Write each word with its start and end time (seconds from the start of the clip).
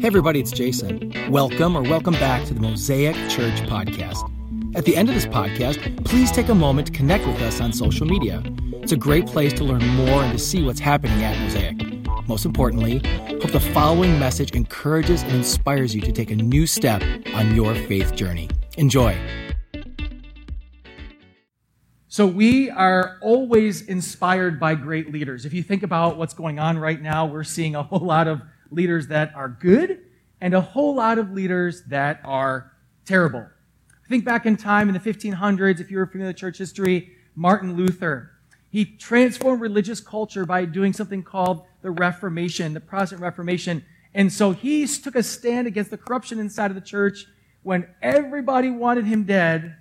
Hey, 0.00 0.06
everybody, 0.06 0.40
it's 0.40 0.50
Jason. 0.50 1.12
Welcome 1.30 1.76
or 1.76 1.82
welcome 1.82 2.14
back 2.14 2.44
to 2.46 2.54
the 2.54 2.60
Mosaic 2.60 3.14
Church 3.28 3.60
Podcast. 3.68 4.28
At 4.74 4.84
the 4.84 4.96
end 4.96 5.10
of 5.10 5.14
this 5.14 5.26
podcast, 5.26 6.04
please 6.04 6.32
take 6.32 6.48
a 6.48 6.54
moment 6.54 6.88
to 6.88 6.92
connect 6.92 7.26
with 7.26 7.40
us 7.42 7.60
on 7.60 7.72
social 7.72 8.06
media. 8.06 8.42
It's 8.72 8.92
a 8.92 8.96
great 8.96 9.26
place 9.26 9.52
to 9.52 9.64
learn 9.64 9.86
more 9.88 10.24
and 10.24 10.32
to 10.32 10.38
see 10.38 10.64
what's 10.64 10.80
happening 10.80 11.22
at 11.22 11.38
Mosaic. 11.38 12.26
Most 12.26 12.46
importantly, 12.46 13.02
hope 13.40 13.52
the 13.52 13.60
following 13.60 14.18
message 14.18 14.52
encourages 14.52 15.22
and 15.22 15.32
inspires 15.32 15.94
you 15.94 16.00
to 16.00 16.10
take 16.10 16.30
a 16.30 16.36
new 16.36 16.66
step 16.66 17.02
on 17.34 17.54
your 17.54 17.74
faith 17.74 18.14
journey. 18.14 18.48
Enjoy. 18.78 19.16
So, 22.08 22.26
we 22.26 22.70
are 22.70 23.18
always 23.20 23.82
inspired 23.82 24.58
by 24.58 24.74
great 24.74 25.12
leaders. 25.12 25.44
If 25.44 25.52
you 25.52 25.62
think 25.62 25.82
about 25.82 26.16
what's 26.16 26.34
going 26.34 26.58
on 26.58 26.78
right 26.78 27.00
now, 27.00 27.26
we're 27.26 27.44
seeing 27.44 27.76
a 27.76 27.82
whole 27.82 28.00
lot 28.00 28.26
of 28.26 28.42
leaders 28.72 29.08
that 29.08 29.34
are 29.34 29.48
good 29.48 30.00
and 30.40 30.54
a 30.54 30.60
whole 30.60 30.94
lot 30.94 31.18
of 31.18 31.30
leaders 31.30 31.84
that 31.84 32.20
are 32.24 32.72
terrible. 33.04 33.46
Think 34.08 34.24
back 34.24 34.44
in 34.44 34.56
time 34.56 34.88
in 34.88 34.94
the 34.94 35.00
1500s, 35.00 35.80
if 35.80 35.90
you 35.90 35.98
were 35.98 36.06
familiar 36.06 36.30
with 36.30 36.36
church 36.36 36.58
history, 36.58 37.12
Martin 37.34 37.76
Luther. 37.76 38.32
He 38.68 38.84
transformed 38.84 39.60
religious 39.60 40.00
culture 40.00 40.44
by 40.44 40.64
doing 40.64 40.92
something 40.92 41.22
called 41.22 41.64
the 41.82 41.90
Reformation, 41.90 42.74
the 42.74 42.80
Protestant 42.80 43.20
Reformation. 43.20 43.84
And 44.14 44.32
so 44.32 44.52
he 44.52 44.86
took 44.86 45.14
a 45.14 45.22
stand 45.22 45.66
against 45.66 45.90
the 45.90 45.98
corruption 45.98 46.38
inside 46.38 46.70
of 46.70 46.74
the 46.74 46.80
church. 46.80 47.26
When 47.62 47.86
everybody 48.02 48.70
wanted 48.70 49.04
him 49.04 49.24
dead, 49.24 49.76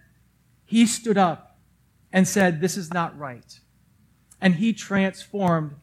he 0.65 0.85
stood 0.85 1.17
up 1.17 1.57
and 2.13 2.27
said, 2.27 2.61
This 2.61 2.77
is 2.77 2.93
not 2.93 3.17
right. 3.17 3.59
And 4.39 4.55
he 4.55 4.73
transformed 4.73 5.75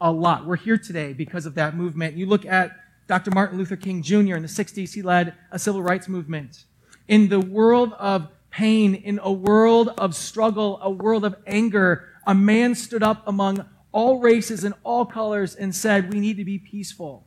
a 0.00 0.10
lot. 0.10 0.46
We're 0.46 0.56
here 0.56 0.78
today 0.78 1.12
because 1.12 1.46
of 1.46 1.54
that 1.54 1.76
movement. 1.76 2.16
You 2.16 2.26
look 2.26 2.44
at 2.44 2.72
Dr. 3.06 3.30
Martin 3.30 3.58
Luther 3.58 3.76
King 3.76 4.02
Jr. 4.02 4.36
in 4.36 4.42
the 4.42 4.48
60s, 4.48 4.92
he 4.92 5.02
led 5.02 5.34
a 5.50 5.58
civil 5.58 5.82
rights 5.82 6.08
movement. 6.08 6.64
In 7.08 7.28
the 7.28 7.40
world 7.40 7.92
of 7.94 8.28
pain, 8.50 8.94
in 8.94 9.20
a 9.22 9.32
world 9.32 9.90
of 9.98 10.14
struggle, 10.14 10.78
a 10.82 10.90
world 10.90 11.24
of 11.24 11.36
anger, 11.46 12.08
a 12.26 12.34
man 12.34 12.74
stood 12.74 13.02
up 13.02 13.22
among 13.26 13.64
all 13.92 14.18
races 14.18 14.64
and 14.64 14.74
all 14.82 15.06
colors 15.06 15.54
and 15.54 15.74
said, 15.74 16.12
We 16.12 16.20
need 16.20 16.36
to 16.36 16.44
be 16.44 16.58
peaceful. 16.58 17.26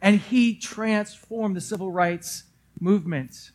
And 0.00 0.20
he 0.20 0.54
transformed 0.54 1.56
the 1.56 1.60
civil 1.60 1.90
rights 1.90 2.44
movement. 2.78 3.50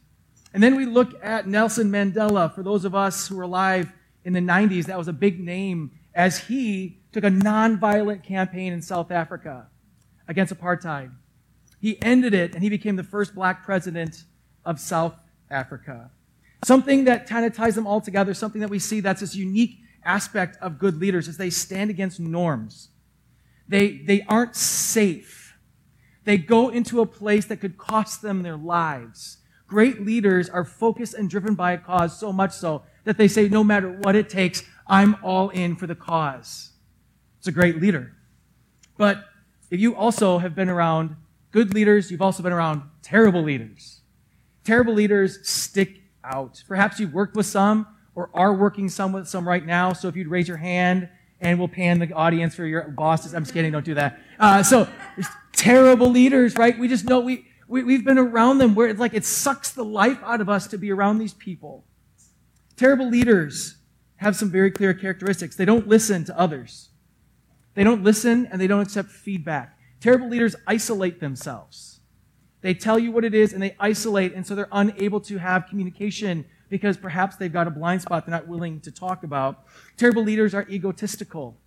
And 0.53 0.61
then 0.61 0.75
we 0.75 0.85
look 0.85 1.13
at 1.23 1.47
Nelson 1.47 1.89
Mandela. 1.89 2.53
For 2.53 2.63
those 2.63 2.85
of 2.85 2.93
us 2.93 3.27
who 3.27 3.37
were 3.37 3.43
alive 3.43 3.91
in 4.23 4.33
the 4.33 4.39
90s, 4.39 4.85
that 4.85 4.97
was 4.97 5.07
a 5.07 5.13
big 5.13 5.39
name 5.39 5.91
as 6.13 6.39
he 6.39 6.99
took 7.15 7.23
a 7.23 7.29
nonviolent 7.29 8.23
campaign 8.23 8.73
in 8.73 8.81
South 8.81 9.09
Africa 9.09 9.67
against 10.27 10.53
apartheid. 10.53 11.09
He 11.79 11.97
ended 12.01 12.33
it 12.33 12.53
and 12.53 12.61
he 12.61 12.69
became 12.69 12.97
the 12.97 13.05
first 13.05 13.33
black 13.33 13.63
president 13.63 14.25
of 14.65 14.81
South 14.81 15.15
Africa. 15.49 16.11
Something 16.65 17.05
that 17.05 17.25
kind 17.25 17.45
of 17.45 17.55
ties 17.55 17.75
them 17.75 17.87
all 17.87 18.01
together, 18.01 18.33
something 18.33 18.59
that 18.59 18.69
we 18.69 18.79
see 18.79 18.99
that's 18.99 19.21
this 19.21 19.33
unique 19.33 19.77
aspect 20.03 20.57
of 20.61 20.77
good 20.77 20.99
leaders 20.99 21.29
is 21.29 21.37
they 21.37 21.49
stand 21.49 21.89
against 21.89 22.19
norms. 22.19 22.89
They, 23.65 23.99
they 23.99 24.23
aren't 24.27 24.57
safe. 24.57 25.55
They 26.25 26.37
go 26.37 26.67
into 26.67 26.99
a 26.99 27.05
place 27.05 27.45
that 27.45 27.61
could 27.61 27.77
cost 27.77 28.23
them 28.23 28.43
their 28.43 28.57
lives. 28.57 29.37
Great 29.67 30.05
leaders 30.05 30.49
are 30.49 30.65
focused 30.65 31.13
and 31.13 31.29
driven 31.29 31.55
by 31.55 31.71
a 31.71 31.77
cause 31.77 32.19
so 32.19 32.33
much 32.33 32.51
so 32.51 32.83
that 33.05 33.17
they 33.17 33.29
say, 33.29 33.47
no 33.47 33.63
matter 33.63 33.89
what 34.01 34.17
it 34.17 34.27
takes, 34.27 34.63
I'm 34.85 35.15
all 35.23 35.47
in 35.51 35.77
for 35.77 35.87
the 35.87 35.95
cause. 35.95 36.71
It's 37.45 37.49
a 37.49 37.51
great 37.51 37.79
leader. 37.79 38.11
But 38.97 39.23
if 39.69 39.79
you 39.79 39.95
also 39.95 40.39
have 40.39 40.55
been 40.55 40.67
around 40.67 41.15
good 41.51 41.75
leaders, 41.75 42.09
you've 42.09 42.23
also 42.23 42.41
been 42.41 42.51
around 42.51 42.81
terrible 43.03 43.43
leaders. 43.43 44.01
Terrible 44.63 44.95
leaders 44.95 45.47
stick 45.47 46.01
out. 46.23 46.63
Perhaps 46.67 46.99
you've 46.99 47.13
worked 47.13 47.35
with 47.35 47.45
some 47.45 47.85
or 48.15 48.31
are 48.33 48.51
working 48.51 48.89
some 48.89 49.11
with 49.11 49.27
some 49.27 49.47
right 49.47 49.63
now. 49.63 49.93
So 49.93 50.07
if 50.07 50.15
you'd 50.15 50.27
raise 50.27 50.47
your 50.47 50.57
hand 50.57 51.07
and 51.39 51.59
we'll 51.59 51.67
pan 51.67 51.99
the 51.99 52.11
audience 52.13 52.55
for 52.55 52.65
your 52.65 52.89
bosses. 52.89 53.35
I'm 53.35 53.43
just 53.43 53.53
kidding, 53.53 53.71
don't 53.71 53.85
do 53.85 53.93
that. 53.93 54.19
Uh, 54.39 54.63
so 54.63 54.87
terrible 55.53 56.09
leaders, 56.09 56.57
right? 56.57 56.75
We 56.79 56.87
just 56.87 57.05
know 57.05 57.19
we, 57.19 57.45
we, 57.67 57.83
we've 57.83 58.03
been 58.03 58.17
around 58.17 58.57
them 58.57 58.73
where 58.73 58.87
it's 58.87 58.99
like 58.99 59.13
it 59.13 59.23
sucks 59.23 59.69
the 59.69 59.85
life 59.85 60.17
out 60.23 60.41
of 60.41 60.49
us 60.49 60.65
to 60.69 60.79
be 60.79 60.91
around 60.91 61.19
these 61.19 61.35
people. 61.35 61.85
Terrible 62.75 63.07
leaders 63.07 63.75
have 64.15 64.35
some 64.35 64.49
very 64.49 64.71
clear 64.71 64.95
characteristics. 64.95 65.55
They 65.55 65.65
don't 65.65 65.87
listen 65.87 66.25
to 66.25 66.39
others. 66.39 66.89
They 67.75 67.83
don't 67.83 68.03
listen 68.03 68.47
and 68.47 68.59
they 68.59 68.67
don't 68.67 68.81
accept 68.81 69.09
feedback. 69.09 69.77
Terrible 69.99 70.29
leaders 70.29 70.55
isolate 70.65 71.19
themselves. 71.19 71.99
They 72.61 72.73
tell 72.73 72.97
you 72.97 73.11
what 73.11 73.23
it 73.23 73.35
is 73.35 73.53
and 73.53 73.61
they 73.61 73.75
isolate, 73.79 74.33
and 74.33 74.45
so 74.45 74.55
they're 74.55 74.67
unable 74.71 75.19
to 75.21 75.37
have 75.37 75.67
communication 75.67 76.45
because 76.69 76.97
perhaps 76.97 77.35
they've 77.35 77.53
got 77.53 77.67
a 77.67 77.71
blind 77.71 78.01
spot 78.01 78.25
they're 78.25 78.33
not 78.33 78.47
willing 78.47 78.79
to 78.81 78.91
talk 78.91 79.23
about. 79.23 79.65
Terrible 79.97 80.23
leaders 80.23 80.55
are 80.55 80.67
egotistical. 80.67 81.57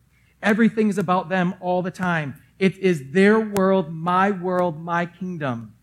Everything 0.42 0.88
is 0.88 0.98
about 0.98 1.28
them 1.28 1.54
all 1.60 1.82
the 1.82 1.90
time. 1.90 2.42
It 2.58 2.76
is 2.78 3.12
their 3.12 3.38
world, 3.38 3.92
my 3.92 4.30
world, 4.30 4.80
my 4.80 5.06
kingdom. 5.06 5.74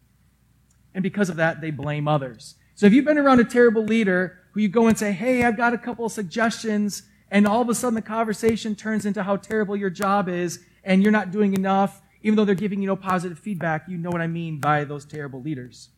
And 0.93 1.03
because 1.03 1.29
of 1.29 1.37
that, 1.37 1.61
they 1.61 1.71
blame 1.71 2.07
others. 2.07 2.55
So 2.73 2.85
if 2.85 2.93
you've 2.93 3.05
been 3.05 3.17
around 3.17 3.39
a 3.39 3.45
terrible 3.45 3.83
leader 3.83 4.39
who 4.51 4.61
you 4.61 4.67
go 4.69 4.87
and 4.87 4.97
say, 4.97 5.11
hey, 5.13 5.43
I've 5.43 5.57
got 5.57 5.73
a 5.73 5.77
couple 5.77 6.05
of 6.05 6.11
suggestions 6.11 7.03
and 7.31 7.47
all 7.47 7.61
of 7.61 7.69
a 7.69 7.75
sudden 7.75 7.95
the 7.95 8.01
conversation 8.01 8.75
turns 8.75 9.05
into 9.05 9.23
how 9.23 9.37
terrible 9.37 9.75
your 9.75 9.89
job 9.89 10.29
is 10.29 10.59
and 10.83 11.01
you're 11.01 11.11
not 11.11 11.31
doing 11.31 11.53
enough, 11.53 12.01
even 12.21 12.35
though 12.35 12.45
they're 12.45 12.55
giving 12.55 12.81
you 12.81 12.87
no 12.87 12.95
positive 12.95 13.39
feedback. 13.39 13.85
You 13.87 13.97
know 13.97 14.09
what 14.09 14.21
I 14.21 14.27
mean 14.27 14.59
by 14.59 14.83
those 14.83 15.05
terrible 15.05 15.41
leaders. 15.41 15.89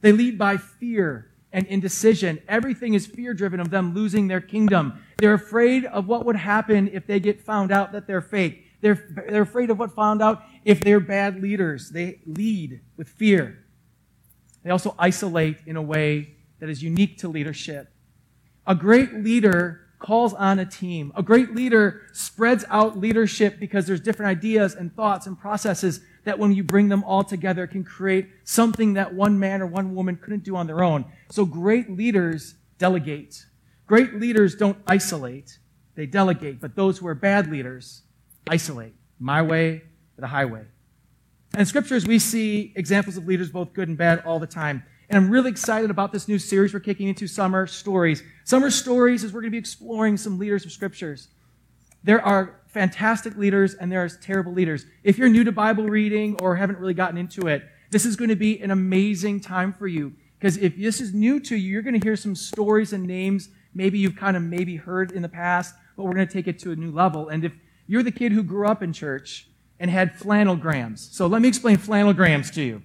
They 0.00 0.12
lead 0.12 0.38
by 0.38 0.56
fear 0.56 1.30
and 1.52 1.66
indecision. 1.66 2.40
Everything 2.48 2.94
is 2.94 3.06
fear 3.06 3.32
driven 3.32 3.60
of 3.60 3.70
them 3.70 3.94
losing 3.94 4.28
their 4.28 4.40
kingdom. 4.40 5.00
They're 5.18 5.34
afraid 5.34 5.84
of 5.84 6.08
what 6.08 6.26
would 6.26 6.36
happen 6.36 6.90
if 6.92 7.06
they 7.06 7.20
get 7.20 7.40
found 7.40 7.70
out 7.70 7.92
that 7.92 8.06
they're 8.06 8.20
fake. 8.20 8.66
They're, 8.80 9.24
they're 9.28 9.42
afraid 9.42 9.70
of 9.70 9.78
what 9.78 9.94
found 9.94 10.20
out 10.20 10.42
if 10.64 10.80
they're 10.80 11.00
bad 11.00 11.40
leaders. 11.40 11.90
They 11.90 12.20
lead 12.26 12.80
with 12.96 13.08
fear. 13.08 13.64
They 14.62 14.70
also 14.70 14.94
isolate 14.98 15.58
in 15.66 15.76
a 15.76 15.82
way 15.82 16.34
that 16.58 16.68
is 16.68 16.82
unique 16.82 17.18
to 17.18 17.28
leadership. 17.28 17.90
A 18.66 18.74
great 18.74 19.14
leader 19.14 19.83
calls 20.04 20.34
on 20.34 20.58
a 20.58 20.66
team. 20.66 21.12
A 21.16 21.22
great 21.22 21.54
leader 21.54 22.02
spreads 22.12 22.64
out 22.68 22.98
leadership 22.98 23.58
because 23.58 23.86
there's 23.86 24.00
different 24.00 24.30
ideas 24.30 24.74
and 24.74 24.94
thoughts 24.94 25.26
and 25.26 25.38
processes 25.38 26.00
that 26.24 26.38
when 26.38 26.52
you 26.52 26.62
bring 26.62 26.88
them 26.88 27.02
all 27.04 27.24
together 27.24 27.66
can 27.66 27.84
create 27.84 28.28
something 28.44 28.94
that 28.94 29.14
one 29.14 29.38
man 29.38 29.62
or 29.62 29.66
one 29.66 29.94
woman 29.94 30.16
couldn't 30.16 30.44
do 30.44 30.56
on 30.56 30.66
their 30.66 30.84
own. 30.84 31.04
So 31.30 31.46
great 31.46 31.90
leaders 31.90 32.54
delegate. 32.78 33.46
Great 33.86 34.14
leaders 34.14 34.54
don't 34.54 34.76
isolate, 34.86 35.58
they 35.94 36.06
delegate. 36.06 36.60
But 36.60 36.76
those 36.76 36.98
who 36.98 37.06
are 37.06 37.14
bad 37.14 37.50
leaders 37.50 38.02
isolate. 38.48 38.94
My 39.18 39.40
way 39.40 39.82
or 40.18 40.20
the 40.20 40.26
highway. 40.26 40.64
And 41.52 41.60
in 41.60 41.66
scriptures, 41.66 42.06
we 42.06 42.18
see 42.18 42.72
examples 42.76 43.16
of 43.16 43.26
leaders, 43.26 43.50
both 43.50 43.72
good 43.72 43.88
and 43.88 43.96
bad, 43.96 44.22
all 44.26 44.38
the 44.38 44.46
time. 44.46 44.82
And 45.08 45.16
I'm 45.18 45.30
really 45.30 45.50
excited 45.50 45.90
about 45.90 46.12
this 46.12 46.28
new 46.28 46.38
series 46.38 46.72
we're 46.72 46.80
kicking 46.80 47.08
into 47.08 47.26
Summer 47.26 47.66
Stories. 47.66 48.22
Summer 48.44 48.70
Stories 48.70 49.22
is 49.22 49.32
we're 49.32 49.40
going 49.40 49.50
to 49.50 49.54
be 49.54 49.58
exploring 49.58 50.16
some 50.16 50.38
leaders 50.38 50.64
of 50.64 50.72
scriptures. 50.72 51.28
There 52.02 52.22
are 52.22 52.60
fantastic 52.68 53.36
leaders 53.36 53.74
and 53.74 53.90
there 53.90 54.02
are 54.02 54.08
terrible 54.08 54.52
leaders. 54.52 54.86
If 55.02 55.18
you're 55.18 55.28
new 55.28 55.44
to 55.44 55.52
Bible 55.52 55.84
reading 55.84 56.36
or 56.40 56.56
haven't 56.56 56.78
really 56.78 56.94
gotten 56.94 57.18
into 57.18 57.48
it, 57.48 57.64
this 57.90 58.04
is 58.04 58.16
going 58.16 58.30
to 58.30 58.36
be 58.36 58.60
an 58.60 58.70
amazing 58.70 59.40
time 59.40 59.72
for 59.72 59.86
you. 59.86 60.14
Because 60.38 60.56
if 60.56 60.76
this 60.76 61.00
is 61.00 61.14
new 61.14 61.40
to 61.40 61.56
you, 61.56 61.72
you're 61.72 61.82
going 61.82 61.98
to 61.98 62.04
hear 62.04 62.16
some 62.16 62.34
stories 62.34 62.92
and 62.92 63.04
names 63.04 63.50
maybe 63.74 63.98
you've 63.98 64.16
kind 64.16 64.36
of 64.36 64.42
maybe 64.42 64.76
heard 64.76 65.12
in 65.12 65.22
the 65.22 65.28
past, 65.28 65.74
but 65.96 66.04
we're 66.04 66.14
going 66.14 66.26
to 66.26 66.32
take 66.32 66.46
it 66.46 66.58
to 66.60 66.70
a 66.72 66.76
new 66.76 66.90
level. 66.90 67.28
And 67.28 67.44
if 67.44 67.52
you're 67.86 68.02
the 68.02 68.12
kid 68.12 68.32
who 68.32 68.42
grew 68.42 68.66
up 68.66 68.82
in 68.82 68.92
church 68.92 69.48
and 69.78 69.90
had 69.90 70.14
flannelgrams, 70.14 71.12
so 71.12 71.26
let 71.26 71.42
me 71.42 71.48
explain 71.48 71.76
flannelgrams 71.76 72.52
to 72.54 72.62
you. 72.62 72.82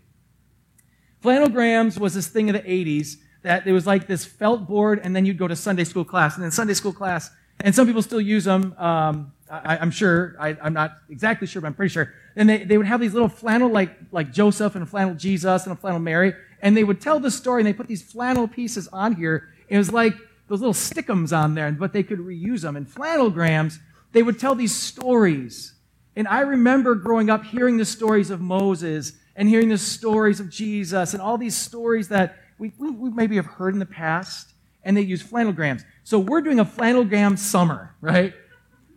Flannelgrams 1.24 2.00
was 2.00 2.14
this 2.14 2.28
thing 2.28 2.50
of 2.50 2.54
the 2.54 2.62
80s 2.62 3.18
that 3.42 3.66
it 3.66 3.72
was 3.72 3.88
like 3.88 4.08
this 4.08 4.26
felt 4.26 4.68
board, 4.68 5.00
and 5.04 5.16
then 5.16 5.26
you'd 5.26 5.38
go 5.38 5.48
to 5.48 5.56
Sunday 5.56 5.84
school 5.84 6.06
class. 6.06 6.36
And 6.36 6.44
then 6.44 6.52
Sunday 6.52 6.74
school 6.74 6.94
class, 6.94 7.32
and 7.62 7.74
some 7.74 7.88
people 7.88 8.02
still 8.02 8.22
use 8.22 8.46
them. 8.46 8.74
Um, 8.78 9.34
I, 9.50 9.78
am 9.78 9.92
sure. 9.92 10.36
I, 10.40 10.58
am 10.62 10.74
not 10.74 10.94
exactly 11.10 11.48
sure, 11.48 11.62
but 11.62 11.68
I'm 11.68 11.74
pretty 11.74 11.92
sure. 11.92 12.14
And 12.36 12.48
they, 12.48 12.64
they 12.64 12.78
would 12.78 12.86
have 12.86 13.00
these 13.00 13.14
little 13.14 13.30
flannel, 13.30 13.70
like, 13.70 13.98
like 14.12 14.32
Joseph 14.32 14.76
and 14.76 14.84
a 14.84 14.86
flannel 14.86 15.16
Jesus 15.16 15.66
and 15.66 15.74
a 15.74 15.76
flannel 15.76 16.00
Mary. 16.00 16.34
And 16.62 16.76
they 16.76 16.84
would 16.84 17.02
tell 17.02 17.20
the 17.20 17.32
story, 17.32 17.62
and 17.62 17.68
they 17.68 17.74
put 17.74 17.88
these 17.88 18.04
flannel 18.04 18.48
pieces 18.48 18.88
on 18.90 19.16
here. 19.16 19.50
It 19.68 19.78
was 19.78 19.92
like 19.92 20.14
those 20.48 20.60
little 20.60 20.74
stickums 20.74 21.36
on 21.36 21.56
there, 21.56 21.72
but 21.72 21.94
they 21.94 22.04
could 22.04 22.20
reuse 22.20 22.62
them. 22.62 22.76
And 22.76 22.88
flannelgrams, 22.88 23.80
they 24.12 24.24
would 24.24 24.40
tell 24.40 24.56
these 24.56 24.76
stories. 24.76 25.74
And 26.16 26.28
I 26.28 26.42
remember 26.42 26.96
growing 26.96 27.30
up 27.30 27.44
hearing 27.46 27.78
the 27.78 27.86
stories 27.86 28.30
of 28.30 28.42
Moses 28.42 29.14
and 29.40 29.48
hearing 29.48 29.70
the 29.70 29.78
stories 29.78 30.42
of 30.42 30.50
Jesus 30.50 31.14
and 31.14 31.22
all 31.22 31.38
these 31.38 31.56
stories 31.56 32.10
that 32.10 32.38
we, 32.58 32.74
we, 32.78 32.92
we 32.92 33.10
maybe 33.10 33.38
have 33.38 33.46
heard 33.46 33.74
in 33.74 33.80
the 33.80 33.86
past, 33.86 34.52
and 34.84 34.98
they 34.98 35.02
use 35.02 35.24
flannelgrams. 35.24 35.86
So 36.04 36.20
we're 36.20 36.42
doing 36.42 36.60
a 36.60 36.66
flannelgram 36.66 37.40
summer, 37.40 37.96
right? 38.02 38.34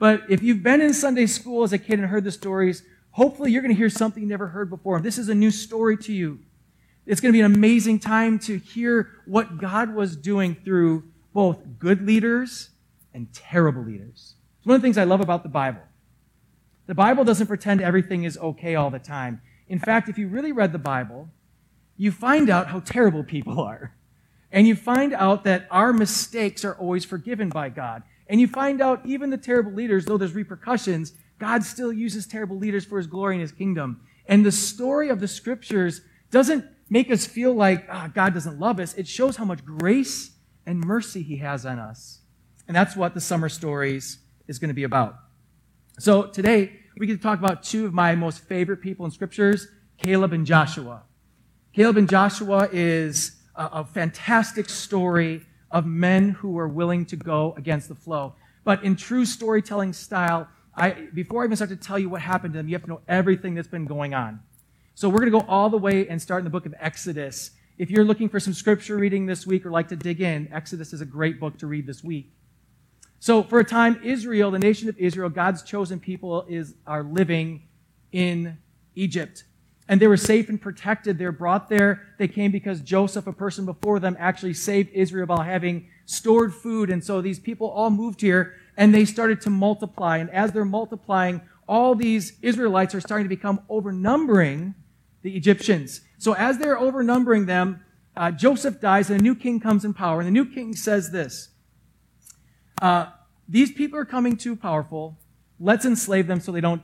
But 0.00 0.24
if 0.28 0.42
you've 0.42 0.60
been 0.60 0.80
in 0.80 0.94
Sunday 0.94 1.26
school 1.26 1.62
as 1.62 1.72
a 1.72 1.78
kid 1.78 2.00
and 2.00 2.08
heard 2.08 2.24
the 2.24 2.32
stories, 2.32 2.82
hopefully 3.12 3.52
you're 3.52 3.62
going 3.62 3.72
to 3.72 3.78
hear 3.78 3.88
something 3.88 4.20
you 4.20 4.28
never 4.28 4.48
heard 4.48 4.68
before. 4.68 5.00
This 5.00 5.16
is 5.16 5.28
a 5.28 5.34
new 5.34 5.52
story 5.52 5.96
to 5.98 6.12
you. 6.12 6.40
It's 7.06 7.20
going 7.20 7.32
to 7.32 7.36
be 7.36 7.40
an 7.40 7.54
amazing 7.54 8.00
time 8.00 8.40
to 8.40 8.58
hear 8.58 9.10
what 9.26 9.58
God 9.58 9.94
was 9.94 10.16
doing 10.16 10.56
through 10.64 11.04
both 11.32 11.60
good 11.78 12.04
leaders 12.04 12.70
and 13.14 13.32
terrible 13.32 13.84
leaders. 13.84 14.34
It's 14.58 14.66
one 14.66 14.74
of 14.74 14.82
the 14.82 14.86
things 14.86 14.98
I 14.98 15.04
love 15.04 15.20
about 15.20 15.44
the 15.44 15.48
Bible. 15.48 15.82
The 16.88 16.96
Bible 16.96 17.22
doesn't 17.22 17.46
pretend 17.46 17.80
everything 17.80 18.24
is 18.24 18.36
okay 18.38 18.74
all 18.74 18.90
the 18.90 18.98
time. 18.98 19.40
In 19.72 19.78
fact, 19.78 20.10
if 20.10 20.18
you 20.18 20.28
really 20.28 20.52
read 20.52 20.72
the 20.72 20.78
Bible, 20.78 21.30
you 21.96 22.12
find 22.12 22.50
out 22.50 22.66
how 22.66 22.80
terrible 22.80 23.24
people 23.24 23.58
are. 23.58 23.94
And 24.50 24.68
you 24.68 24.76
find 24.76 25.14
out 25.14 25.44
that 25.44 25.66
our 25.70 25.94
mistakes 25.94 26.62
are 26.62 26.74
always 26.74 27.06
forgiven 27.06 27.48
by 27.48 27.70
God. 27.70 28.02
And 28.28 28.38
you 28.38 28.48
find 28.48 28.82
out 28.82 29.00
even 29.06 29.30
the 29.30 29.38
terrible 29.38 29.72
leaders, 29.72 30.04
though 30.04 30.18
there's 30.18 30.34
repercussions, 30.34 31.14
God 31.38 31.64
still 31.64 31.90
uses 31.90 32.26
terrible 32.26 32.58
leaders 32.58 32.84
for 32.84 32.98
his 32.98 33.06
glory 33.06 33.36
and 33.36 33.40
his 33.40 33.50
kingdom. 33.50 34.02
And 34.26 34.44
the 34.44 34.52
story 34.52 35.08
of 35.08 35.20
the 35.20 35.28
scriptures 35.28 36.02
doesn't 36.30 36.66
make 36.90 37.10
us 37.10 37.24
feel 37.24 37.54
like 37.54 37.86
oh, 37.90 38.10
God 38.12 38.34
doesn't 38.34 38.60
love 38.60 38.78
us. 38.78 38.92
It 38.92 39.08
shows 39.08 39.36
how 39.36 39.46
much 39.46 39.64
grace 39.64 40.32
and 40.66 40.80
mercy 40.80 41.22
he 41.22 41.38
has 41.38 41.64
on 41.64 41.78
us. 41.78 42.20
And 42.68 42.76
that's 42.76 42.94
what 42.94 43.14
the 43.14 43.22
summer 43.22 43.48
stories 43.48 44.18
is 44.48 44.58
going 44.58 44.68
to 44.68 44.74
be 44.74 44.84
about. 44.84 45.16
So 45.98 46.24
today, 46.24 46.81
we 46.98 47.06
to 47.06 47.16
talk 47.16 47.38
about 47.38 47.62
two 47.62 47.86
of 47.86 47.94
my 47.94 48.14
most 48.14 48.44
favorite 48.44 48.78
people 48.78 49.04
in 49.04 49.10
scriptures, 49.10 49.68
Caleb 49.98 50.32
and 50.32 50.46
Joshua. 50.46 51.02
Caleb 51.72 51.96
and 51.96 52.08
Joshua 52.08 52.68
is 52.72 53.36
a, 53.54 53.64
a 53.64 53.84
fantastic 53.84 54.68
story 54.68 55.46
of 55.70 55.86
men 55.86 56.30
who 56.30 56.50
were 56.50 56.68
willing 56.68 57.06
to 57.06 57.16
go 57.16 57.54
against 57.56 57.88
the 57.88 57.94
flow. 57.94 58.34
But 58.64 58.84
in 58.84 58.94
true 58.94 59.24
storytelling 59.24 59.92
style, 59.94 60.48
I, 60.76 61.08
before 61.14 61.42
I 61.42 61.46
even 61.46 61.56
start 61.56 61.70
to 61.70 61.76
tell 61.76 61.98
you 61.98 62.10
what 62.10 62.20
happened 62.20 62.52
to 62.54 62.58
them, 62.58 62.68
you 62.68 62.74
have 62.74 62.82
to 62.82 62.88
know 62.88 63.00
everything 63.08 63.54
that's 63.54 63.68
been 63.68 63.86
going 63.86 64.14
on. 64.14 64.40
So 64.94 65.08
we're 65.08 65.18
going 65.18 65.32
to 65.32 65.38
go 65.40 65.46
all 65.48 65.70
the 65.70 65.78
way 65.78 66.06
and 66.08 66.20
start 66.20 66.40
in 66.40 66.44
the 66.44 66.50
book 66.50 66.66
of 66.66 66.74
Exodus. 66.78 67.52
If 67.78 67.90
you're 67.90 68.04
looking 68.04 68.28
for 68.28 68.38
some 68.38 68.52
scripture 68.52 68.96
reading 68.96 69.24
this 69.24 69.46
week 69.46 69.64
or 69.64 69.70
like 69.70 69.88
to 69.88 69.96
dig 69.96 70.20
in, 70.20 70.48
Exodus 70.52 70.92
is 70.92 71.00
a 71.00 71.06
great 71.06 71.40
book 71.40 71.58
to 71.58 71.66
read 71.66 71.86
this 71.86 72.04
week. 72.04 72.30
So 73.22 73.44
for 73.44 73.60
a 73.60 73.64
time, 73.64 74.00
Israel, 74.02 74.50
the 74.50 74.58
nation 74.58 74.88
of 74.88 74.98
Israel, 74.98 75.28
God's 75.28 75.62
chosen 75.62 76.00
people, 76.00 76.44
is 76.48 76.74
are 76.88 77.04
living 77.04 77.62
in 78.10 78.58
Egypt. 78.96 79.44
And 79.86 80.00
they 80.00 80.08
were 80.08 80.16
safe 80.16 80.48
and 80.48 80.60
protected. 80.60 81.18
They're 81.18 81.30
brought 81.30 81.68
there. 81.68 82.02
They 82.18 82.26
came 82.26 82.50
because 82.50 82.80
Joseph, 82.80 83.28
a 83.28 83.32
person 83.32 83.64
before 83.64 84.00
them, 84.00 84.16
actually 84.18 84.54
saved 84.54 84.90
Israel 84.92 85.26
by 85.26 85.44
having 85.44 85.86
stored 86.04 86.52
food. 86.52 86.90
And 86.90 87.04
so 87.04 87.20
these 87.20 87.38
people 87.38 87.68
all 87.68 87.90
moved 87.90 88.20
here 88.20 88.56
and 88.76 88.92
they 88.92 89.04
started 89.04 89.40
to 89.42 89.50
multiply. 89.50 90.16
And 90.16 90.28
as 90.30 90.50
they're 90.50 90.64
multiplying, 90.64 91.42
all 91.68 91.94
these 91.94 92.32
Israelites 92.42 92.92
are 92.92 93.00
starting 93.00 93.26
to 93.26 93.36
become 93.36 93.60
overnumbering 93.70 94.74
the 95.22 95.36
Egyptians. 95.36 96.00
So 96.18 96.32
as 96.32 96.58
they're 96.58 96.76
overnumbering 96.76 97.46
them, 97.46 97.84
uh, 98.16 98.32
Joseph 98.32 98.80
dies 98.80 99.10
and 99.10 99.20
a 99.20 99.22
new 99.22 99.36
king 99.36 99.60
comes 99.60 99.84
in 99.84 99.94
power. 99.94 100.18
And 100.18 100.26
the 100.26 100.32
new 100.32 100.44
king 100.44 100.74
says 100.74 101.12
this 101.12 101.51
uh, 102.82 103.06
These 103.48 103.72
people 103.72 103.98
are 103.98 104.04
coming 104.04 104.36
too 104.36 104.56
powerful. 104.56 105.16
Let's 105.58 105.84
enslave 105.84 106.26
them 106.26 106.40
so 106.40 106.52
they 106.52 106.60
don't 106.60 106.82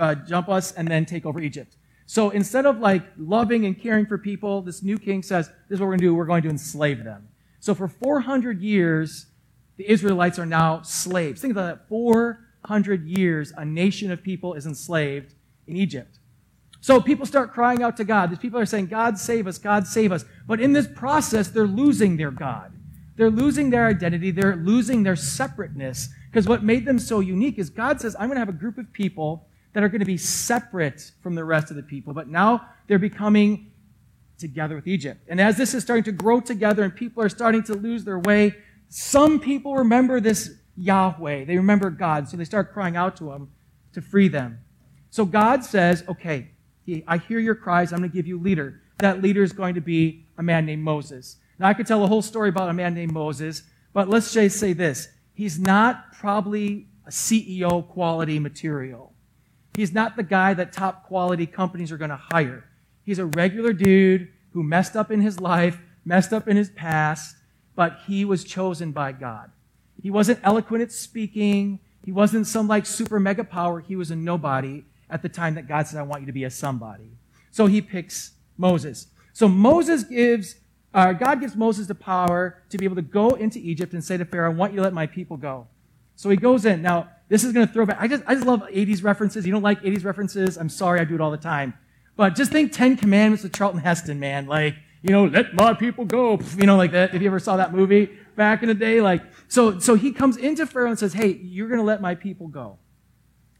uh, 0.00 0.14
jump 0.16 0.48
us 0.48 0.72
and 0.72 0.88
then 0.88 1.04
take 1.04 1.26
over 1.26 1.38
Egypt. 1.40 1.76
So 2.06 2.30
instead 2.30 2.64
of 2.64 2.78
like 2.78 3.04
loving 3.18 3.66
and 3.66 3.78
caring 3.78 4.06
for 4.06 4.16
people, 4.16 4.62
this 4.62 4.82
new 4.82 4.98
king 4.98 5.22
says, 5.22 5.48
This 5.68 5.76
is 5.76 5.80
what 5.80 5.86
we're 5.86 5.92
going 5.92 6.00
to 6.00 6.04
do. 6.06 6.14
We're 6.14 6.24
going 6.24 6.42
to 6.42 6.48
enslave 6.48 7.04
them. 7.04 7.28
So 7.60 7.74
for 7.74 7.86
400 7.86 8.62
years, 8.62 9.26
the 9.76 9.88
Israelites 9.90 10.38
are 10.38 10.46
now 10.46 10.80
slaves. 10.82 11.42
Think 11.42 11.52
about 11.52 11.66
that. 11.66 11.88
400 11.88 13.06
years, 13.06 13.52
a 13.56 13.64
nation 13.64 14.10
of 14.10 14.22
people 14.22 14.54
is 14.54 14.64
enslaved 14.66 15.34
in 15.66 15.76
Egypt. 15.76 16.18
So 16.80 17.00
people 17.00 17.26
start 17.26 17.52
crying 17.52 17.82
out 17.82 17.96
to 17.98 18.04
God. 18.04 18.30
These 18.30 18.38
people 18.38 18.58
are 18.58 18.66
saying, 18.66 18.86
God 18.86 19.18
save 19.18 19.46
us, 19.46 19.58
God 19.58 19.86
save 19.86 20.10
us. 20.10 20.24
But 20.46 20.60
in 20.60 20.72
this 20.72 20.86
process, 20.86 21.48
they're 21.48 21.66
losing 21.66 22.16
their 22.16 22.30
God. 22.30 22.72
They're 23.18 23.30
losing 23.30 23.70
their 23.70 23.86
identity. 23.86 24.30
They're 24.30 24.56
losing 24.56 25.02
their 25.02 25.16
separateness. 25.16 26.08
Because 26.30 26.46
what 26.46 26.62
made 26.62 26.86
them 26.86 26.98
so 26.98 27.20
unique 27.20 27.58
is 27.58 27.68
God 27.68 28.00
says, 28.00 28.14
I'm 28.14 28.28
going 28.28 28.36
to 28.36 28.40
have 28.40 28.48
a 28.48 28.52
group 28.52 28.78
of 28.78 28.92
people 28.92 29.48
that 29.72 29.82
are 29.82 29.88
going 29.88 29.98
to 29.98 30.06
be 30.06 30.16
separate 30.16 31.10
from 31.22 31.34
the 31.34 31.44
rest 31.44 31.70
of 31.70 31.76
the 31.76 31.82
people. 31.82 32.14
But 32.14 32.28
now 32.28 32.68
they're 32.86 32.98
becoming 32.98 33.72
together 34.38 34.76
with 34.76 34.86
Egypt. 34.86 35.20
And 35.28 35.40
as 35.40 35.56
this 35.56 35.74
is 35.74 35.82
starting 35.82 36.04
to 36.04 36.12
grow 36.12 36.40
together 36.40 36.84
and 36.84 36.94
people 36.94 37.22
are 37.22 37.28
starting 37.28 37.64
to 37.64 37.74
lose 37.74 38.04
their 38.04 38.20
way, 38.20 38.54
some 38.88 39.40
people 39.40 39.74
remember 39.74 40.20
this 40.20 40.52
Yahweh. 40.76 41.44
They 41.44 41.56
remember 41.56 41.90
God. 41.90 42.28
So 42.28 42.36
they 42.36 42.44
start 42.44 42.72
crying 42.72 42.96
out 42.96 43.16
to 43.16 43.32
him 43.32 43.50
to 43.94 44.00
free 44.00 44.28
them. 44.28 44.60
So 45.10 45.24
God 45.24 45.64
says, 45.64 46.04
okay, 46.08 46.52
I 47.06 47.18
hear 47.18 47.40
your 47.40 47.56
cries. 47.56 47.92
I'm 47.92 47.98
going 47.98 48.10
to 48.10 48.16
give 48.16 48.28
you 48.28 48.38
a 48.38 48.42
leader. 48.42 48.80
That 48.98 49.22
leader 49.22 49.42
is 49.42 49.52
going 49.52 49.74
to 49.74 49.80
be 49.80 50.26
a 50.38 50.42
man 50.42 50.66
named 50.66 50.84
Moses. 50.84 51.38
Now, 51.58 51.68
I 51.68 51.74
could 51.74 51.86
tell 51.86 52.04
a 52.04 52.06
whole 52.06 52.22
story 52.22 52.48
about 52.48 52.68
a 52.68 52.72
man 52.72 52.94
named 52.94 53.12
Moses, 53.12 53.62
but 53.92 54.08
let's 54.08 54.32
just 54.32 54.58
say 54.58 54.72
this. 54.72 55.08
He's 55.34 55.58
not 55.58 56.12
probably 56.12 56.88
a 57.06 57.10
CEO 57.10 57.86
quality 57.88 58.38
material. 58.38 59.12
He's 59.76 59.92
not 59.92 60.16
the 60.16 60.22
guy 60.22 60.54
that 60.54 60.72
top 60.72 61.06
quality 61.06 61.46
companies 61.46 61.92
are 61.92 61.96
going 61.96 62.10
to 62.10 62.20
hire. 62.32 62.64
He's 63.04 63.18
a 63.18 63.26
regular 63.26 63.72
dude 63.72 64.28
who 64.52 64.62
messed 64.62 64.96
up 64.96 65.10
in 65.10 65.20
his 65.20 65.40
life, 65.40 65.80
messed 66.04 66.32
up 66.32 66.48
in 66.48 66.56
his 66.56 66.70
past, 66.70 67.36
but 67.74 68.00
he 68.06 68.24
was 68.24 68.44
chosen 68.44 68.92
by 68.92 69.12
God. 69.12 69.50
He 70.02 70.10
wasn't 70.10 70.40
eloquent 70.42 70.82
at 70.82 70.92
speaking. 70.92 71.80
He 72.04 72.12
wasn't 72.12 72.46
some 72.46 72.68
like 72.68 72.86
super 72.86 73.20
mega 73.20 73.44
power. 73.44 73.80
He 73.80 73.96
was 73.96 74.10
a 74.10 74.16
nobody 74.16 74.84
at 75.10 75.22
the 75.22 75.28
time 75.28 75.54
that 75.54 75.68
God 75.68 75.86
said, 75.86 75.98
I 75.98 76.02
want 76.02 76.22
you 76.22 76.26
to 76.26 76.32
be 76.32 76.44
a 76.44 76.50
somebody. 76.50 77.10
So 77.50 77.66
he 77.66 77.80
picks 77.80 78.32
Moses. 78.56 79.08
So 79.32 79.48
Moses 79.48 80.04
gives, 80.04 80.56
uh, 80.94 81.12
God 81.12 81.40
gives 81.40 81.54
Moses 81.54 81.86
the 81.86 81.94
power 81.94 82.62
to 82.70 82.78
be 82.78 82.84
able 82.84 82.96
to 82.96 83.02
go 83.02 83.30
into 83.30 83.58
Egypt 83.58 83.92
and 83.92 84.02
say 84.02 84.16
to 84.16 84.24
Pharaoh, 84.24 84.50
I 84.50 84.54
want 84.54 84.72
you 84.72 84.76
to 84.78 84.82
let 84.82 84.92
my 84.92 85.06
people 85.06 85.36
go. 85.36 85.66
So 86.16 86.30
he 86.30 86.36
goes 86.36 86.64
in. 86.64 86.82
Now, 86.82 87.10
this 87.28 87.44
is 87.44 87.52
going 87.52 87.66
to 87.66 87.72
throw 87.72 87.86
back. 87.86 87.98
I 88.00 88.08
just, 88.08 88.22
I 88.26 88.34
just 88.34 88.46
love 88.46 88.62
80s 88.62 89.04
references. 89.04 89.46
You 89.46 89.52
don't 89.52 89.62
like 89.62 89.82
80s 89.82 90.04
references? 90.04 90.56
I'm 90.56 90.68
sorry, 90.68 91.00
I 91.00 91.04
do 91.04 91.14
it 91.14 91.20
all 91.20 91.30
the 91.30 91.36
time. 91.36 91.74
But 92.16 92.34
just 92.34 92.50
think 92.50 92.72
Ten 92.72 92.96
Commandments 92.96 93.44
with 93.44 93.52
Charlton 93.52 93.80
Heston, 93.80 94.18
man. 94.18 94.46
Like, 94.46 94.74
you 95.02 95.10
know, 95.10 95.26
let 95.26 95.54
my 95.54 95.74
people 95.74 96.04
go. 96.04 96.40
You 96.56 96.66
know, 96.66 96.76
like 96.76 96.90
that. 96.92 97.14
If 97.14 97.22
you 97.22 97.28
ever 97.28 97.38
saw 97.38 97.56
that 97.58 97.72
movie 97.72 98.10
back 98.34 98.62
in 98.62 98.68
the 98.68 98.74
day, 98.74 99.00
like, 99.00 99.22
so, 99.46 99.78
so 99.78 99.94
he 99.94 100.10
comes 100.10 100.36
into 100.36 100.66
Pharaoh 100.66 100.90
and 100.90 100.98
says, 100.98 101.12
Hey, 101.12 101.38
you're 101.42 101.68
going 101.68 101.78
to 101.78 101.86
let 101.86 102.00
my 102.00 102.16
people 102.16 102.48
go. 102.48 102.78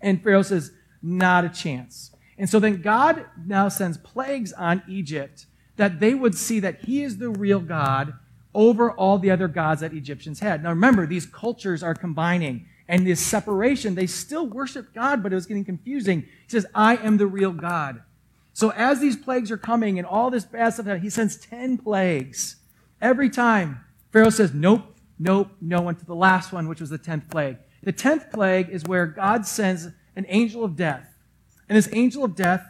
And 0.00 0.22
Pharaoh 0.22 0.42
says, 0.42 0.72
not 1.02 1.44
a 1.44 1.48
chance. 1.48 2.12
And 2.36 2.48
so 2.48 2.60
then 2.60 2.82
God 2.82 3.26
now 3.46 3.68
sends 3.68 3.98
plagues 3.98 4.52
on 4.52 4.82
Egypt 4.88 5.46
that 5.78 5.98
they 6.00 6.14
would 6.14 6.36
see 6.36 6.60
that 6.60 6.80
he 6.84 7.02
is 7.02 7.16
the 7.16 7.30
real 7.30 7.60
God 7.60 8.12
over 8.54 8.92
all 8.92 9.18
the 9.18 9.30
other 9.30 9.48
gods 9.48 9.80
that 9.80 9.94
Egyptians 9.94 10.40
had. 10.40 10.62
Now 10.62 10.70
remember, 10.70 11.06
these 11.06 11.26
cultures 11.26 11.82
are 11.82 11.94
combining 11.94 12.66
and 12.88 13.06
this 13.06 13.20
separation, 13.20 13.94
they 13.94 14.06
still 14.06 14.46
worship 14.46 14.94
God, 14.94 15.22
but 15.22 15.30
it 15.32 15.34
was 15.34 15.46
getting 15.46 15.64
confusing. 15.64 16.22
He 16.22 16.48
says, 16.48 16.66
I 16.74 16.96
am 16.96 17.18
the 17.18 17.26
real 17.26 17.52
God. 17.52 18.02
So 18.54 18.70
as 18.70 18.98
these 19.00 19.14
plagues 19.14 19.50
are 19.50 19.58
coming 19.58 19.98
and 19.98 20.06
all 20.06 20.30
this 20.30 20.44
bad 20.44 20.74
stuff, 20.74 21.00
he 21.00 21.10
sends 21.10 21.36
10 21.36 21.78
plagues. 21.78 22.56
Every 23.00 23.28
time, 23.28 23.84
Pharaoh 24.10 24.30
says, 24.30 24.54
nope, 24.54 24.96
nope, 25.18 25.50
no 25.60 25.82
one 25.82 25.96
to 25.96 26.04
the 26.04 26.14
last 26.14 26.50
one, 26.50 26.66
which 26.66 26.80
was 26.80 26.90
the 26.90 26.98
10th 26.98 27.30
plague. 27.30 27.58
The 27.82 27.92
10th 27.92 28.32
plague 28.32 28.70
is 28.70 28.84
where 28.84 29.06
God 29.06 29.46
sends 29.46 29.88
an 30.16 30.24
angel 30.28 30.64
of 30.64 30.74
death. 30.74 31.14
And 31.68 31.76
this 31.76 31.90
angel 31.92 32.24
of 32.24 32.34
death 32.34 32.67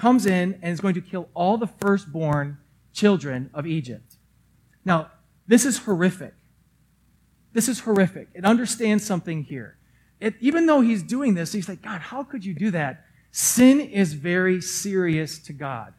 comes 0.00 0.24
in 0.24 0.58
and 0.62 0.72
is 0.72 0.80
going 0.80 0.94
to 0.94 1.00
kill 1.02 1.28
all 1.34 1.58
the 1.58 1.66
firstborn 1.66 2.56
children 2.94 3.50
of 3.52 3.66
Egypt. 3.66 4.16
Now, 4.82 5.10
this 5.46 5.66
is 5.66 5.76
horrific. 5.76 6.32
This 7.52 7.68
is 7.68 7.80
horrific. 7.80 8.28
It 8.32 8.46
understands 8.46 9.04
something 9.04 9.44
here. 9.44 9.76
It, 10.18 10.36
even 10.40 10.64
though 10.64 10.80
he's 10.80 11.02
doing 11.02 11.34
this, 11.34 11.52
he's 11.52 11.68
like, 11.68 11.82
God, 11.82 12.00
how 12.00 12.24
could 12.24 12.46
you 12.46 12.54
do 12.54 12.70
that? 12.70 13.04
Sin 13.30 13.78
is 13.78 14.14
very 14.14 14.62
serious 14.62 15.38
to 15.40 15.52
God. 15.52 15.92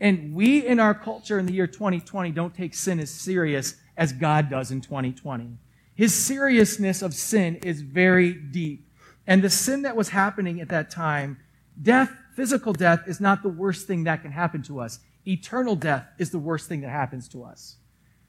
And 0.00 0.34
we 0.34 0.66
in 0.66 0.80
our 0.80 0.94
culture 0.94 1.38
in 1.38 1.44
the 1.44 1.52
year 1.52 1.66
2020 1.66 2.30
don't 2.30 2.54
take 2.54 2.72
sin 2.72 2.98
as 2.98 3.10
serious 3.10 3.74
as 3.98 4.12
God 4.12 4.48
does 4.48 4.70
in 4.70 4.80
2020. 4.80 5.50
His 5.94 6.14
seriousness 6.14 7.02
of 7.02 7.12
sin 7.12 7.56
is 7.56 7.82
very 7.82 8.32
deep. 8.32 8.88
And 9.26 9.42
the 9.42 9.50
sin 9.50 9.82
that 9.82 9.96
was 9.96 10.08
happening 10.08 10.62
at 10.62 10.70
that 10.70 10.90
time, 10.90 11.38
death, 11.80 12.12
physical 12.34 12.72
death, 12.72 13.06
is 13.06 13.20
not 13.20 13.42
the 13.42 13.48
worst 13.48 13.86
thing 13.86 14.04
that 14.04 14.22
can 14.22 14.32
happen 14.32 14.62
to 14.62 14.80
us. 14.80 15.00
Eternal 15.26 15.76
death 15.76 16.06
is 16.18 16.30
the 16.30 16.38
worst 16.38 16.68
thing 16.68 16.80
that 16.80 16.90
happens 16.90 17.28
to 17.28 17.44
us. 17.44 17.76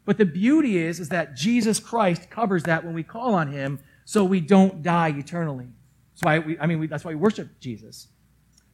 But 0.05 0.17
the 0.17 0.25
beauty 0.25 0.77
is, 0.77 0.99
is 0.99 1.09
that 1.09 1.35
Jesus 1.35 1.79
Christ 1.79 2.29
covers 2.29 2.63
that 2.63 2.83
when 2.83 2.93
we 2.93 3.03
call 3.03 3.35
on 3.35 3.51
him 3.51 3.79
so 4.05 4.23
we 4.23 4.39
don't 4.39 4.81
die 4.81 5.09
eternally. 5.09 5.67
That's 6.13 6.23
why 6.23 6.39
we, 6.39 6.59
I 6.59 6.65
mean, 6.65 6.79
we, 6.79 6.87
that's 6.87 7.05
why 7.05 7.11
we 7.11 7.15
worship 7.15 7.59
Jesus. 7.59 8.07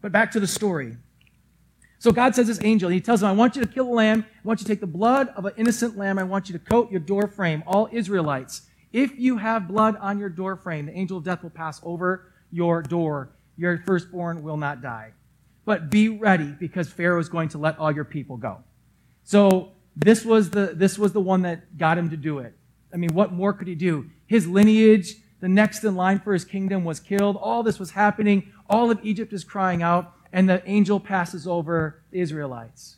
But 0.02 0.12
back 0.12 0.32
to 0.32 0.40
the 0.40 0.48
story. 0.48 0.96
So 2.00 2.12
God 2.12 2.36
says 2.36 2.48
his 2.48 2.64
angel, 2.64 2.88
and 2.88 2.94
he 2.94 3.02
tells 3.02 3.22
him, 3.22 3.30
I 3.30 3.34
want 3.34 3.56
you 3.56 3.62
to 3.62 3.68
kill 3.68 3.88
a 3.88 3.94
lamb. 3.94 4.26
I 4.28 4.48
want 4.48 4.62
you 4.62 4.66
to 4.66 4.72
take 4.72 4.80
the 4.80 4.88
blood 4.88 5.30
of 5.36 5.46
an 5.46 5.54
innocent 5.58 5.98
lamb. 5.98 6.20
I 6.20 6.24
want 6.24 6.48
you 6.48 6.54
to 6.54 6.64
coat 6.64 6.92
your 6.92 7.00
door 7.00 7.28
frame, 7.28 7.64
all 7.68 7.90
Israelites. 7.92 8.62
If 8.94 9.20
you 9.20 9.38
have 9.38 9.68
blood 9.68 9.98
on 9.98 10.20
your 10.20 10.30
door 10.30 10.56
frame, 10.56 10.86
the 10.86 10.98
angel 10.98 11.18
of 11.18 11.24
death 11.24 11.44
will 11.44 11.50
pass 11.50 11.82
over 11.84 12.32
your 12.52 12.82
door. 12.82 13.35
Your 13.58 13.78
firstborn 13.86 14.44
will 14.44 14.58
not 14.58 14.82
die. 14.82 15.14
But 15.66 15.90
be 15.90 16.10
ready 16.10 16.52
because 16.60 16.90
Pharaoh 16.90 17.20
is 17.20 17.30
going 17.30 17.50
to 17.50 17.58
let 17.58 17.80
all 17.80 17.92
your 17.92 18.06
people 18.06 18.38
go. 18.38 18.64
So 19.24 19.72
this 19.96 20.24
was 20.24 20.52
the, 20.52 20.74
this 20.76 21.00
was 21.00 21.14
the 21.14 21.22
one 21.22 21.42
that 21.42 21.78
got 21.78 21.98
him 21.98 22.10
to 22.12 22.18
do 22.18 22.40
it. 22.40 22.54
I 22.94 22.98
mean, 22.98 23.14
what 23.14 23.34
more 23.34 23.54
could 23.54 23.68
he 23.68 23.76
do? 23.76 24.10
His 24.28 24.48
lineage, 24.48 25.16
the 25.40 25.50
next 25.50 25.84
in 25.84 25.96
line 25.96 26.20
for 26.20 26.34
his 26.34 26.46
kingdom, 26.46 26.84
was 26.84 27.00
killed. 27.00 27.36
All 27.38 27.64
this 27.64 27.80
was 27.80 27.92
happening. 27.92 28.52
All 28.70 28.92
of 28.92 29.00
Egypt 29.04 29.34
is 29.34 29.44
crying 29.44 29.82
out, 29.82 30.14
and 30.32 30.48
the 30.48 30.62
angel 30.70 31.00
passes 31.00 31.48
over 31.48 32.04
the 32.12 32.20
Israelites. 32.20 32.98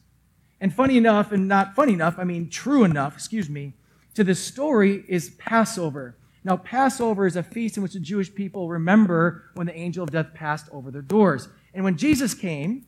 And 0.60 0.74
funny 0.74 0.98
enough, 0.98 1.32
and 1.32 1.48
not 1.48 1.76
funny 1.76 1.94
enough, 1.94 2.16
I 2.18 2.24
mean 2.24 2.50
true 2.50 2.84
enough, 2.84 3.16
excuse 3.16 3.50
me, 3.50 3.74
to 4.16 4.24
this 4.24 4.44
story 4.44 5.06
is 5.08 5.30
Passover. 5.38 6.17
Now, 6.48 6.56
Passover 6.56 7.26
is 7.26 7.36
a 7.36 7.44
feast 7.44 7.76
in 7.76 7.84
which 7.84 7.92
the 7.92 8.00
Jewish 8.00 8.34
people 8.34 8.70
remember 8.70 9.52
when 9.56 9.68
the 9.68 9.76
angel 9.76 10.02
of 10.02 10.12
death 10.12 10.34
passed 10.34 10.70
over 10.72 10.92
their 10.92 11.02
doors. 11.02 11.50
And 11.74 11.84
when 11.84 11.98
Jesus 11.98 12.34
came, 12.34 12.86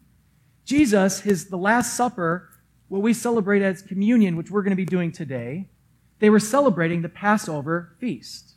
Jesus, 0.64 1.20
his 1.20 1.50
the 1.50 1.58
Last 1.58 1.98
Supper, 1.98 2.52
what 2.88 3.02
we 3.02 3.14
celebrate 3.14 3.62
as 3.62 3.82
communion, 3.82 4.38
which 4.38 4.50
we're 4.50 4.62
going 4.62 4.72
to 4.72 4.78
be 4.78 4.86
doing 4.86 5.12
today, 5.12 5.68
they 6.20 6.30
were 6.30 6.40
celebrating 6.40 7.02
the 7.02 7.10
Passover 7.10 7.98
feast. 8.00 8.54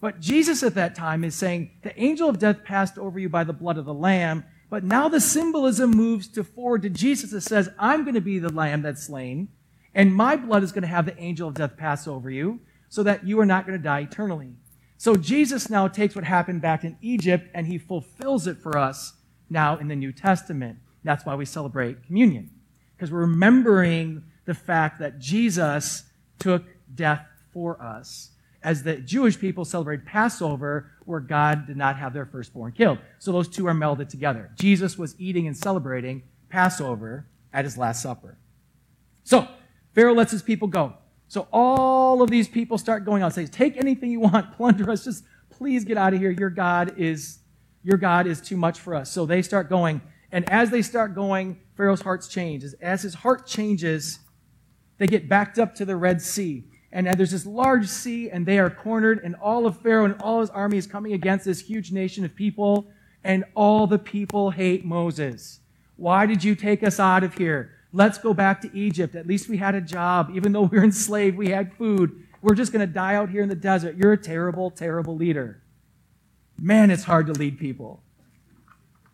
But 0.00 0.20
Jesus 0.20 0.62
at 0.62 0.74
that 0.74 0.94
time 0.94 1.22
is 1.22 1.34
saying, 1.34 1.72
the 1.82 2.00
angel 2.00 2.30
of 2.30 2.38
death 2.38 2.64
passed 2.64 2.96
over 2.96 3.18
you 3.18 3.28
by 3.28 3.44
the 3.44 3.52
blood 3.52 3.76
of 3.76 3.84
the 3.84 3.92
Lamb, 3.92 4.44
but 4.70 4.84
now 4.84 5.10
the 5.10 5.20
symbolism 5.20 5.90
moves 5.90 6.26
to 6.28 6.44
forward 6.44 6.80
to 6.80 6.88
Jesus 6.88 7.32
that 7.32 7.42
says, 7.42 7.68
I'm 7.78 8.04
going 8.04 8.14
to 8.14 8.22
be 8.22 8.38
the 8.38 8.50
lamb 8.50 8.80
that's 8.80 9.02
slain, 9.02 9.48
and 9.94 10.14
my 10.14 10.34
blood 10.34 10.62
is 10.62 10.72
going 10.72 10.80
to 10.80 10.88
have 10.88 11.04
the 11.04 11.20
angel 11.20 11.48
of 11.48 11.56
death 11.56 11.76
pass 11.76 12.08
over 12.08 12.30
you, 12.30 12.60
so 12.90 13.02
that 13.04 13.26
you 13.26 13.40
are 13.40 13.46
not 13.46 13.66
going 13.66 13.78
to 13.78 13.82
die 13.82 14.00
eternally. 14.00 14.52
So 14.98 15.16
Jesus 15.16 15.70
now 15.70 15.88
takes 15.88 16.14
what 16.14 16.24
happened 16.24 16.60
back 16.60 16.84
in 16.84 16.98
Egypt 17.00 17.48
and 17.54 17.66
he 17.66 17.78
fulfills 17.78 18.46
it 18.46 18.58
for 18.58 18.76
us 18.76 19.14
now 19.48 19.78
in 19.78 19.88
the 19.88 19.96
New 19.96 20.12
Testament. 20.12 20.78
That's 21.02 21.24
why 21.24 21.34
we 21.34 21.46
celebrate 21.46 22.04
communion, 22.04 22.50
because 22.94 23.10
we're 23.10 23.20
remembering 23.20 24.24
the 24.44 24.52
fact 24.52 24.98
that 24.98 25.18
Jesus 25.18 26.04
took 26.38 26.64
death 26.94 27.26
for 27.52 27.80
us 27.80 28.32
as 28.62 28.82
the 28.82 28.96
Jewish 28.96 29.38
people 29.38 29.64
celebrate 29.64 30.04
Passover, 30.04 30.90
where 31.06 31.20
God 31.20 31.66
did 31.66 31.78
not 31.78 31.96
have 31.96 32.12
their 32.12 32.26
firstborn 32.26 32.72
killed. 32.72 32.98
So 33.18 33.32
those 33.32 33.48
two 33.48 33.66
are 33.66 33.74
melded 33.74 34.10
together. 34.10 34.50
Jesus 34.56 34.98
was 34.98 35.14
eating 35.18 35.46
and 35.46 35.56
celebrating 35.56 36.24
Passover 36.50 37.26
at 37.54 37.64
his 37.64 37.78
Last 37.78 38.02
Supper. 38.02 38.36
So, 39.24 39.48
Pharaoh 39.94 40.14
lets 40.14 40.32
his 40.32 40.42
people 40.42 40.68
go. 40.68 40.94
So 41.30 41.48
all 41.52 42.20
of 42.20 42.28
these 42.28 42.48
people 42.48 42.76
start 42.76 43.06
going 43.06 43.22
out, 43.22 43.26
and 43.26 43.34
says, 43.34 43.50
take 43.50 43.78
anything 43.78 44.10
you 44.10 44.20
want, 44.20 44.52
plunder 44.56 44.90
us, 44.90 45.04
just 45.04 45.24
please 45.48 45.84
get 45.84 45.96
out 45.96 46.12
of 46.12 46.20
here. 46.20 46.30
Your 46.30 46.50
God 46.50 46.94
is, 46.98 47.38
your 47.82 47.96
God 47.96 48.26
is 48.26 48.42
too 48.42 48.58
much 48.58 48.78
for 48.78 48.94
us. 48.94 49.10
So 49.10 49.24
they 49.24 49.40
start 49.40 49.70
going. 49.70 50.02
And 50.32 50.46
as 50.50 50.70
they 50.70 50.82
start 50.82 51.14
going, 51.14 51.58
Pharaoh's 51.76 52.02
heart 52.02 52.26
changes. 52.28 52.74
As 52.74 53.02
his 53.02 53.14
heart 53.14 53.46
changes, 53.46 54.18
they 54.98 55.06
get 55.06 55.28
backed 55.28 55.58
up 55.58 55.74
to 55.76 55.86
the 55.86 55.96
Red 55.96 56.20
Sea 56.20 56.64
and 56.92 57.06
there's 57.06 57.30
this 57.30 57.46
large 57.46 57.86
sea, 57.86 58.30
and 58.30 58.44
they 58.44 58.58
are 58.58 58.70
cornered, 58.70 59.20
and 59.22 59.36
all 59.36 59.66
of 59.66 59.80
Pharaoh 59.80 60.06
and 60.06 60.20
all 60.20 60.40
his 60.40 60.50
army 60.50 60.76
is 60.76 60.86
coming 60.86 61.12
against 61.12 61.44
this 61.44 61.60
huge 61.60 61.92
nation 61.92 62.24
of 62.24 62.34
people, 62.34 62.90
and 63.22 63.44
all 63.54 63.86
the 63.86 63.98
people 63.98 64.50
hate 64.50 64.84
Moses. 64.84 65.60
Why 65.96 66.26
did 66.26 66.42
you 66.42 66.54
take 66.54 66.82
us 66.82 66.98
out 66.98 67.22
of 67.22 67.34
here? 67.34 67.76
Let's 67.92 68.18
go 68.18 68.32
back 68.34 68.60
to 68.62 68.76
Egypt. 68.76 69.14
At 69.14 69.26
least 69.26 69.48
we 69.48 69.56
had 69.56 69.74
a 69.74 69.80
job. 69.80 70.30
Even 70.34 70.52
though 70.52 70.62
we 70.62 70.78
were 70.78 70.84
enslaved, 70.84 71.36
we 71.36 71.50
had 71.50 71.72
food. 71.74 72.26
We're 72.42 72.54
just 72.54 72.72
going 72.72 72.86
to 72.86 72.92
die 72.92 73.14
out 73.14 73.30
here 73.30 73.42
in 73.42 73.48
the 73.48 73.54
desert. 73.54 73.96
You're 73.96 74.12
a 74.12 74.18
terrible, 74.18 74.70
terrible 74.70 75.16
leader. 75.16 75.62
Man, 76.58 76.90
it's 76.90 77.04
hard 77.04 77.26
to 77.26 77.32
lead 77.32 77.58
people. 77.58 78.02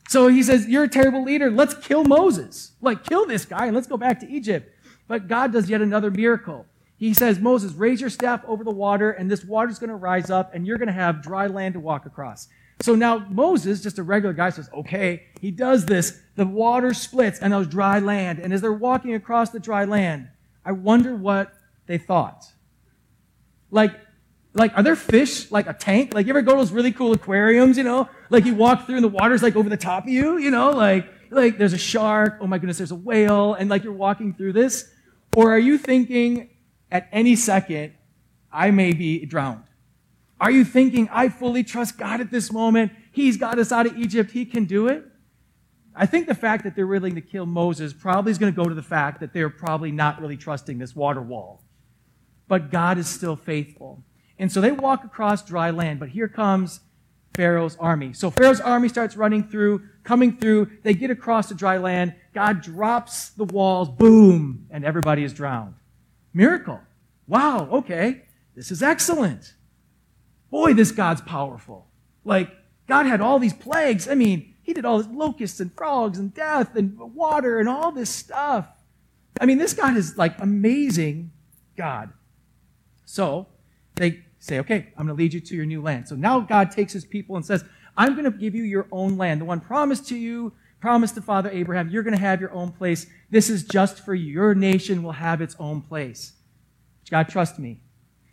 So 0.08 0.28
he 0.28 0.42
says, 0.42 0.68
You're 0.68 0.84
a 0.84 0.88
terrible 0.88 1.24
leader. 1.24 1.50
Let's 1.50 1.74
kill 1.74 2.04
Moses. 2.04 2.72
Like, 2.80 3.04
kill 3.04 3.26
this 3.26 3.44
guy 3.44 3.66
and 3.66 3.74
let's 3.74 3.88
go 3.88 3.96
back 3.96 4.20
to 4.20 4.28
Egypt. 4.28 4.72
But 5.08 5.28
God 5.28 5.52
does 5.52 5.70
yet 5.70 5.80
another 5.80 6.10
miracle 6.10 6.66
he 6.98 7.12
says, 7.12 7.38
Moses, 7.38 7.72
raise 7.74 8.00
your 8.00 8.10
staff 8.10 8.42
over 8.46 8.64
the 8.64 8.70
water, 8.70 9.10
and 9.10 9.30
this 9.30 9.44
water 9.44 9.70
is 9.70 9.78
going 9.78 9.90
to 9.90 9.96
rise 9.96 10.30
up, 10.30 10.54
and 10.54 10.66
you're 10.66 10.78
going 10.78 10.86
to 10.86 10.94
have 10.94 11.22
dry 11.22 11.46
land 11.46 11.74
to 11.74 11.80
walk 11.80 12.06
across. 12.06 12.48
So 12.86 12.94
now 12.94 13.26
Moses, 13.28 13.82
just 13.82 13.98
a 13.98 14.04
regular 14.04 14.32
guy, 14.32 14.48
says, 14.50 14.70
okay, 14.72 15.24
he 15.40 15.50
does 15.50 15.86
this. 15.86 16.20
The 16.36 16.46
water 16.46 16.94
splits, 16.94 17.40
and 17.40 17.52
there's 17.52 17.66
dry 17.66 17.98
land. 17.98 18.38
And 18.38 18.52
as 18.52 18.60
they're 18.60 18.72
walking 18.72 19.12
across 19.14 19.50
the 19.50 19.58
dry 19.58 19.84
land, 19.84 20.28
I 20.64 20.70
wonder 20.70 21.16
what 21.16 21.52
they 21.88 21.98
thought. 21.98 22.46
Like, 23.72 23.90
like, 24.54 24.72
are 24.76 24.84
there 24.84 24.94
fish 24.94 25.50
like 25.50 25.66
a 25.66 25.72
tank? 25.72 26.14
Like, 26.14 26.26
you 26.26 26.30
ever 26.30 26.42
go 26.42 26.52
to 26.52 26.58
those 26.58 26.70
really 26.70 26.92
cool 26.92 27.12
aquariums, 27.12 27.76
you 27.76 27.82
know? 27.82 28.08
Like, 28.30 28.44
you 28.44 28.54
walk 28.54 28.86
through 28.86 28.98
and 28.98 29.04
the 29.04 29.08
water's 29.08 29.42
like 29.42 29.56
over 29.56 29.68
the 29.68 29.76
top 29.76 30.04
of 30.04 30.08
you, 30.08 30.38
you 30.38 30.52
know? 30.52 30.70
Like, 30.70 31.12
like 31.30 31.58
there's 31.58 31.72
a 31.72 31.78
shark. 31.78 32.38
Oh 32.40 32.46
my 32.46 32.58
goodness, 32.58 32.78
there's 32.78 32.92
a 32.92 32.94
whale. 32.94 33.54
And 33.54 33.68
like, 33.68 33.82
you're 33.82 33.92
walking 33.94 34.32
through 34.32 34.52
this. 34.52 34.88
Or 35.34 35.52
are 35.52 35.58
you 35.58 35.76
thinking, 35.76 36.50
at 36.92 37.08
any 37.10 37.34
second, 37.34 37.94
I 38.52 38.70
may 38.70 38.92
be 38.92 39.26
drowned. 39.26 39.64
Are 40.40 40.50
you 40.50 40.64
thinking, 40.64 41.08
I 41.10 41.28
fully 41.28 41.64
trust 41.64 41.98
God 41.98 42.20
at 42.20 42.30
this 42.30 42.52
moment? 42.52 42.92
He's 43.10 43.36
got 43.36 43.58
us 43.58 43.72
out 43.72 43.86
of 43.86 43.96
Egypt. 43.96 44.30
He 44.32 44.44
can 44.44 44.64
do 44.64 44.88
it. 44.88 45.04
I 45.94 46.04
think 46.04 46.26
the 46.26 46.34
fact 46.34 46.64
that 46.64 46.76
they're 46.76 46.86
willing 46.86 47.14
to 47.14 47.22
kill 47.22 47.46
Moses 47.46 47.94
probably 47.94 48.30
is 48.30 48.38
going 48.38 48.52
to 48.52 48.56
go 48.56 48.68
to 48.68 48.74
the 48.74 48.82
fact 48.82 49.20
that 49.20 49.32
they're 49.32 49.48
probably 49.48 49.90
not 49.90 50.20
really 50.20 50.36
trusting 50.36 50.78
this 50.78 50.94
water 50.94 51.22
wall. 51.22 51.62
But 52.48 52.70
God 52.70 52.98
is 52.98 53.08
still 53.08 53.34
faithful. 53.34 54.04
And 54.38 54.52
so 54.52 54.60
they 54.60 54.72
walk 54.72 55.04
across 55.04 55.42
dry 55.42 55.70
land, 55.70 55.98
but 55.98 56.10
here 56.10 56.28
comes 56.28 56.80
Pharaoh's 57.34 57.76
army. 57.80 58.12
So 58.12 58.30
Pharaoh's 58.30 58.60
army 58.60 58.90
starts 58.90 59.16
running 59.16 59.44
through, 59.48 59.82
coming 60.04 60.36
through. 60.36 60.70
They 60.82 60.92
get 60.92 61.10
across 61.10 61.48
the 61.48 61.54
dry 61.54 61.78
land. 61.78 62.14
God 62.34 62.60
drops 62.60 63.30
the 63.30 63.44
walls, 63.44 63.88
boom, 63.88 64.66
and 64.70 64.84
everybody 64.84 65.24
is 65.24 65.32
drowned. 65.32 65.74
Miracle. 66.34 66.80
Wow, 67.26 67.68
okay. 67.72 68.22
This 68.54 68.70
is 68.70 68.82
excellent. 68.82 69.54
Boy, 70.56 70.72
this 70.72 70.90
God's 70.90 71.20
powerful. 71.20 71.86
Like, 72.24 72.50
God 72.88 73.04
had 73.04 73.20
all 73.20 73.38
these 73.38 73.52
plagues. 73.52 74.08
I 74.08 74.14
mean, 74.14 74.54
he 74.62 74.72
did 74.72 74.86
all 74.86 74.96
this 74.96 75.06
locusts 75.06 75.60
and 75.60 75.70
frogs 75.70 76.18
and 76.18 76.32
death 76.32 76.76
and 76.76 76.98
water 76.98 77.60
and 77.60 77.68
all 77.68 77.92
this 77.92 78.08
stuff. 78.08 78.66
I 79.38 79.44
mean, 79.44 79.58
this 79.58 79.74
God 79.74 79.98
is 79.98 80.16
like 80.16 80.40
amazing 80.40 81.30
God. 81.76 82.08
So 83.04 83.48
they 83.96 84.24
say, 84.38 84.58
okay, 84.60 84.94
I'm 84.96 85.04
going 85.04 85.14
to 85.14 85.22
lead 85.22 85.34
you 85.34 85.40
to 85.40 85.54
your 85.54 85.66
new 85.66 85.82
land. 85.82 86.08
So 86.08 86.16
now 86.16 86.40
God 86.40 86.70
takes 86.70 86.94
his 86.94 87.04
people 87.04 87.36
and 87.36 87.44
says, 87.44 87.62
I'm 87.94 88.12
going 88.14 88.24
to 88.24 88.30
give 88.30 88.54
you 88.54 88.62
your 88.62 88.88
own 88.90 89.18
land, 89.18 89.42
the 89.42 89.44
one 89.44 89.60
promised 89.60 90.08
to 90.08 90.16
you, 90.16 90.54
promised 90.80 91.16
to 91.16 91.20
Father 91.20 91.50
Abraham. 91.50 91.90
You're 91.90 92.02
going 92.02 92.16
to 92.16 92.20
have 92.20 92.40
your 92.40 92.54
own 92.54 92.72
place. 92.72 93.06
This 93.28 93.50
is 93.50 93.62
just 93.62 94.02
for 94.02 94.14
you. 94.14 94.32
Your 94.32 94.54
nation 94.54 95.02
will 95.02 95.12
have 95.12 95.42
its 95.42 95.54
own 95.58 95.82
place. 95.82 96.32
God, 97.10 97.28
trust 97.28 97.58
me. 97.58 97.82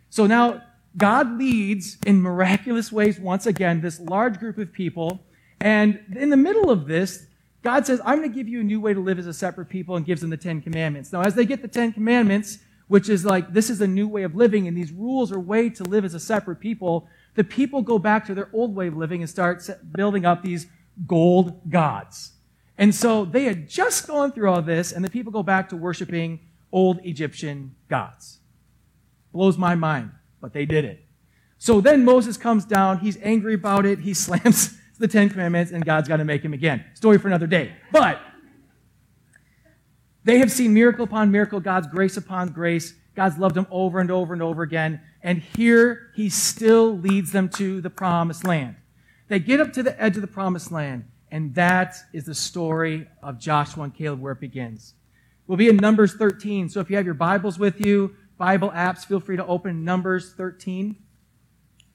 So 0.10 0.26
now 0.26 0.62
God 0.96 1.38
leads 1.38 1.98
in 2.06 2.22
miraculous 2.22 2.92
ways 2.92 3.20
once 3.20 3.46
again 3.46 3.82
this 3.82 4.00
large 4.00 4.40
group 4.40 4.58
of 4.58 4.72
people. 4.72 5.26
And 5.60 6.00
in 6.16 6.30
the 6.30 6.38
middle 6.38 6.70
of 6.70 6.88
this, 6.88 7.26
God 7.64 7.86
says, 7.86 8.02
I'm 8.06 8.20
going 8.20 8.30
to 8.30 8.36
give 8.36 8.48
you 8.48 8.60
a 8.60 8.64
new 8.64 8.82
way 8.82 8.94
to 8.94 9.00
live 9.00 9.18
as 9.18 9.26
a 9.26 9.34
separate 9.34 9.70
people 9.70 9.96
and 9.96 10.06
gives 10.06 10.22
them 10.22 10.30
the 10.30 10.38
Ten 10.38 10.62
Commandments. 10.62 11.12
Now, 11.14 11.22
as 11.22 11.34
they 11.34 11.46
get 11.46 11.62
the 11.62 11.68
Ten 11.68 11.94
Commandments, 11.94 12.60
which 12.88 13.10
is 13.10 13.24
like, 13.24 13.54
this 13.54 13.70
is 13.70 13.82
a 13.82 13.88
new 13.88 14.08
way 14.08 14.24
of 14.24 14.36
living 14.36 14.68
and 14.68 14.76
these 14.78 14.92
rules 14.92 15.32
are 15.32 15.40
way 15.40 15.70
to 15.70 15.84
live 15.84 16.04
as 16.04 16.14
a 16.14 16.20
separate 16.20 16.60
people, 16.60 17.08
the 17.36 17.44
people 17.44 17.82
go 17.82 17.98
back 17.98 18.26
to 18.26 18.36
their 18.36 18.50
old 18.54 18.76
way 18.76 18.88
of 18.88 18.98
living 18.98 19.22
and 19.22 19.30
start 19.30 19.68
building 19.94 20.26
up 20.26 20.44
these 20.44 20.68
gold 21.08 21.70
gods. 21.70 22.34
And 22.78 22.94
so 22.94 23.26
they 23.26 23.46
had 23.46 23.70
just 23.70 24.08
gone 24.08 24.32
through 24.32 24.50
all 24.50 24.62
this 24.62 24.92
and 24.92 25.04
the 25.04 25.10
people 25.10 25.32
go 25.32 25.44
back 25.44 25.70
to 25.70 25.78
worshiping 25.78 26.40
old 26.72 27.00
Egyptian 27.04 27.76
gods. 27.90 28.40
Blows 29.32 29.58
my 29.58 29.76
mind, 29.76 30.12
but 30.44 30.52
they 30.52 30.66
did 30.66 30.84
it. 30.84 31.02
So 31.58 31.80
then 31.80 32.04
Moses 32.04 32.36
comes 32.36 32.66
down. 32.66 33.00
He's 33.00 33.18
angry 33.24 33.54
about 33.54 33.86
it. 33.86 34.00
He 34.00 34.14
slams 34.26 34.78
the 35.00 35.08
Ten 35.08 35.30
Commandments, 35.30 35.72
and 35.72 35.84
God's 35.84 36.10
got 36.10 36.18
to 36.18 36.26
make 36.26 36.44
him 36.44 36.54
again. 36.54 36.84
Story 36.94 37.18
for 37.18 37.30
another 37.30 37.48
day. 37.48 37.72
But 37.94 38.20
they 40.26 40.40
have 40.40 40.52
seen 40.52 40.74
miracle 40.74 41.06
upon 41.06 41.32
miracle, 41.32 41.62
God's 41.62 41.88
grace 41.88 42.18
upon 42.18 42.50
grace. 42.50 42.94
God's 43.16 43.38
loved 43.38 43.56
them 43.56 43.68
over 43.72 44.00
and 44.00 44.12
over 44.12 44.34
and 44.34 44.42
over 44.42 44.64
again. 44.64 45.00
And 45.22 45.42
here 45.56 46.12
he 46.14 46.30
still 46.30 46.98
leads 46.98 47.32
them 47.32 47.48
to 47.50 47.80
the 47.80 47.90
promised 47.90 48.46
land. 48.46 48.76
They 49.30 49.40
get 49.40 49.62
up 49.62 49.72
to 49.74 49.84
the 49.84 50.00
edge 50.02 50.16
of 50.16 50.22
the 50.22 50.28
promised 50.28 50.74
land, 50.74 51.06
and 51.32 51.56
that 51.56 51.96
is 52.12 52.26
the 52.26 52.36
story 52.36 53.08
of 53.22 53.40
Joshua 53.40 53.86
and 53.86 53.96
Caleb 53.96 54.20
where 54.20 54.34
it 54.34 54.42
begins. 54.42 54.94
We'll 55.48 55.58
be 55.58 55.70
in 55.70 55.78
Numbers 55.78 56.16
13. 56.16 56.70
So 56.70 56.82
if 56.82 56.90
you 56.90 56.98
have 56.98 57.06
your 57.06 57.14
Bibles 57.14 57.60
with 57.60 57.80
you, 57.86 58.16
Bible 58.44 58.72
apps, 58.72 59.06
feel 59.06 59.22
free 59.22 59.38
to 59.38 59.46
open 59.46 59.86
Numbers 59.86 60.34
13. 60.34 60.98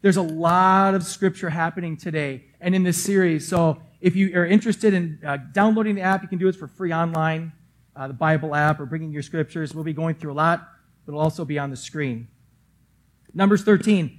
There's 0.01 0.17
a 0.17 0.23
lot 0.23 0.95
of 0.95 1.03
scripture 1.03 1.51
happening 1.51 1.99
today 1.99 2.47
and 2.59 2.75
in 2.75 2.85
this 2.85 2.97
series. 2.97 3.47
So 3.47 3.83
if 4.01 4.17
you 4.17 4.35
are 4.35 4.47
interested 4.47 4.95
in 4.95 5.19
uh, 5.27 5.37
downloading 5.53 5.95
the 5.95 6.01
app, 6.01 6.23
you 6.23 6.29
can 6.29 6.39
do 6.39 6.49
it 6.49 6.57
for 6.57 6.67
free 6.67 6.91
online, 6.91 7.53
uh, 7.95 8.07
the 8.07 8.15
Bible 8.15 8.55
app, 8.55 8.81
or 8.81 8.87
bringing 8.87 9.13
your 9.13 9.21
scriptures. 9.23 9.75
We'll 9.75 9.85
be 9.85 9.93
going 9.93 10.15
through 10.15 10.33
a 10.33 10.41
lot, 10.41 10.67
it'll 11.07 11.21
also 11.21 11.45
be 11.45 11.59
on 11.59 11.69
the 11.69 11.77
screen. 11.77 12.29
Numbers 13.35 13.63
13. 13.63 14.19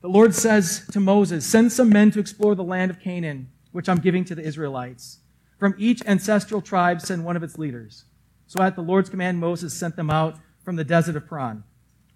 The 0.00 0.08
Lord 0.08 0.34
says 0.34 0.86
to 0.92 1.00
Moses, 1.00 1.44
Send 1.44 1.70
some 1.70 1.90
men 1.90 2.10
to 2.12 2.18
explore 2.18 2.54
the 2.54 2.64
land 2.64 2.90
of 2.90 2.98
Canaan. 2.98 3.50
which 3.72 3.90
I'm 3.90 4.00
giving 4.00 4.24
to 4.24 4.34
the 4.34 4.42
Israelites. 4.42 5.18
From 5.58 5.74
each 5.76 6.00
ancestral 6.06 6.62
tribe, 6.62 7.02
send 7.02 7.26
one 7.26 7.36
of 7.36 7.42
its 7.42 7.58
leaders. 7.58 8.06
So 8.46 8.62
at 8.62 8.74
the 8.74 8.82
Lord's 8.82 9.10
command, 9.10 9.38
Moses 9.38 9.74
sent 9.74 9.96
them 9.96 10.08
out 10.08 10.38
from 10.64 10.76
the 10.76 10.84
desert 10.84 11.16
of 11.16 11.28
Paran. 11.28 11.64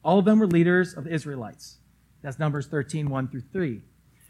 All 0.04 0.18
of 0.18 0.24
them 0.24 0.38
were 0.38 0.46
leaders 0.46 0.94
of 0.94 1.04
the 1.04 1.10
Israelites. 1.12 1.78
That's 2.22 2.38
Numbers 2.38 2.66
13, 2.66 3.08
1 3.08 3.28
through 3.28 3.42
3. 3.52 3.80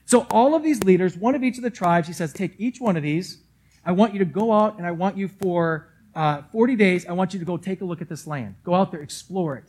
So 0.05 0.27
all 0.31 0.55
of 0.55 0.63
these 0.63 0.83
leaders, 0.85 1.17
one 1.17 1.35
of 1.35 1.43
each 1.43 1.57
of 1.57 1.63
the 1.63 1.71
tribes, 1.71 2.07
he 2.07 2.15
says, 2.15 2.33
take 2.33 2.55
each 2.59 2.81
one 2.81 2.97
of 2.97 3.03
these. 3.03 3.43
I 3.85 3.93
want 3.93 4.13
you 4.13 4.19
to 4.21 4.25
go 4.25 4.53
out 4.53 4.79
and 4.79 4.87
I 4.87 4.93
want 4.93 5.17
you 5.17 5.29
for 5.29 5.89
uh, 6.15 6.43
40 6.51 6.77
days, 6.77 7.07
I 7.07 7.13
want 7.13 7.35
you 7.35 7.39
to 7.39 7.45
go 7.45 7.57
take 7.57 7.83
a 7.83 7.85
look 7.85 8.01
at 8.01 8.09
this 8.09 8.27
land. 8.27 8.55
Go 8.65 8.75
out 8.75 8.91
there, 8.91 9.03
explore 9.03 9.57
it. 9.57 9.65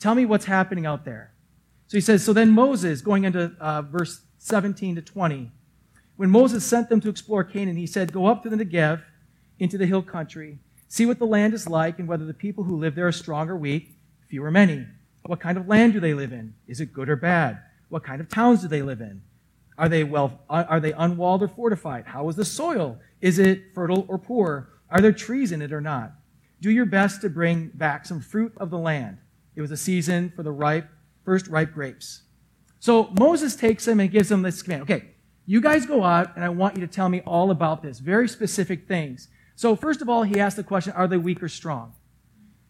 Tell 0.00 0.14
me 0.14 0.26
what's 0.26 0.44
happening 0.44 0.84
out 0.84 1.04
there. 1.04 1.32
So 1.86 1.96
he 1.96 2.00
says, 2.00 2.24
so 2.24 2.32
then 2.32 2.50
Moses, 2.50 3.02
going 3.02 3.24
into 3.24 3.52
uh, 3.60 3.82
verse 3.82 4.22
17 4.38 4.96
to 4.96 5.02
20, 5.02 5.52
when 6.16 6.30
Moses 6.30 6.64
sent 6.64 6.88
them 6.88 7.00
to 7.00 7.08
explore 7.08 7.44
Canaan, 7.44 7.76
he 7.76 7.86
said, 7.86 8.12
Go 8.12 8.26
up 8.26 8.42
to 8.42 8.50
the 8.50 8.56
Negev, 8.56 9.02
into 9.58 9.78
the 9.78 9.86
hill 9.86 10.02
country, 10.02 10.58
see 10.92 11.06
what 11.06 11.18
the 11.18 11.24
land 11.24 11.54
is 11.54 11.66
like, 11.66 11.98
and 11.98 12.06
whether 12.06 12.26
the 12.26 12.34
people 12.34 12.64
who 12.64 12.76
live 12.76 12.94
there 12.94 13.06
are 13.06 13.12
strong 13.12 13.48
or 13.48 13.56
weak, 13.56 13.98
few 14.28 14.44
or 14.44 14.50
many. 14.50 14.86
What 15.22 15.40
kind 15.40 15.56
of 15.56 15.66
land 15.66 15.94
do 15.94 16.00
they 16.00 16.12
live 16.12 16.34
in? 16.34 16.52
Is 16.66 16.82
it 16.82 16.92
good 16.92 17.08
or 17.08 17.16
bad? 17.16 17.62
What 17.88 18.04
kind 18.04 18.20
of 18.20 18.28
towns 18.28 18.60
do 18.60 18.68
they 18.68 18.82
live 18.82 19.00
in? 19.00 19.22
Are 19.78 19.88
they 19.88 20.04
well 20.04 20.40
are 20.50 20.80
they 20.80 20.92
unwalled 20.92 21.42
or 21.42 21.48
fortified? 21.48 22.04
How 22.04 22.28
is 22.28 22.36
the 22.36 22.44
soil? 22.44 22.98
Is 23.22 23.38
it 23.38 23.74
fertile 23.74 24.04
or 24.06 24.18
poor? 24.18 24.68
Are 24.90 25.00
there 25.00 25.12
trees 25.12 25.50
in 25.50 25.62
it 25.62 25.72
or 25.72 25.80
not? 25.80 26.12
Do 26.60 26.70
your 26.70 26.84
best 26.84 27.22
to 27.22 27.30
bring 27.30 27.68
back 27.68 28.04
some 28.04 28.20
fruit 28.20 28.52
of 28.58 28.68
the 28.68 28.78
land. 28.78 29.16
It 29.56 29.62
was 29.62 29.70
a 29.70 29.78
season 29.78 30.30
for 30.36 30.42
the 30.42 30.52
ripe, 30.52 30.90
first 31.24 31.48
ripe 31.48 31.72
grapes. 31.72 32.24
So 32.80 33.08
Moses 33.18 33.56
takes 33.56 33.86
them 33.86 33.98
and 33.98 34.10
gives 34.10 34.28
them 34.28 34.42
this 34.42 34.60
command. 34.60 34.82
Okay, 34.82 35.14
you 35.46 35.62
guys 35.62 35.86
go 35.86 36.04
out 36.04 36.36
and 36.36 36.44
I 36.44 36.50
want 36.50 36.76
you 36.76 36.86
to 36.86 36.92
tell 36.92 37.08
me 37.08 37.22
all 37.22 37.50
about 37.50 37.82
this. 37.82 37.98
Very 37.98 38.28
specific 38.28 38.86
things. 38.86 39.28
So 39.62 39.76
first 39.76 40.02
of 40.02 40.08
all, 40.08 40.24
he 40.24 40.40
asked 40.40 40.56
the 40.56 40.64
question, 40.64 40.92
are 40.94 41.06
they 41.06 41.18
weak 41.18 41.40
or 41.40 41.48
strong? 41.48 41.92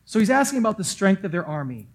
So 0.04 0.18
he's 0.18 0.28
asking 0.28 0.58
about 0.58 0.76
the 0.76 0.84
strength 0.84 1.24
of 1.24 1.32
their 1.32 1.46
army. 1.46 1.88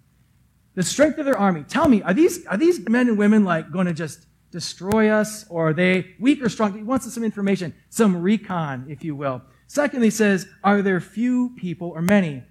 The 0.74 0.82
strength 0.82 1.18
of 1.18 1.24
their 1.24 1.38
army. 1.38 1.62
Tell 1.62 1.86
me, 1.86 2.02
are 2.02 2.12
these, 2.12 2.44
are 2.46 2.56
these 2.56 2.80
men 2.88 3.06
and 3.08 3.16
women 3.16 3.44
like 3.44 3.70
going 3.70 3.86
to 3.86 3.92
just 3.92 4.26
destroy 4.50 5.08
us 5.08 5.46
or 5.50 5.68
are 5.68 5.72
they 5.72 6.16
weak 6.18 6.42
or 6.42 6.48
strong? 6.48 6.76
He 6.76 6.82
wants 6.82 7.14
some 7.14 7.22
information, 7.22 7.76
some 7.90 8.20
recon, 8.20 8.86
if 8.88 9.04
you 9.04 9.14
will. 9.14 9.40
Secondly, 9.68 10.08
he 10.08 10.10
says, 10.10 10.48
are 10.64 10.82
there 10.82 10.98
few 10.98 11.50
people 11.50 11.90
or 11.90 12.02
many? 12.02 12.42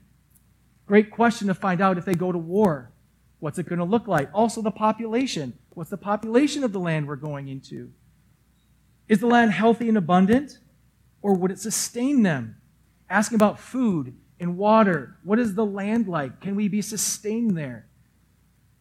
Great 0.86 1.12
question 1.12 1.48
to 1.48 1.54
find 1.54 1.82
out 1.82 1.98
if 1.98 2.06
they 2.06 2.14
go 2.14 2.32
to 2.32 2.38
war. 2.38 2.94
What's 3.40 3.60
it 3.60 3.68
going 3.68 3.80
to 3.80 3.84
look 3.84 4.08
like? 4.08 4.30
Also, 4.34 4.62
the 4.62 4.72
population. 4.72 5.52
What's 5.72 5.90
the 5.90 5.98
population 5.98 6.64
of 6.64 6.72
the 6.72 6.80
land 6.80 7.10
we're 7.10 7.18
going 7.18 7.50
into? 7.50 7.92
Is 9.10 9.20
the 9.20 9.28
land 9.28 9.52
healthy 9.52 9.90
and 9.90 9.98
abundant? 9.98 10.60
Or 11.28 11.34
would 11.34 11.52
it 11.52 11.60
sustain 11.60 12.24
them? 12.24 12.56
Asking 13.10 13.36
about 13.36 13.60
food 13.60 14.16
and 14.40 14.58
water. 14.58 15.18
What 15.26 15.40
is 15.40 15.56
the 15.56 15.66
land 15.66 16.08
like? 16.08 16.40
Can 16.40 16.56
we 16.56 16.70
be 16.70 16.82
sustained 16.82 17.58
there? 17.58 17.86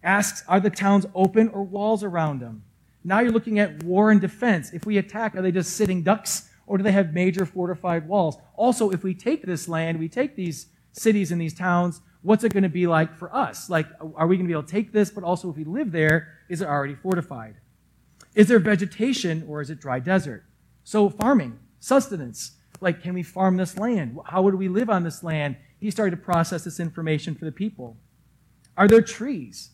Asks, 0.00 0.44
are 0.46 0.60
the 0.60 0.70
towns 0.70 1.06
open 1.12 1.48
or 1.48 1.64
walls 1.64 2.04
around 2.04 2.38
them? 2.38 2.62
Now 3.02 3.18
you're 3.18 3.32
looking 3.32 3.58
at 3.58 3.82
war 3.82 4.12
and 4.12 4.20
defense. 4.20 4.72
If 4.72 4.86
we 4.86 4.96
attack, 4.96 5.34
are 5.34 5.42
they 5.42 5.50
just 5.50 5.72
sitting 5.72 6.04
ducks 6.04 6.48
or 6.68 6.78
do 6.78 6.84
they 6.84 6.92
have 6.92 7.12
major 7.12 7.46
fortified 7.46 8.06
walls? 8.06 8.36
Also, 8.54 8.90
if 8.90 9.02
we 9.02 9.12
take 9.12 9.44
this 9.44 9.66
land, 9.66 9.98
we 9.98 10.08
take 10.08 10.36
these 10.36 10.68
cities 10.92 11.32
and 11.32 11.40
these 11.40 11.52
towns, 11.52 12.00
what's 12.22 12.44
it 12.44 12.52
going 12.52 12.62
to 12.62 12.68
be 12.68 12.86
like 12.86 13.12
for 13.16 13.34
us? 13.34 13.68
Like, 13.68 13.88
are 14.14 14.28
we 14.28 14.36
going 14.36 14.46
to 14.46 14.52
be 14.52 14.56
able 14.56 14.62
to 14.62 14.70
take 14.70 14.92
this, 14.92 15.10
but 15.10 15.24
also 15.24 15.50
if 15.50 15.56
we 15.56 15.64
live 15.64 15.90
there, 15.90 16.28
is 16.48 16.60
it 16.60 16.68
already 16.68 16.94
fortified? 16.94 17.56
Is 18.36 18.46
there 18.46 18.60
vegetation 18.60 19.44
or 19.48 19.60
is 19.60 19.68
it 19.68 19.80
dry 19.80 19.98
desert? 19.98 20.44
So, 20.84 21.10
farming, 21.10 21.58
sustenance. 21.86 22.52
Like, 22.80 23.00
can 23.00 23.14
we 23.14 23.22
farm 23.22 23.56
this 23.56 23.78
land? 23.78 24.18
How 24.26 24.42
would 24.42 24.56
we 24.56 24.68
live 24.68 24.90
on 24.90 25.04
this 25.04 25.22
land? 25.22 25.56
He 25.78 25.90
started 25.92 26.16
to 26.16 26.22
process 26.22 26.64
this 26.64 26.80
information 26.80 27.36
for 27.36 27.44
the 27.44 27.52
people. 27.52 27.96
Are 28.76 28.88
there 28.88 29.00
trees? 29.00 29.70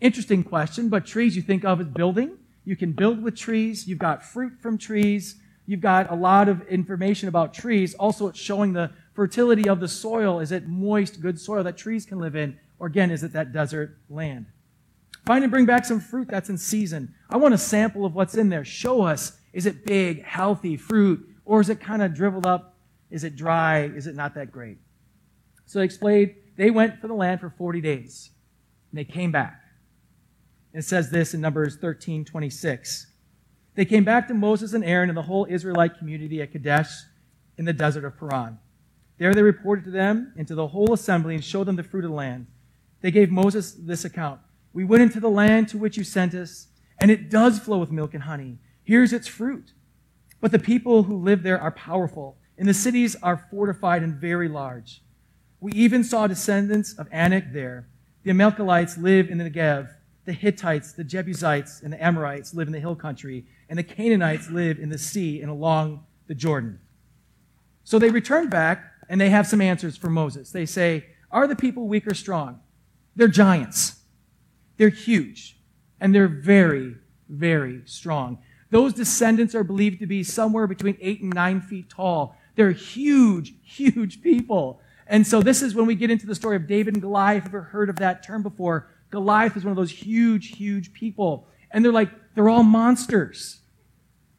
Interesting 0.00 0.44
question, 0.44 0.88
but 0.88 1.04
trees 1.04 1.34
you 1.34 1.42
think 1.42 1.64
of 1.64 1.80
as 1.80 1.88
building. 1.88 2.38
You 2.64 2.76
can 2.76 2.92
build 2.92 3.20
with 3.20 3.36
trees. 3.36 3.88
You've 3.88 3.98
got 3.98 4.24
fruit 4.24 4.52
from 4.60 4.78
trees. 4.78 5.40
You've 5.66 5.80
got 5.80 6.10
a 6.10 6.14
lot 6.14 6.48
of 6.48 6.66
information 6.68 7.28
about 7.28 7.52
trees. 7.52 7.94
Also, 7.94 8.28
it's 8.28 8.38
showing 8.38 8.72
the 8.72 8.92
fertility 9.14 9.68
of 9.68 9.80
the 9.80 9.88
soil. 9.88 10.38
Is 10.38 10.52
it 10.52 10.68
moist, 10.68 11.20
good 11.20 11.40
soil 11.40 11.64
that 11.64 11.76
trees 11.76 12.06
can 12.06 12.20
live 12.20 12.36
in? 12.36 12.58
Or 12.78 12.86
again, 12.86 13.10
is 13.10 13.24
it 13.24 13.32
that 13.32 13.52
desert 13.52 13.98
land? 14.08 14.46
Find 15.26 15.42
and 15.42 15.50
bring 15.50 15.66
back 15.66 15.84
some 15.84 16.00
fruit 16.00 16.28
that's 16.28 16.48
in 16.48 16.58
season. 16.58 17.14
I 17.28 17.38
want 17.38 17.54
a 17.54 17.58
sample 17.58 18.04
of 18.04 18.14
what's 18.14 18.36
in 18.36 18.50
there. 18.50 18.64
Show 18.64 19.02
us. 19.02 19.38
Is 19.54 19.66
it 19.66 19.86
big, 19.86 20.24
healthy 20.24 20.76
fruit? 20.76 21.33
Or 21.44 21.60
is 21.60 21.68
it 21.68 21.80
kind 21.80 22.02
of 22.02 22.14
dribbled 22.14 22.46
up? 22.46 22.76
Is 23.10 23.24
it 23.24 23.36
dry? 23.36 23.82
Is 23.84 24.06
it 24.06 24.14
not 24.14 24.34
that 24.34 24.50
great? 24.50 24.78
So 25.66 25.78
they 25.78 25.84
explained 25.84 26.34
they 26.56 26.70
went 26.70 27.00
for 27.00 27.08
the 27.08 27.14
land 27.14 27.40
for 27.40 27.50
40 27.50 27.80
days. 27.80 28.30
And 28.90 28.98
they 28.98 29.04
came 29.04 29.32
back. 29.32 29.60
It 30.72 30.82
says 30.82 31.10
this 31.10 31.34
in 31.34 31.40
Numbers 31.40 31.76
13 31.76 32.24
26. 32.24 33.06
They 33.74 33.84
came 33.84 34.04
back 34.04 34.28
to 34.28 34.34
Moses 34.34 34.72
and 34.72 34.84
Aaron 34.84 35.08
and 35.08 35.16
the 35.16 35.22
whole 35.22 35.46
Israelite 35.48 35.98
community 35.98 36.40
at 36.40 36.52
Kadesh 36.52 36.90
in 37.58 37.64
the 37.64 37.72
desert 37.72 38.04
of 38.04 38.16
Paran. 38.16 38.58
There 39.18 39.34
they 39.34 39.42
reported 39.42 39.84
to 39.84 39.90
them 39.90 40.32
and 40.36 40.46
to 40.48 40.54
the 40.54 40.68
whole 40.68 40.92
assembly 40.92 41.34
and 41.34 41.44
showed 41.44 41.66
them 41.66 41.76
the 41.76 41.82
fruit 41.82 42.04
of 42.04 42.10
the 42.10 42.16
land. 42.16 42.46
They 43.00 43.10
gave 43.10 43.30
Moses 43.30 43.72
this 43.72 44.04
account. 44.04 44.40
We 44.72 44.84
went 44.84 45.02
into 45.02 45.20
the 45.20 45.30
land 45.30 45.68
to 45.68 45.78
which 45.78 45.96
you 45.96 46.04
sent 46.04 46.34
us, 46.34 46.68
and 47.00 47.10
it 47.10 47.30
does 47.30 47.58
flow 47.58 47.78
with 47.78 47.92
milk 47.92 48.14
and 48.14 48.24
honey. 48.24 48.58
Here's 48.82 49.12
its 49.12 49.28
fruit. 49.28 49.72
But 50.44 50.52
the 50.52 50.58
people 50.58 51.04
who 51.04 51.16
live 51.16 51.42
there 51.42 51.58
are 51.58 51.70
powerful, 51.70 52.36
and 52.58 52.68
the 52.68 52.74
cities 52.74 53.16
are 53.22 53.48
fortified 53.50 54.02
and 54.02 54.14
very 54.14 54.46
large. 54.46 55.00
We 55.58 55.72
even 55.72 56.04
saw 56.04 56.26
descendants 56.26 56.92
of 56.98 57.08
Anak 57.10 57.54
there. 57.54 57.88
The 58.24 58.30
Amalekites 58.30 58.98
live 58.98 59.30
in 59.30 59.38
the 59.38 59.48
Negev. 59.48 59.88
The 60.26 60.34
Hittites, 60.34 60.92
the 60.92 61.02
Jebusites, 61.02 61.80
and 61.80 61.94
the 61.94 62.04
Amorites 62.04 62.52
live 62.52 62.66
in 62.66 62.74
the 62.74 62.80
hill 62.80 62.94
country, 62.94 63.46
and 63.70 63.78
the 63.78 63.82
Canaanites 63.82 64.50
live 64.50 64.78
in 64.78 64.90
the 64.90 64.98
sea 64.98 65.40
and 65.40 65.50
along 65.50 66.04
the 66.26 66.34
Jordan. 66.34 66.78
So 67.84 67.98
they 67.98 68.10
return 68.10 68.50
back, 68.50 68.84
and 69.08 69.18
they 69.18 69.30
have 69.30 69.46
some 69.46 69.62
answers 69.62 69.96
for 69.96 70.10
Moses. 70.10 70.50
They 70.50 70.66
say, 70.66 71.06
Are 71.30 71.46
the 71.46 71.56
people 71.56 71.88
weak 71.88 72.06
or 72.06 72.12
strong? 72.12 72.60
They're 73.16 73.28
giants. 73.28 73.98
They're 74.76 74.90
huge 74.90 75.56
and 76.00 76.14
they're 76.14 76.28
very, 76.28 76.96
very 77.30 77.80
strong. 77.86 78.40
Those 78.74 78.92
descendants 78.92 79.54
are 79.54 79.62
believed 79.62 80.00
to 80.00 80.06
be 80.08 80.24
somewhere 80.24 80.66
between 80.66 80.98
eight 81.00 81.20
and 81.22 81.32
nine 81.32 81.60
feet 81.60 81.88
tall. 81.88 82.36
They're 82.56 82.72
huge, 82.72 83.54
huge 83.62 84.20
people. 84.20 84.80
And 85.06 85.24
so 85.24 85.42
this 85.42 85.62
is 85.62 85.76
when 85.76 85.86
we 85.86 85.94
get 85.94 86.10
into 86.10 86.26
the 86.26 86.34
story 86.34 86.56
of 86.56 86.66
David 86.66 86.94
and 86.94 87.00
Goliath. 87.00 87.44
Have 87.44 87.52
you 87.52 87.58
ever 87.60 87.68
heard 87.68 87.88
of 87.88 87.94
that 88.00 88.24
term 88.24 88.42
before? 88.42 88.90
Goliath 89.12 89.56
is 89.56 89.62
one 89.62 89.70
of 89.70 89.76
those 89.76 89.92
huge, 89.92 90.56
huge 90.56 90.92
people. 90.92 91.46
And 91.70 91.84
they're 91.84 91.92
like, 91.92 92.10
they're 92.34 92.48
all 92.48 92.64
monsters. 92.64 93.60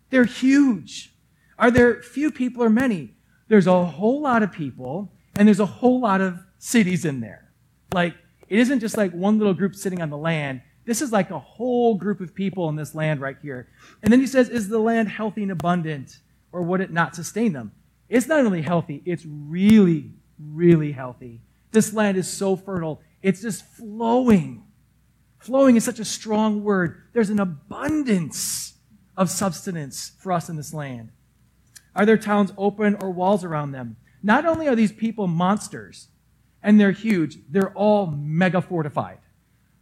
They're 0.10 0.26
huge. 0.26 1.16
Are 1.58 1.72
there 1.72 2.02
few 2.02 2.30
people 2.30 2.62
or 2.62 2.70
many? 2.70 3.16
There's 3.48 3.68
a 3.68 3.86
whole 3.86 4.20
lot 4.20 4.44
of 4.44 4.52
people, 4.52 5.14
and 5.38 5.48
there's 5.48 5.62
a 5.62 5.66
whole 5.66 6.02
lot 6.02 6.20
of 6.20 6.40
cities 6.58 7.06
in 7.06 7.22
there. 7.22 7.54
Like, 7.94 8.16
it 8.50 8.60
isn't 8.60 8.82
just 8.82 8.98
like 8.98 9.14
one 9.14 9.38
little 9.38 9.54
group 9.54 9.76
sitting 9.76 10.02
on 10.02 10.10
the 10.10 10.18
land. 10.18 10.62
This 10.86 11.02
is 11.02 11.12
like 11.12 11.32
a 11.32 11.40
whole 11.40 11.96
group 11.96 12.22
of 12.22 12.36
people 12.36 12.70
in 12.70 12.76
this 12.76 12.94
land 12.94 13.20
right 13.20 13.38
here. 13.42 13.68
And 14.04 14.12
then 14.12 14.20
he 14.20 14.28
says, 14.28 14.50
Is 14.50 14.70
the 14.70 14.80
land 14.80 15.10
healthy 15.10 15.44
and 15.44 15.52
abundant, 15.52 16.20
or 16.52 16.62
would 16.62 16.82
it 16.82 16.92
not 16.92 17.16
sustain 17.16 17.54
them? 17.54 17.72
It's 18.08 18.28
not 18.28 18.46
only 18.46 18.62
healthy, 18.62 19.02
it's 19.06 19.26
really, 19.26 20.12
really 20.40 20.92
healthy. 20.92 21.42
This 21.72 21.94
land 21.94 22.18
is 22.18 22.32
so 22.32 22.56
fertile, 22.56 23.02
it's 23.22 23.42
just 23.42 23.66
flowing. 23.66 24.64
Flowing 25.40 25.76
is 25.76 25.84
such 25.84 26.00
a 26.00 26.06
strong 26.06 26.64
word. 26.64 27.02
There's 27.14 27.30
an 27.30 27.40
abundance 27.40 28.74
of 29.18 29.30
substance 29.30 30.12
for 30.20 30.32
us 30.32 30.50
in 30.50 30.56
this 30.56 30.74
land. 30.74 31.10
Are 31.96 32.06
there 32.06 32.18
towns 32.18 32.52
open 32.58 32.96
or 32.96 33.10
walls 33.12 33.44
around 33.44 33.72
them? 33.72 33.98
Not 34.22 34.46
only 34.46 34.68
are 34.68 34.76
these 34.76 34.92
people 34.92 35.28
monsters, 35.28 36.08
and 36.64 36.80
they're 36.80 36.92
huge. 36.92 37.38
They're 37.50 37.72
all 37.74 38.08
mega 38.08 38.60
fortified. 38.60 39.20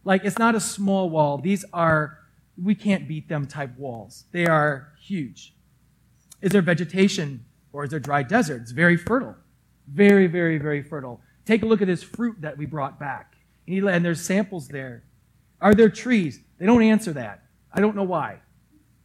Like, 0.04 0.24
it's 0.24 0.38
not 0.38 0.54
a 0.54 0.60
small 0.60 1.08
wall. 1.10 1.38
These 1.38 1.64
are, 1.72 2.18
we 2.62 2.74
can't 2.74 3.08
beat 3.08 3.28
them 3.28 3.46
type 3.46 3.76
walls. 3.78 4.24
They 4.32 4.46
are 4.46 4.92
huge. 5.00 5.54
Is 6.42 6.50
there 6.50 6.62
vegetation 6.62 7.44
or 7.72 7.84
is 7.84 7.90
there 7.90 8.00
dry 8.00 8.22
desert? 8.22 8.62
It's 8.62 8.72
very 8.72 8.96
fertile. 8.96 9.36
Very, 9.88 10.26
very, 10.26 10.58
very 10.58 10.82
fertile. 10.82 11.20
Take 11.46 11.62
a 11.62 11.66
look 11.66 11.80
at 11.80 11.88
this 11.88 12.02
fruit 12.02 12.40
that 12.40 12.56
we 12.56 12.66
brought 12.66 12.98
back. 13.00 13.34
And 13.66 14.04
there's 14.04 14.20
samples 14.20 14.68
there. 14.68 15.04
Are 15.60 15.74
there 15.74 15.88
trees? 15.88 16.40
They 16.58 16.66
don't 16.66 16.82
answer 16.82 17.12
that. 17.14 17.44
I 17.72 17.80
don't 17.80 17.96
know 17.96 18.04
why. 18.04 18.40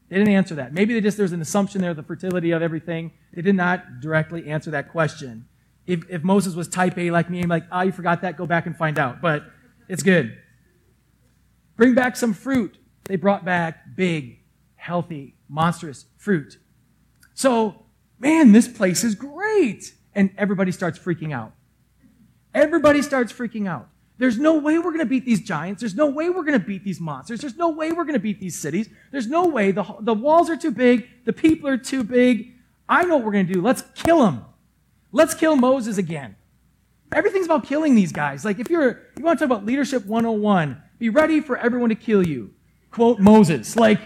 They 0.10 0.18
didn't 0.18 0.34
answer 0.34 0.56
that. 0.56 0.74
Maybe 0.74 0.94
they 0.94 1.02
just, 1.02 1.18
there's 1.18 1.32
an 1.32 1.42
assumption 1.42 1.82
there, 1.82 1.94
the 1.94 2.04
fertility 2.04 2.52
of 2.52 2.62
everything. 2.62 3.12
They 3.34 3.42
did 3.42 3.56
not 3.56 4.02
directly 4.02 4.50
answer 4.50 4.72
that 4.72 4.90
question 4.90 5.46
if, 5.90 6.08
if 6.08 6.24
Moses 6.24 6.54
was 6.54 6.68
type 6.68 6.98
A 7.00 7.10
like 7.10 7.32
me, 7.32 7.42
I'm 7.42 7.50
like, 7.50 7.66
ah, 7.72 7.80
oh, 7.80 7.82
you 7.82 7.92
forgot 7.92 8.22
that, 8.22 8.38
go 8.38 8.46
back 8.46 8.68
and 8.68 8.78
find 8.78 9.00
out. 9.00 9.22
But 9.22 9.44
it's 9.88 10.04
good. 10.04 10.38
Bring 11.80 11.94
back 11.94 12.18
some 12.18 12.34
fruit. 12.34 12.78
They 13.06 13.16
brought 13.16 13.46
back 13.46 13.96
big, 13.96 14.42
healthy, 14.76 15.38
monstrous 15.48 16.08
fruit. 16.18 16.58
So, 17.34 17.86
man, 18.20 18.52
this 18.52 18.68
place 18.68 19.06
is 19.06 19.16
great. 19.16 19.94
And 20.14 20.32
everybody 20.38 20.74
starts 20.74 21.00
freaking 21.00 21.34
out. 21.34 21.54
Everybody 22.54 23.02
starts 23.02 23.32
freaking 23.32 23.66
out. 23.66 23.88
There's 24.18 24.38
no 24.38 24.60
way 24.60 24.78
we're 24.78 24.92
going 24.92 25.00
to 25.00 25.06
beat 25.06 25.24
these 25.24 25.40
giants. 25.40 25.80
There's 25.80 25.96
no 25.96 26.08
way 26.08 26.30
we're 26.30 26.44
going 26.44 26.60
to 26.60 26.66
beat 26.66 26.84
these 26.84 27.00
monsters. 27.00 27.40
There's 27.40 27.56
no 27.56 27.70
way 27.70 27.94
we're 27.94 28.04
going 28.04 28.12
to 28.12 28.20
beat 28.20 28.42
these 28.42 28.60
cities. 28.60 28.90
There's 29.12 29.28
no 29.28 29.48
way. 29.48 29.72
The, 29.72 29.86
the 30.02 30.14
walls 30.14 30.50
are 30.50 30.58
too 30.58 30.72
big. 30.72 31.08
The 31.24 31.32
people 31.32 31.70
are 31.70 31.78
too 31.78 32.04
big. 32.04 32.56
I 32.90 33.06
know 33.06 33.16
what 33.16 33.26
we're 33.26 33.32
going 33.32 33.48
to 33.48 33.54
do. 33.54 33.62
Let's 33.62 33.84
kill 33.96 34.26
them. 34.26 34.44
Let's 35.14 35.34
kill 35.34 35.56
Moses 35.56 35.98
again. 35.98 36.36
Everything's 37.14 37.46
about 37.46 37.64
killing 37.64 37.96
these 37.96 38.12
guys. 38.12 38.44
Like 38.44 38.60
if 38.60 38.70
you're, 38.70 39.00
you 39.18 39.24
want 39.24 39.40
to 39.40 39.46
talk 39.46 39.58
about 39.58 39.66
leadership 39.66 40.06
101, 40.06 40.84
be 41.00 41.10
ready 41.10 41.42
for 41.42 41.58
everyone 41.58 41.90
to 41.90 41.96
kill 41.96 42.26
you. 42.26 42.54
Quote 42.92 43.20
Moses. 43.20 43.76
Like, 43.76 44.00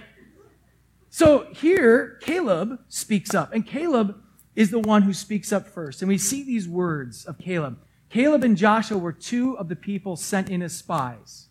so 1.09 1.47
here, 1.53 2.17
Caleb 2.21 2.79
speaks 2.87 3.33
up. 3.35 3.53
And 3.53 3.65
Caleb 3.65 4.15
is 4.55 4.71
the 4.71 4.79
one 4.79 5.01
who 5.01 5.13
speaks 5.13 5.51
up 5.51 5.67
first. 5.67 6.01
And 6.01 6.09
we 6.09 6.17
see 6.17 6.43
these 6.43 6.67
words 6.67 7.25
of 7.25 7.37
Caleb. 7.37 7.79
Caleb 8.09 8.43
and 8.43 8.55
Joshua 8.55 8.97
were 8.97 9.11
two 9.11 9.57
of 9.57 9.69
the 9.69 9.75
people 9.75 10.15
sent 10.15 10.49
in 10.49 10.61
as 10.61 10.73
spies. 10.73 11.47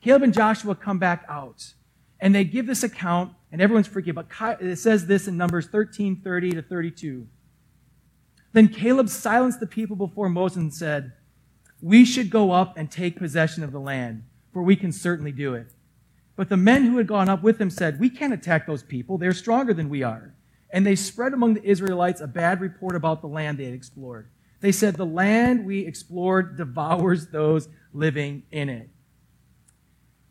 Caleb 0.00 0.22
and 0.22 0.34
Joshua 0.34 0.74
come 0.74 0.98
back 0.98 1.24
out. 1.28 1.74
And 2.20 2.34
they 2.34 2.44
give 2.44 2.66
this 2.66 2.82
account, 2.82 3.32
and 3.52 3.60
everyone's 3.60 3.88
freaking 3.88 4.16
out. 4.40 4.62
It 4.62 4.78
says 4.78 5.06
this 5.06 5.28
in 5.28 5.36
Numbers 5.36 5.66
13, 5.66 6.20
30 6.22 6.50
to 6.52 6.62
32. 6.62 7.26
Then 8.52 8.68
Caleb 8.68 9.08
silenced 9.08 9.60
the 9.60 9.66
people 9.66 9.96
before 9.96 10.28
Moses 10.28 10.56
and 10.56 10.74
said, 10.74 11.12
We 11.80 12.04
should 12.04 12.30
go 12.30 12.50
up 12.50 12.76
and 12.76 12.90
take 12.90 13.16
possession 13.16 13.62
of 13.62 13.72
the 13.72 13.80
land, 13.80 14.24
for 14.52 14.62
we 14.62 14.76
can 14.76 14.92
certainly 14.92 15.32
do 15.32 15.54
it. 15.54 15.72
But 16.36 16.48
the 16.48 16.56
men 16.56 16.84
who 16.84 16.98
had 16.98 17.06
gone 17.06 17.28
up 17.28 17.42
with 17.42 17.60
him 17.60 17.68
said, 17.68 17.98
We 17.98 18.10
can't 18.10 18.32
attack 18.32 18.66
those 18.66 18.82
people. 18.82 19.18
They're 19.18 19.32
stronger 19.32 19.74
than 19.74 19.88
we 19.88 20.02
are. 20.02 20.34
And 20.70 20.86
they 20.86 20.94
spread 20.94 21.32
among 21.32 21.54
the 21.54 21.64
Israelites 21.64 22.20
a 22.20 22.26
bad 22.26 22.60
report 22.60 22.94
about 22.94 23.20
the 23.20 23.26
land 23.26 23.58
they 23.58 23.64
had 23.64 23.74
explored. 23.74 24.28
They 24.60 24.72
said, 24.72 24.96
The 24.96 25.06
land 25.06 25.66
we 25.66 25.80
explored 25.80 26.56
devours 26.56 27.28
those 27.28 27.68
living 27.92 28.44
in 28.50 28.68
it. 28.68 28.90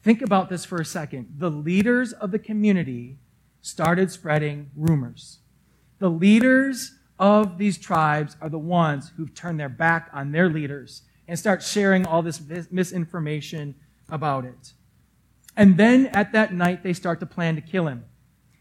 Think 0.04 0.22
about 0.22 0.50
this 0.50 0.64
for 0.64 0.80
a 0.80 0.86
second. 0.86 1.36
The 1.38 1.52
leaders 1.52 2.14
of 2.14 2.32
the 2.32 2.40
community 2.40 3.18
started 3.62 4.10
spreading 4.10 4.72
rumors. 4.76 5.40
The 6.00 6.10
leaders 6.10 6.94
of 7.20 7.58
these 7.58 7.78
tribes 7.78 8.38
are 8.40 8.50
the 8.50 8.60
ones 8.60 9.12
who've 9.18 9.34
turned 9.34 9.60
their 9.60 9.68
back 9.68 10.10
on 10.14 10.32
their 10.32 10.50
leaders 10.50 11.02
and 11.28 11.38
start 11.38 11.62
sharing 11.62 12.06
all 12.06 12.22
this 12.22 12.42
misinformation 12.72 13.76
about 14.10 14.46
it. 14.46 14.74
And 15.56 15.78
then 15.78 16.08
at 16.08 16.32
that 16.34 16.54
night, 16.54 16.84
they 16.84 16.94
start 16.94 17.20
to 17.20 17.26
plan 17.26 17.56
to 17.56 17.62
kill 17.62 17.88
him. 17.88 18.06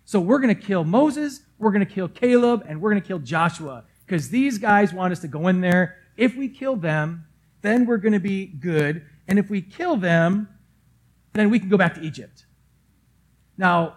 So 0.05 0.21
we're 0.21 0.39
going 0.39 0.55
to 0.55 0.61
kill 0.61 0.85
Moses, 0.85 1.41
we're 1.59 1.73
going 1.73 1.85
to 1.85 1.93
kill 1.93 2.09
Caleb, 2.09 2.65
and 2.69 2.81
we're 2.81 2.91
going 2.91 3.03
to 3.03 3.07
kill 3.07 3.19
Joshua 3.19 3.85
because 4.07 4.29
these 4.29 4.57
guys 4.59 4.93
want 4.93 5.13
us 5.13 5.21
to 5.21 5.29
go 5.29 5.49
in 5.49 5.61
there. 5.61 5.97
If 6.17 6.37
we 6.37 6.49
kill 6.49 6.77
them, 6.77 7.27
then 7.63 7.87
we're 7.87 7.97
going 7.99 8.13
to 8.13 8.21
be 8.21 8.47
good. 8.47 9.05
And 9.27 9.39
if 9.39 9.51
we 9.51 9.61
kill 9.61 9.97
them, 9.97 10.49
then 11.33 11.51
we 11.51 11.59
can 11.59 11.69
go 11.69 11.77
back 11.77 11.95
to 11.97 12.01
Egypt. 12.01 12.47
Now, 13.59 13.97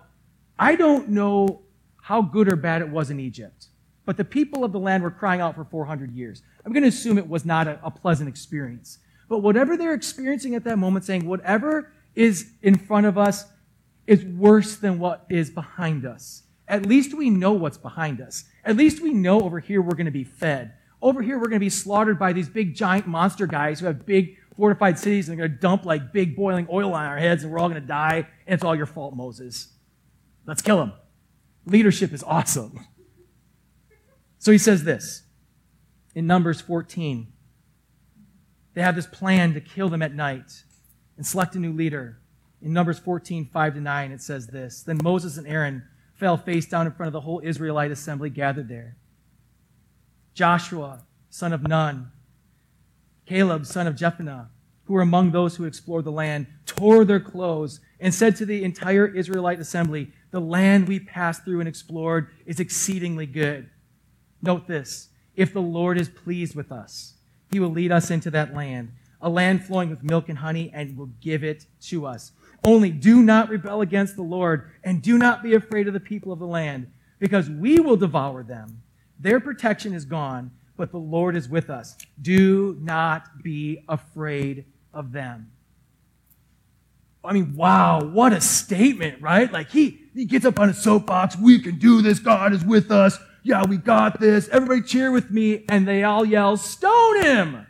I 0.57 0.75
don't 0.75 1.09
know 1.09 1.62
how 2.01 2.21
good 2.21 2.51
or 2.51 2.55
bad 2.55 2.81
it 2.81 2.89
was 2.89 3.12
in 3.12 3.19
Egypt. 3.19 3.67
But 4.05 4.17
the 4.17 4.25
people 4.25 4.63
of 4.63 4.71
the 4.71 4.79
land 4.79 5.03
were 5.03 5.12
crying 5.12 5.39
out 5.39 5.53
for 5.53 5.63
400 5.63 6.12
years. 6.12 6.41
I'm 6.65 6.73
going 6.73 6.81
to 6.81 6.89
assume 6.89 7.19
it 7.19 7.29
was 7.29 7.45
not 7.45 7.67
a, 7.67 7.79
a 7.83 7.91
pleasant 7.91 8.27
experience. 8.27 8.97
But 9.30 9.39
whatever 9.39 9.78
they're 9.78 9.94
experiencing 9.94 10.56
at 10.56 10.65
that 10.65 10.78
moment, 10.78 11.06
saying 11.06 11.26
whatever 11.26 11.94
is 12.15 12.52
in 12.62 12.76
front 12.78 13.06
of 13.06 13.18
us 13.18 13.46
is 14.08 14.26
worse 14.26 14.76
than 14.76 14.98
what 14.98 15.26
is 15.30 15.52
behind 15.52 16.06
us. 16.06 16.44
At 16.68 16.86
least 16.86 17.15
we 17.15 17.30
know 17.30 17.54
what's 17.54 17.78
behind 17.78 18.20
us. 18.20 18.46
At 18.65 18.76
least 18.76 19.02
we 19.02 19.13
know 19.13 19.39
over 19.42 19.60
here 19.60 19.82
we're 19.82 19.96
going 19.96 20.06
to 20.06 20.12
be 20.12 20.24
fed. 20.24 20.74
Over 21.02 21.22
here 21.22 21.38
we're 21.38 21.48
going 21.48 21.60
to 21.60 21.65
be 21.65 21.70
slaughtered 21.70 22.20
by 22.20 22.34
these 22.34 22.50
big 22.50 22.76
giant 22.76 23.08
monster 23.08 23.46
guys 23.46 23.80
who 23.80 23.86
have 23.86 24.06
big 24.06 24.38
fortified 24.58 24.98
cities 25.00 25.30
and 25.30 25.38
they're 25.38 25.48
going 25.48 25.58
to 25.58 25.62
dump 25.62 25.86
like 25.86 26.12
big 26.12 26.36
boiling 26.36 26.68
oil 26.72 26.94
on 26.94 27.06
our 27.06 27.18
heads 27.18 27.44
and 27.44 27.52
we're 27.52 27.60
all 27.60 27.70
going 27.70 27.82
to 27.82 27.88
die 27.88 28.28
and 28.48 28.56
it's 28.56 28.63
all 28.63 28.76
your 28.76 28.88
fault, 28.88 29.15
Moses. 29.15 29.70
Let's 30.46 30.62
kill 30.62 30.78
them. 30.78 30.94
Leadership 31.65 32.13
is 32.13 32.24
awesome. 32.24 32.80
So 34.42 34.54
he 34.54 34.58
says 34.58 34.86
this 34.86 35.24
in 36.15 36.26
Numbers 36.26 36.62
14. 36.62 37.28
They 38.73 38.82
have 38.82 38.95
this 38.95 39.08
plan 39.08 39.53
to 39.53 39.62
kill 39.62 39.89
them 39.89 40.01
at 40.01 40.13
night 40.13 40.63
and 41.17 41.25
select 41.25 41.55
a 41.55 41.60
new 41.60 41.73
leader. 41.73 42.19
In 42.62 42.73
Numbers 42.73 42.99
14, 42.99 43.49
5 43.51 43.73
to 43.75 43.82
9, 43.82 44.12
it 44.12 44.21
says 44.21 44.47
this 44.47 44.84
Then 44.84 44.99
Moses 45.01 45.38
and 45.38 45.47
Aaron 45.47 45.84
fell 46.15 46.38
face 46.38 46.65
down 46.65 46.86
in 46.86 46.93
front 46.93 47.08
of 47.08 47.13
the 47.13 47.21
whole 47.21 47.41
Israelite 47.43 47.91
assembly 47.91 48.29
gathered 48.29 48.67
there. 48.67 48.97
Joshua, 50.34 51.03
son 51.29 51.53
of 51.53 51.67
Nun, 51.67 52.12
Caleb, 53.25 53.65
son 53.65 53.88
of 53.88 53.95
Jephunneh, 53.95 54.47
who 54.86 54.93
were 54.93 55.01
among 55.01 55.32
those 55.32 55.55
who 55.55 55.65
explored 55.65 56.03
the 56.03 56.12
land, 56.12 56.47
tore 56.65 57.05
their 57.05 57.19
clothes 57.19 57.79
and 57.99 58.13
said 58.13 58.36
to 58.36 58.45
the 58.45 58.63
entire 58.63 59.08
Israelite 59.08 59.60
assembly, 59.60 60.12
The 60.32 60.41
land 60.41 60.88
we 60.88 60.99
passed 60.99 61.43
through 61.43 61.60
and 61.60 61.69
explored 61.69 62.29
is 62.45 62.60
exceedingly 62.60 63.25
good. 63.25 63.69
Note 64.41 64.67
this 64.67 65.10
if 65.36 65.53
the 65.53 65.62
Lord 65.62 65.99
is 65.99 66.10
pleased 66.10 66.55
with 66.55 66.71
us, 66.71 67.13
he 67.51 67.59
will 67.59 67.69
lead 67.69 67.91
us 67.91 68.12
into 68.12 68.31
that 68.31 68.53
land, 68.53 68.91
a 69.21 69.29
land 69.29 69.65
flowing 69.65 69.89
with 69.89 70.03
milk 70.03 70.29
and 70.29 70.38
honey, 70.38 70.71
and 70.73 70.97
will 70.97 71.09
give 71.21 71.43
it 71.43 71.65
to 71.81 72.05
us. 72.05 72.31
Only 72.63 72.91
do 72.91 73.21
not 73.23 73.49
rebel 73.49 73.81
against 73.81 74.15
the 74.15 74.21
Lord, 74.21 74.69
and 74.83 75.01
do 75.01 75.17
not 75.17 75.41
be 75.43 75.55
afraid 75.55 75.88
of 75.88 75.93
the 75.93 75.99
people 75.99 76.31
of 76.31 76.39
the 76.39 76.47
land, 76.47 76.91
because 77.19 77.49
we 77.49 77.79
will 77.79 77.95
devour 77.95 78.43
them. 78.43 78.81
Their 79.19 79.39
protection 79.39 79.93
is 79.93 80.05
gone, 80.05 80.51
but 80.77 80.91
the 80.91 80.97
Lord 80.97 81.35
is 81.35 81.49
with 81.49 81.69
us. 81.69 81.97
Do 82.21 82.77
not 82.81 83.43
be 83.43 83.83
afraid 83.89 84.65
of 84.93 85.12
them. 85.12 85.51
I 87.23 87.33
mean, 87.33 87.55
wow, 87.55 88.01
what 88.01 88.31
a 88.31 88.39
statement, 88.39 89.21
right? 89.21 89.51
Like 89.51 89.69
he, 89.69 89.99
he 90.13 90.23
gets 90.23 90.45
up 90.45 90.57
on 90.57 90.69
a 90.69 90.73
soapbox. 90.73 91.38
We 91.38 91.59
can 91.59 91.77
do 91.77 92.01
this. 92.01 92.19
God 92.19 92.53
is 92.53 92.63
with 92.63 92.91
us 92.91 93.19
yeah, 93.43 93.65
we 93.65 93.78
got 93.78 94.19
this. 94.19 94.47
Everybody 94.49 94.82
cheer 94.82 95.12
with 95.12 95.32
me. 95.32 95.65
And 95.69 95.88
they 95.88 96.04
all 96.04 96.25
yell, 96.25 96.58
stone 96.58 97.23
him. 97.23 97.67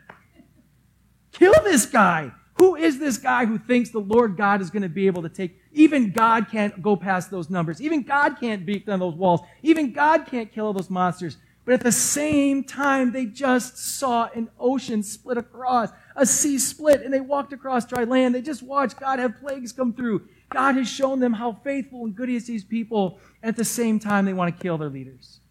Kill 1.31 1.53
this 1.63 1.85
guy. 1.85 2.31
Who 2.57 2.75
is 2.75 2.99
this 2.99 3.17
guy 3.17 3.45
who 3.45 3.57
thinks 3.57 3.89
the 3.89 3.99
Lord 3.99 4.35
God 4.35 4.61
is 4.61 4.69
going 4.69 4.83
to 4.83 4.89
be 4.89 5.07
able 5.07 5.21
to 5.21 5.29
take, 5.29 5.61
even 5.71 6.11
God 6.11 6.49
can't 6.51 6.81
go 6.81 6.97
past 6.97 7.31
those 7.31 7.49
numbers. 7.49 7.81
Even 7.81 8.03
God 8.03 8.37
can't 8.39 8.65
beat 8.65 8.85
down 8.85 8.99
those 8.99 9.15
walls. 9.15 9.41
Even 9.63 9.93
God 9.93 10.25
can't 10.25 10.51
kill 10.51 10.65
all 10.65 10.73
those 10.73 10.89
monsters. 10.89 11.37
But 11.63 11.75
at 11.75 11.81
the 11.81 11.91
same 11.91 12.63
time, 12.63 13.11
they 13.11 13.27
just 13.27 13.77
saw 13.77 14.27
an 14.35 14.49
ocean 14.59 15.03
split 15.03 15.37
across, 15.37 15.91
a 16.15 16.25
sea 16.25 16.57
split, 16.57 17.03
and 17.03 17.13
they 17.13 17.21
walked 17.21 17.53
across 17.53 17.85
dry 17.85 18.03
land. 18.03 18.33
They 18.35 18.41
just 18.41 18.63
watched 18.63 18.99
God 18.99 19.19
have 19.19 19.39
plagues 19.39 19.71
come 19.71 19.93
through. 19.93 20.27
God 20.49 20.75
has 20.75 20.89
shown 20.89 21.19
them 21.19 21.31
how 21.31 21.53
faithful 21.63 22.05
and 22.05 22.15
good 22.15 22.27
He 22.27 22.35
is 22.35 22.47
to 22.47 22.51
these 22.53 22.63
people. 22.63 23.19
At 23.43 23.55
the 23.55 23.63
same 23.63 23.99
time, 23.99 24.25
they 24.25 24.33
want 24.33 24.53
to 24.53 24.61
kill 24.61 24.77
their 24.77 24.89
leaders. 24.89 25.41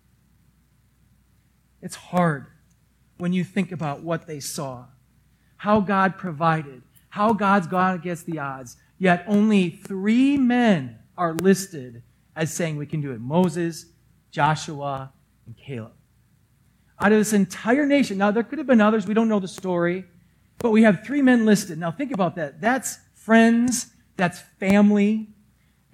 It's 1.80 1.96
hard 1.96 2.46
when 3.18 3.32
you 3.32 3.44
think 3.44 3.72
about 3.72 4.02
what 4.02 4.26
they 4.26 4.40
saw, 4.40 4.86
how 5.56 5.80
God 5.80 6.16
provided, 6.18 6.82
how 7.10 7.32
God's 7.32 7.66
gone 7.66 7.94
against 7.94 8.26
the 8.26 8.38
odds. 8.38 8.76
Yet 8.98 9.24
only 9.26 9.70
three 9.70 10.36
men 10.36 10.98
are 11.16 11.34
listed 11.34 12.02
as 12.34 12.52
saying 12.52 12.76
we 12.76 12.86
can 12.86 13.00
do 13.00 13.12
it 13.12 13.20
Moses, 13.20 13.86
Joshua, 14.30 15.12
and 15.46 15.56
Caleb. 15.56 15.92
Out 17.00 17.12
of 17.12 17.18
this 17.18 17.32
entire 17.32 17.86
nation, 17.86 18.18
now 18.18 18.30
there 18.30 18.42
could 18.42 18.58
have 18.58 18.66
been 18.66 18.80
others, 18.80 19.06
we 19.06 19.14
don't 19.14 19.28
know 19.28 19.38
the 19.38 19.48
story, 19.48 20.04
but 20.58 20.70
we 20.70 20.82
have 20.82 21.04
three 21.04 21.22
men 21.22 21.46
listed. 21.46 21.78
Now 21.78 21.92
think 21.92 22.12
about 22.12 22.34
that. 22.36 22.60
That's 22.60 22.98
friends, 23.14 23.92
that's 24.16 24.40
family. 24.58 25.28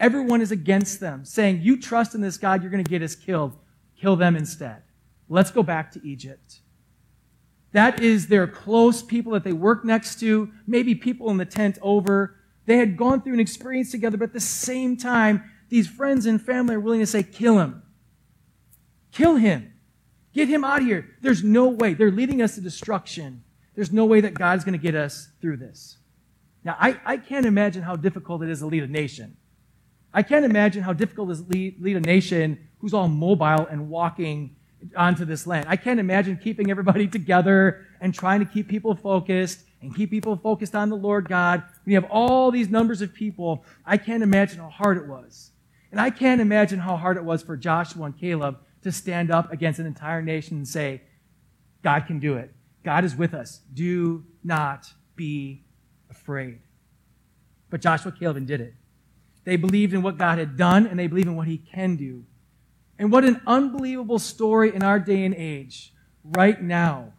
Everyone 0.01 0.41
is 0.41 0.51
against 0.51 1.01
them, 1.01 1.25
saying, 1.25 1.61
You 1.63 1.81
trust 1.81 2.15
in 2.15 2.23
this 2.23 2.39
God, 2.39 2.63
you're 2.63 2.71
going 2.71 2.85
to 2.85 2.89
get 2.91 3.03
us 3.03 3.15
killed. 3.15 3.57
Kill 4.01 4.17
them 4.17 4.35
instead. 4.35 4.84
Let's 5.29 5.51
go 5.51 5.63
back 5.63 5.93
to 5.93 6.07
Egypt. 6.07 6.61
That 7.73 8.01
is 8.01 8.29
their 8.29 8.47
close 8.47 9.03
people 9.03 9.33
that 9.33 9.43
they 9.43 9.53
work 9.53 9.85
next 9.85 10.21
to, 10.21 10.51
maybe 10.67 10.95
people 10.95 11.31
in 11.31 11.39
the 11.39 11.45
tent 11.45 11.79
over. 11.83 12.37
They 12.67 12.77
had 12.77 12.97
gone 12.97 13.21
through 13.21 13.35
an 13.35 13.41
experience 13.41 13.91
together, 13.91 14.17
but 14.17 14.27
at 14.27 14.33
the 14.33 14.41
same 14.41 14.97
time, 14.97 15.51
these 15.69 15.89
friends 15.89 16.25
and 16.27 16.41
family 16.41 16.77
are 16.77 16.81
willing 16.81 17.01
to 17.01 17.07
say, 17.07 17.23
kill 17.23 17.59
him. 17.59 17.83
Kill 19.11 19.37
him. 19.37 19.73
Get 20.33 20.49
him 20.49 20.65
out 20.65 20.81
of 20.81 20.87
here. 20.87 21.17
There's 21.21 21.43
no 21.43 21.69
way. 21.69 21.95
They're 21.95 22.11
leading 22.11 22.43
us 22.43 22.55
to 22.55 22.61
destruction. 22.61 23.43
There's 23.75 23.93
no 23.93 24.05
way 24.05 24.21
that 24.21 24.35
God's 24.35 24.65
going 24.65 24.79
to 24.79 24.83
get 24.83 24.95
us 24.95 25.31
through 25.41 25.57
this. 25.57 25.99
Now, 26.65 26.77
I, 26.79 26.99
I 27.05 27.17
can't 27.17 27.45
imagine 27.45 27.83
how 27.83 27.97
difficult 27.97 28.43
it 28.43 28.51
is 28.51 28.61
to 28.61 28.67
lead 28.67 28.85
a 28.85 28.89
nation. 28.89 29.37
I 30.13 30.23
can't 30.23 30.45
imagine 30.45 30.83
how 30.83 30.93
difficult 30.93 31.29
it 31.31 31.33
is 31.33 31.43
to 31.43 31.49
lead, 31.49 31.83
lead 31.83 31.97
a 31.97 32.01
nation 32.01 32.69
who's 32.79 32.95
all 32.95 33.09
mobile 33.09 33.67
and 33.67 33.89
walking 33.89 34.57
onto 34.97 35.25
this 35.25 35.47
land. 35.47 35.67
I 35.69 35.77
can't 35.77 36.01
imagine 36.01 36.37
keeping 36.37 36.71
everybody 36.71 37.07
together 37.19 37.87
and 38.01 38.15
trying 38.15 38.41
to 38.41 38.47
keep 38.47 38.69
people 38.69 38.95
focused 38.95 39.61
and 39.81 39.95
keep 39.95 40.11
people 40.11 40.37
focused 40.37 40.75
on 40.75 40.89
the 40.89 40.97
Lord 40.97 41.29
God. 41.29 41.63
We 41.85 41.95
have 41.95 42.05
all 42.11 42.51
these 42.51 42.69
numbers 42.69 43.03
of 43.03 43.13
people. 43.13 43.65
I 43.85 43.97
can't 43.97 44.23
imagine 44.23 44.59
how 44.59 44.71
hard 44.71 44.97
it 44.97 45.07
was. 45.07 45.51
And 45.91 46.01
I 46.01 46.11
can't 46.11 46.41
imagine 46.41 46.81
how 46.81 46.97
hard 46.97 47.17
it 47.17 47.25
was 47.25 47.43
for 47.43 47.57
Joshua 47.57 48.07
and 48.07 48.19
Caleb 48.19 48.59
to 48.83 48.91
stand 48.91 49.31
up 49.31 49.53
against 49.53 49.79
an 49.79 49.87
entire 49.87 50.23
nation 50.23 50.57
and 50.57 50.67
say, 50.67 51.03
God 51.83 52.07
can 52.07 52.19
do 52.19 52.37
it. 52.37 52.53
God 52.83 53.05
is 53.05 53.15
with 53.15 53.35
us. 53.35 53.61
Do 53.73 54.25
not 54.43 54.93
be 55.17 55.65
afraid. 56.11 56.61
But 57.71 57.81
Joshua, 57.81 58.13
Caleb, 58.13 58.47
did 58.47 58.61
it. 58.61 58.75
They 59.45 59.57
believed 59.57 59.93
in 59.93 60.03
what 60.03 60.19
God 60.19 60.39
had 60.39 60.57
done 60.57 60.87
and 60.87 60.99
they 60.99 61.07
believe 61.07 61.27
in 61.27 61.37
what 61.37 61.47
he 61.47 61.59
can 61.59 61.97
do. 61.97 62.25
And 62.99 63.11
what 63.11 63.25
an 63.25 63.41
unbelievable 63.47 64.19
story 64.19 64.75
in 64.75 64.83
our 64.83 64.99
day 64.99 65.25
and 65.25 65.35
age, 65.35 65.93
right 66.23 66.61
now, 66.61 67.13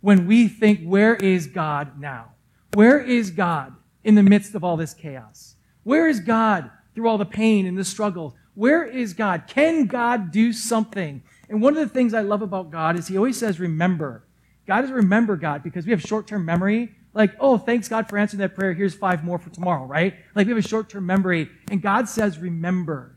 when 0.00 0.26
we 0.26 0.48
think, 0.48 0.82
where 0.82 1.14
is 1.14 1.46
God 1.46 2.00
now? 2.00 2.32
Where 2.74 2.98
is 2.98 3.30
God 3.30 3.74
in 4.02 4.14
the 4.14 4.22
midst 4.22 4.54
of 4.54 4.64
all 4.64 4.76
this 4.76 4.94
chaos? 4.94 5.56
Where 5.84 6.08
is 6.08 6.20
God 6.20 6.70
through 6.94 7.08
all 7.08 7.18
the 7.18 7.24
pain 7.24 7.66
and 7.66 7.76
the 7.76 7.84
struggles? 7.84 8.32
Where 8.54 8.84
is 8.84 9.14
God? 9.14 9.44
Can 9.46 9.86
God 9.86 10.30
do 10.30 10.52
something? 10.52 11.22
And 11.48 11.60
one 11.60 11.76
of 11.76 11.86
the 11.86 11.92
things 11.92 12.14
I 12.14 12.20
love 12.22 12.42
about 12.42 12.70
God 12.70 12.98
is 12.98 13.08
He 13.08 13.16
always 13.16 13.38
says, 13.38 13.60
remember. 13.60 14.24
God 14.66 14.84
is 14.84 14.90
remember 14.90 15.36
God 15.36 15.62
because 15.62 15.84
we 15.84 15.92
have 15.92 16.00
short 16.00 16.26
term 16.26 16.44
memory. 16.44 16.94
Like, 17.14 17.34
oh, 17.38 17.58
thanks 17.58 17.88
God 17.88 18.08
for 18.08 18.16
answering 18.16 18.40
that 18.40 18.54
prayer. 18.54 18.72
Here's 18.72 18.94
five 18.94 19.22
more 19.22 19.38
for 19.38 19.50
tomorrow, 19.50 19.84
right? 19.84 20.14
Like 20.34 20.46
we 20.46 20.52
have 20.52 20.64
a 20.64 20.66
short 20.66 20.88
term 20.88 21.04
memory. 21.04 21.50
And 21.70 21.82
God 21.82 22.08
says, 22.08 22.38
remember. 22.38 23.11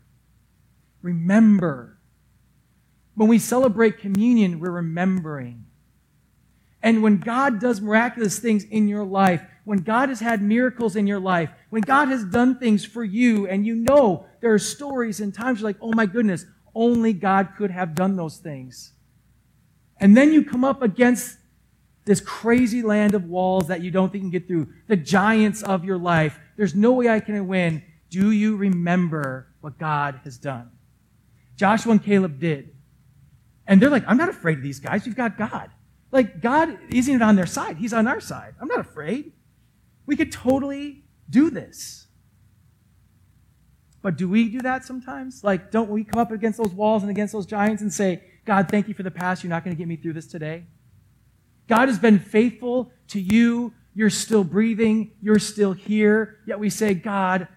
Remember. 1.06 1.98
When 3.14 3.28
we 3.28 3.38
celebrate 3.38 3.98
communion, 3.98 4.58
we're 4.58 4.72
remembering. 4.72 5.64
And 6.82 7.00
when 7.00 7.18
God 7.18 7.60
does 7.60 7.80
miraculous 7.80 8.40
things 8.40 8.64
in 8.64 8.88
your 8.88 9.04
life, 9.04 9.40
when 9.64 9.78
God 9.78 10.08
has 10.08 10.18
had 10.18 10.42
miracles 10.42 10.96
in 10.96 11.06
your 11.06 11.20
life, 11.20 11.50
when 11.70 11.82
God 11.82 12.08
has 12.08 12.24
done 12.24 12.58
things 12.58 12.84
for 12.84 13.04
you, 13.04 13.46
and 13.46 13.64
you 13.64 13.76
know 13.76 14.26
there 14.40 14.52
are 14.52 14.58
stories 14.58 15.20
and 15.20 15.32
times 15.32 15.60
you're 15.60 15.68
like, 15.68 15.78
oh 15.80 15.92
my 15.92 16.06
goodness, 16.06 16.44
only 16.74 17.12
God 17.12 17.50
could 17.56 17.70
have 17.70 17.94
done 17.94 18.16
those 18.16 18.38
things. 18.38 18.92
And 20.00 20.16
then 20.16 20.32
you 20.32 20.44
come 20.44 20.64
up 20.64 20.82
against 20.82 21.38
this 22.04 22.20
crazy 22.20 22.82
land 22.82 23.14
of 23.14 23.26
walls 23.26 23.68
that 23.68 23.80
you 23.80 23.92
don't 23.92 24.10
think 24.10 24.24
you 24.24 24.30
can 24.30 24.38
get 24.40 24.48
through, 24.48 24.72
the 24.88 24.96
giants 24.96 25.62
of 25.62 25.84
your 25.84 25.98
life. 25.98 26.38
There's 26.56 26.74
no 26.74 26.92
way 26.94 27.08
I 27.08 27.20
can 27.20 27.46
win. 27.46 27.84
Do 28.10 28.32
you 28.32 28.56
remember 28.56 29.48
what 29.60 29.78
God 29.78 30.20
has 30.24 30.36
done? 30.36 30.70
Joshua 31.56 31.92
and 31.92 32.02
Caleb 32.02 32.38
did. 32.38 32.74
And 33.66 33.80
they're 33.80 33.90
like, 33.90 34.04
I'm 34.06 34.16
not 34.16 34.28
afraid 34.28 34.58
of 34.58 34.62
these 34.62 34.78
guys. 34.78 35.04
We've 35.04 35.16
got 35.16 35.36
God. 35.36 35.70
Like, 36.12 36.40
God 36.40 36.78
isn't 36.90 37.22
on 37.22 37.36
their 37.36 37.46
side, 37.46 37.76
He's 37.76 37.92
on 37.92 38.06
our 38.06 38.20
side. 38.20 38.54
I'm 38.60 38.68
not 38.68 38.80
afraid. 38.80 39.32
We 40.06 40.16
could 40.16 40.30
totally 40.30 41.04
do 41.28 41.50
this. 41.50 42.06
But 44.02 44.16
do 44.16 44.28
we 44.28 44.48
do 44.48 44.60
that 44.60 44.84
sometimes? 44.84 45.42
Like, 45.42 45.72
don't 45.72 45.90
we 45.90 46.04
come 46.04 46.20
up 46.20 46.30
against 46.30 46.58
those 46.58 46.72
walls 46.72 47.02
and 47.02 47.10
against 47.10 47.32
those 47.32 47.44
giants 47.44 47.82
and 47.82 47.92
say, 47.92 48.22
God, 48.44 48.68
thank 48.68 48.86
you 48.86 48.94
for 48.94 49.02
the 49.02 49.10
past. 49.10 49.42
You're 49.42 49.50
not 49.50 49.64
going 49.64 49.74
to 49.74 49.78
get 49.78 49.88
me 49.88 49.96
through 49.96 50.12
this 50.12 50.28
today? 50.28 50.66
God 51.66 51.88
has 51.88 51.98
been 51.98 52.20
faithful 52.20 52.92
to 53.08 53.20
you. 53.20 53.74
You're 53.94 54.10
still 54.10 54.44
breathing. 54.44 55.10
You're 55.20 55.40
still 55.40 55.72
here. 55.72 56.38
Yet 56.46 56.60
we 56.60 56.70
say, 56.70 56.94
God, 56.94 57.48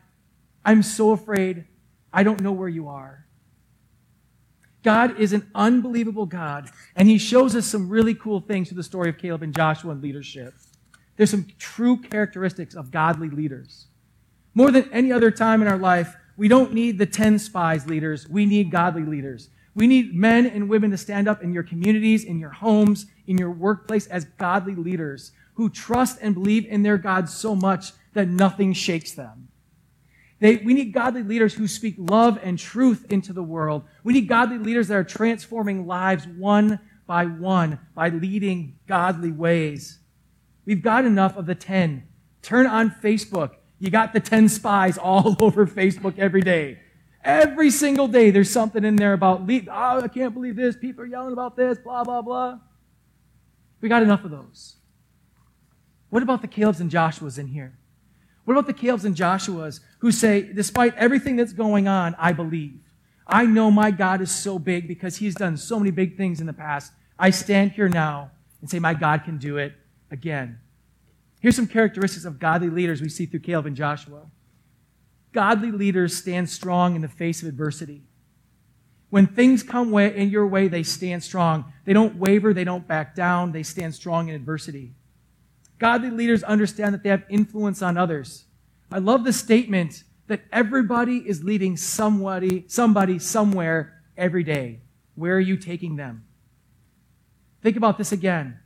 I'm 0.66 0.82
so 0.82 1.12
afraid. 1.12 1.66
I 2.12 2.24
don't 2.24 2.40
know 2.40 2.52
where 2.52 2.68
you 2.68 2.88
are. 2.88 3.28
God 4.84 5.20
is 5.20 5.34
an 5.34 5.50
unbelievable 5.54 6.26
God, 6.26 6.70
and 6.96 7.08
He 7.08 7.18
shows 7.18 7.56
us 7.56 7.66
some 7.66 7.90
really 7.90 8.14
cool 8.14 8.40
things 8.40 8.70
through 8.70 8.78
the 8.78 8.84
story 8.84 9.10
of 9.10 9.18
Caleb 9.18 9.44
and 9.44 9.56
Joshua 9.56 9.92
and 9.92 10.02
leadership. 10.02 10.54
There's 11.18 11.32
some 11.32 11.48
true 11.58 11.98
characteristics 11.98 12.76
of 12.76 12.92
godly 12.92 13.30
leaders. 13.30 13.88
More 14.54 14.72
than 14.72 14.90
any 14.94 15.12
other 15.12 15.32
time 15.32 15.62
in 15.62 15.68
our 15.68 15.78
life, 15.78 16.16
we 16.38 16.48
don't 16.48 16.74
need 16.74 16.98
the 16.98 17.06
10 17.06 17.40
spies 17.40 17.86
leaders. 17.88 18.28
We 18.30 18.46
need 18.46 18.72
godly 18.72 19.04
leaders. 19.04 19.50
We 19.76 19.86
need 19.86 20.16
men 20.16 20.46
and 20.46 20.70
women 20.70 20.92
to 20.92 20.98
stand 20.98 21.28
up 21.28 21.44
in 21.44 21.54
your 21.54 21.64
communities, 21.64 22.24
in 22.24 22.40
your 22.40 22.50
homes, 22.50 23.06
in 23.28 23.38
your 23.38 23.52
workplace 23.52 24.08
as 24.08 24.26
godly 24.26 24.76
leaders 24.76 25.34
who 25.56 25.70
trust 25.70 26.20
and 26.22 26.34
believe 26.34 26.66
in 26.66 26.84
their 26.84 26.98
God 26.98 27.30
so 27.30 27.54
much 27.54 27.92
that 28.14 28.30
nothing 28.30 28.72
shakes 28.72 29.12
them. 29.12 29.49
They, 30.40 30.58
we 30.58 30.74
need 30.74 30.94
godly 30.94 31.24
leaders 31.24 31.54
who 31.54 31.68
speak 31.68 31.96
love 31.98 32.40
and 32.42 32.58
truth 32.58 33.06
into 33.10 33.34
the 33.34 33.44
world. 33.44 33.84
We 34.04 34.14
need 34.14 34.28
godly 34.28 34.58
leaders 34.58 34.88
that 34.88 34.96
are 34.96 35.04
transforming 35.04 35.86
lives 35.86 36.26
one 36.28 36.80
by 37.06 37.26
one 37.26 37.80
by 37.94 38.10
leading 38.10 38.78
godly 38.88 39.32
ways. 39.32 40.00
We've 40.66 40.82
got 40.82 41.06
enough 41.06 41.36
of 41.36 41.46
the 41.46 41.56
10. 41.56 42.08
Turn 42.42 42.68
on 42.68 42.92
Facebook 42.92 43.56
you 43.80 43.90
got 43.90 44.12
the 44.14 44.20
10 44.20 44.50
spies 44.50 44.98
all 44.98 45.36
over 45.44 45.66
Facebook 45.66 46.20
every 46.20 46.42
day. 46.42 46.80
Every 47.24 47.70
single 47.70 48.08
day, 48.08 48.30
there's 48.30 48.50
something 48.50 48.86
in 48.86 48.96
there 48.96 49.14
about, 49.14 49.50
oh, 49.50 50.02
I 50.02 50.08
can't 50.08 50.34
believe 50.34 50.56
this. 50.56 50.76
People 50.78 51.04
are 51.04 51.08
yelling 51.08 51.34
about 51.34 51.56
this, 51.56 51.78
blah, 51.78 52.04
blah, 52.04 52.22
blah. 52.22 52.60
We 53.82 53.90
got 53.90 54.04
enough 54.04 54.24
of 54.24 54.32
those. 54.32 54.76
What 56.10 56.24
about 56.24 56.42
the 56.42 56.48
Calebs 56.48 56.80
and 56.80 56.90
Joshuas 56.90 57.38
in 57.38 57.48
here? 57.48 57.78
What 58.50 58.58
about 58.58 58.66
the 58.66 58.74
Calebs 58.74 59.06
and 59.06 59.16
Joshuas 59.16 59.80
who 60.00 60.12
say, 60.12 60.42
despite 60.42 60.96
everything 60.96 61.36
that's 61.36 61.54
going 61.54 61.88
on, 61.88 62.16
I 62.18 62.34
believe. 62.34 62.80
I 63.28 63.46
know 63.46 63.70
my 63.70 63.92
God 63.92 64.22
is 64.22 64.32
so 64.32 64.58
big 64.58 64.88
because 64.88 65.18
he's 65.18 65.36
done 65.36 65.56
so 65.56 65.78
many 65.78 65.92
big 65.92 66.18
things 66.18 66.42
in 66.42 66.48
the 66.48 66.54
past. 66.54 66.92
I 67.20 67.30
stand 67.30 67.74
here 67.74 67.88
now 67.88 68.32
and 68.60 68.68
say, 68.68 68.80
my 68.80 68.96
God 68.96 69.24
can 69.24 69.38
do 69.38 69.58
it 69.58 69.74
again. 70.10 70.58
Here's 71.40 71.56
some 71.56 71.68
characteristics 71.68 72.26
of 72.26 72.40
godly 72.40 72.72
leaders 72.72 73.04
we 73.04 73.10
see 73.10 73.28
through 73.28 73.42
Caleb 73.42 73.68
and 73.68 73.76
Joshua. 73.76 74.22
Godly 75.32 75.70
leaders 75.70 76.18
stand 76.18 76.50
strong 76.50 76.96
in 76.96 77.04
the 77.04 77.08
face 77.08 77.44
of 77.44 77.50
adversity. 77.50 78.02
When 79.12 79.28
things 79.28 79.62
come 79.62 79.96
in 79.96 80.32
your 80.32 80.48
way, 80.48 80.70
they 80.70 80.82
stand 80.82 81.24
strong. 81.24 81.72
They 81.86 81.94
don't 81.94 82.16
waver, 82.16 82.52
they 82.56 82.64
don't 82.64 82.88
back 82.88 83.14
down, 83.14 83.52
they 83.52 83.62
stand 83.62 83.94
strong 83.94 84.28
in 84.28 84.34
adversity. 84.34 84.96
Godly 85.80 86.10
leaders 86.10 86.44
understand 86.44 86.94
that 86.94 87.04
they 87.04 87.10
have 87.10 87.24
influence 87.30 87.82
on 87.82 87.98
others. 87.98 88.46
I 88.92 89.00
love 89.00 89.24
the 89.24 89.34
statement 89.34 90.04
that 90.28 90.42
everybody 90.52 91.18
is 91.18 91.44
leading 91.44 91.78
somebody, 91.78 92.66
somebody 92.68 93.18
somewhere 93.18 94.02
every 94.18 94.44
day. 94.44 94.82
Where 95.16 95.36
are 95.36 95.40
you 95.42 95.58
taking 95.58 95.96
them? 95.96 96.26
Think 97.62 97.78
about 97.78 97.98
this 97.98 98.12
again. 98.12 98.60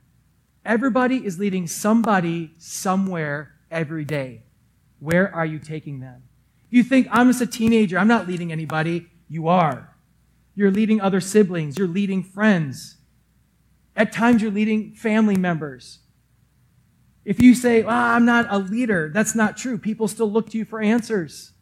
Everybody 0.64 1.24
is 1.24 1.38
leading 1.38 1.66
somebody 1.66 2.52
somewhere 2.58 3.54
every 3.70 4.04
day. 4.04 4.42
Where 4.98 5.34
are 5.34 5.46
you 5.46 5.58
taking 5.58 6.00
them? 6.00 6.22
You 6.70 6.82
think, 6.82 7.06
I'm 7.10 7.28
just 7.28 7.40
a 7.40 7.46
teenager, 7.46 7.98
I'm 7.98 8.08
not 8.08 8.26
leading 8.26 8.50
anybody, 8.50 9.08
you 9.28 9.48
are. 9.48 9.94
You're 10.54 10.70
leading 10.70 11.00
other 11.00 11.20
siblings, 11.20 11.78
you're 11.78 11.88
leading 11.88 12.22
friends. 12.22 12.96
At 13.96 14.12
times, 14.12 14.42
you're 14.42 14.50
leading 14.50 14.92
family 14.94 15.36
members. 15.36 16.00
If 17.24 17.40
you 17.40 17.54
say, 17.54 17.82
well, 17.82 17.94
I'm 17.94 18.24
not 18.24 18.46
a 18.50 18.58
leader, 18.58 19.10
that's 19.12 19.34
not 19.34 19.56
true. 19.56 19.78
People 19.78 20.08
still 20.08 20.30
look 20.30 20.50
to 20.50 20.58
you 20.58 20.64
for 20.64 20.80
answers. 20.80 21.52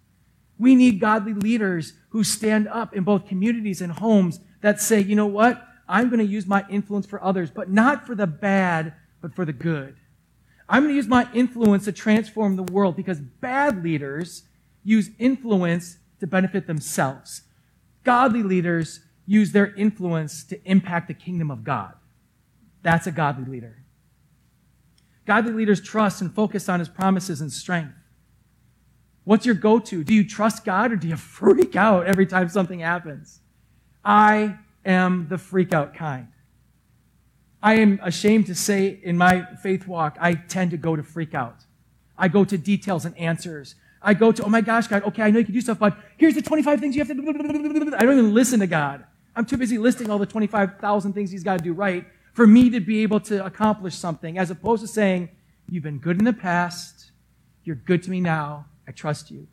We 0.59 0.75
need 0.75 1.01
godly 1.01 1.35
leaders 1.35 1.95
who 2.11 2.25
stand 2.25 2.69
up 2.69 2.95
in 2.95 3.05
both 3.05 3.27
communities 3.27 3.81
and 3.81 3.93
homes 3.93 4.41
that 4.61 4.81
say, 4.81 5.01
you 5.01 5.17
know 5.17 5.27
what? 5.27 5.67
I'm 5.89 6.09
going 6.09 6.21
to 6.21 6.25
use 6.25 6.47
my 6.47 6.65
influence 6.69 7.07
for 7.07 7.23
others, 7.23 7.51
but 7.51 7.71
not 7.71 8.07
for 8.07 8.15
the 8.15 8.27
bad, 8.27 8.95
but 9.21 9.35
for 9.35 9.45
the 9.45 9.53
good. 9.53 9.97
I'm 10.69 10.83
going 10.83 10.93
to 10.93 10.97
use 10.97 11.09
my 11.09 11.29
influence 11.35 11.85
to 11.85 11.93
transform 11.93 12.57
the 12.57 12.63
world 12.63 12.97
because 12.97 13.21
bad 13.21 13.83
leaders 13.85 14.45
use 14.85 15.11
influence 15.19 15.99
to 16.21 16.27
benefit 16.27 16.67
themselves. 16.67 17.43
Godly 18.05 18.43
leaders 18.43 19.01
use 19.27 19.53
their 19.53 19.75
influence 19.75 20.45
to 20.45 20.63
impact 20.65 21.09
the 21.09 21.15
kingdom 21.15 21.51
of 21.51 21.65
God. 21.65 21.95
That's 22.83 23.07
a 23.07 23.13
godly 23.13 23.45
leader. 23.45 23.82
Godly 25.27 25.53
leaders 25.53 25.81
trust 25.81 26.21
and 26.21 26.35
focus 26.35 26.69
on 26.69 26.81
his 26.81 26.89
promises 26.89 27.41
and 27.41 27.53
strength. 27.53 27.95
What's 29.25 29.47
your 29.47 29.55
go 29.55 29.79
to? 29.79 30.03
Do 30.03 30.15
you 30.15 30.29
trust 30.29 30.65
God 30.65 30.93
or 30.93 30.97
do 30.97 31.09
you 31.09 31.17
freak 31.17 31.77
out 31.77 32.07
every 32.07 32.27
time 32.27 32.49
something 32.49 32.81
happens? 32.81 33.41
I 34.05 34.59
am 34.85 35.29
the 35.29 35.39
freak 35.39 35.73
out 35.73 35.95
kind. 35.95 36.29
I 37.63 37.75
am 37.75 38.01
ashamed 38.03 38.47
to 38.47 38.55
say 38.57 38.99
in 39.03 39.17
my 39.17 39.47
faith 39.63 39.87
walk, 39.87 40.17
I 40.21 40.35
tend 40.35 40.73
to 40.73 40.77
go 40.77 40.97
to 40.97 41.03
freak 41.03 41.33
out. 41.33 41.65
I 42.19 42.27
go 42.27 42.45
to 42.45 42.59
details 42.59 43.05
and 43.05 43.17
answers. 43.17 43.77
I 44.03 44.15
go 44.15 44.33
to, 44.33 44.43
oh 44.43 44.49
my 44.49 44.61
gosh, 44.61 44.89
God, 44.89 45.05
okay, 45.05 45.23
I 45.23 45.31
know 45.31 45.39
you 45.39 45.45
can 45.45 45.55
do 45.55 45.61
stuff, 45.61 45.79
but 45.79 45.97
here's 46.17 46.35
the 46.35 46.43
25 46.43 46.81
things 46.81 46.97
you 46.97 47.05
have 47.05 47.09
to, 47.09 47.15
do. 47.15 47.95
I 47.97 48.05
don't 48.05 48.19
even 48.19 48.35
listen 48.35 48.59
to 48.61 48.67
God. 48.67 49.05
I'm 49.37 49.45
too 49.45 49.57
busy 49.57 49.79
listing 49.79 50.11
all 50.11 50.19
the 50.19 50.27
25,000 50.27 51.13
things 51.13 51.31
he's 51.31 51.45
got 51.45 51.59
to 51.59 51.65
do 51.65 51.73
right 51.73 52.05
for 52.33 52.47
me 52.47 52.71
to 52.71 52.81
be 52.81 53.03
able 53.03 53.21
to 53.21 53.45
accomplish 53.45 53.95
something, 53.95 54.39
as 54.39 54.51
opposed 54.51 54.83
to 54.83 54.89
saying, 54.89 55.29
you've 55.69 55.83
been 55.83 55.99
good 55.99 56.19
in 56.19 56.25
the 56.25 56.33
past, 56.33 57.13
you're 57.65 57.77
good 57.77 58.03
to 58.03 58.11
me 58.11 58.21
now, 58.21 58.67
I 58.87 58.93
trust 58.93 59.31
you. 59.31 59.47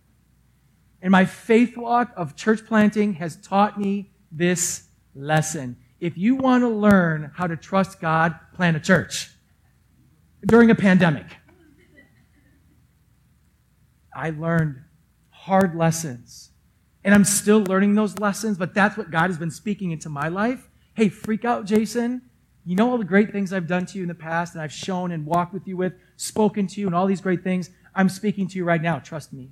And 1.01 1.11
my 1.11 1.25
faith 1.25 1.77
walk 1.77 2.11
of 2.15 2.35
church 2.35 2.65
planting 2.65 3.13
has 3.13 3.37
taught 3.37 3.79
me 3.79 4.11
this 4.31 4.87
lesson. 5.15 5.77
If 5.99 6.17
you 6.17 6.35
want 6.35 6.63
to 6.63 6.69
learn 6.69 7.31
how 7.35 7.47
to 7.47 7.55
trust 7.55 7.99
God, 7.99 8.35
plant 8.53 8.77
a 8.77 8.79
church 8.79 9.29
during 10.45 10.71
a 10.71 10.75
pandemic. 10.75 11.25
I 14.13 14.31
learned 14.31 14.81
hard 15.29 15.75
lessons 15.75 16.49
And 17.03 17.13
I'm 17.13 17.23
still 17.23 17.63
learning 17.63 17.95
those 17.95 18.19
lessons, 18.19 18.57
but 18.57 18.73
that's 18.73 18.97
what 18.97 19.09
God 19.09 19.29
has 19.29 19.37
been 19.37 19.51
speaking 19.51 19.91
into 19.91 20.09
my 20.09 20.27
life. 20.27 20.69
Hey, 20.93 21.09
freak 21.09 21.45
out, 21.45 21.65
Jason. 21.65 22.28
You 22.69 22.75
know 22.75 22.91
all 22.91 22.99
the 22.99 23.03
great 23.03 23.31
things 23.31 23.51
I've 23.51 23.65
done 23.65 23.87
to 23.87 23.97
you 23.97 24.03
in 24.03 24.07
the 24.07 24.13
past 24.13 24.53
and 24.53 24.61
I've 24.61 24.71
shown 24.71 25.11
and 25.11 25.25
walked 25.25 25.55
with 25.55 25.67
you 25.67 25.75
with, 25.75 25.93
spoken 26.17 26.67
to 26.67 26.79
you, 26.79 26.85
and 26.85 26.95
all 26.95 27.07
these 27.07 27.19
great 27.19 27.43
things. 27.43 27.71
I'm 27.95 28.09
speaking 28.09 28.47
to 28.47 28.59
you 28.59 28.63
right 28.63 28.79
now. 28.79 28.99
Trust 28.99 29.33
me. 29.33 29.49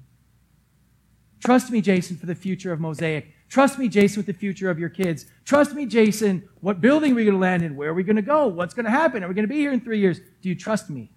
Trust 1.44 1.72
me, 1.72 1.82
Jason, 1.82 2.16
for 2.16 2.28
the 2.28 2.36
future 2.36 2.72
of 2.72 2.80
Mosaic. 2.80 3.34
Trust 3.50 3.80
me, 3.80 3.90
Jason, 3.90 4.20
with 4.20 4.28
the 4.28 4.34
future 4.34 4.70
of 4.70 4.78
your 4.78 4.90
kids. 4.90 5.26
Trust 5.46 5.74
me, 5.74 5.88
Jason, 5.88 6.48
what 6.62 6.80
building 6.80 7.14
are 7.14 7.16
we 7.16 7.26
going 7.26 7.34
to 7.34 7.42
land 7.42 7.64
in? 7.64 7.76
Where 7.76 7.90
are 7.90 7.94
we 7.96 8.04
going 8.04 8.18
to 8.18 8.22
go? 8.22 8.46
What's 8.46 8.76
going 8.76 8.86
to 8.86 8.92
happen? 8.92 9.24
Are 9.24 9.28
we 9.28 9.34
going 9.34 9.48
to 9.48 9.52
be 9.52 9.62
here 9.62 9.74
in 9.74 9.82
three 9.82 10.00
years? 10.00 10.20
Do 10.44 10.50
you 10.50 10.56
trust 10.56 10.88
me? 10.88 11.10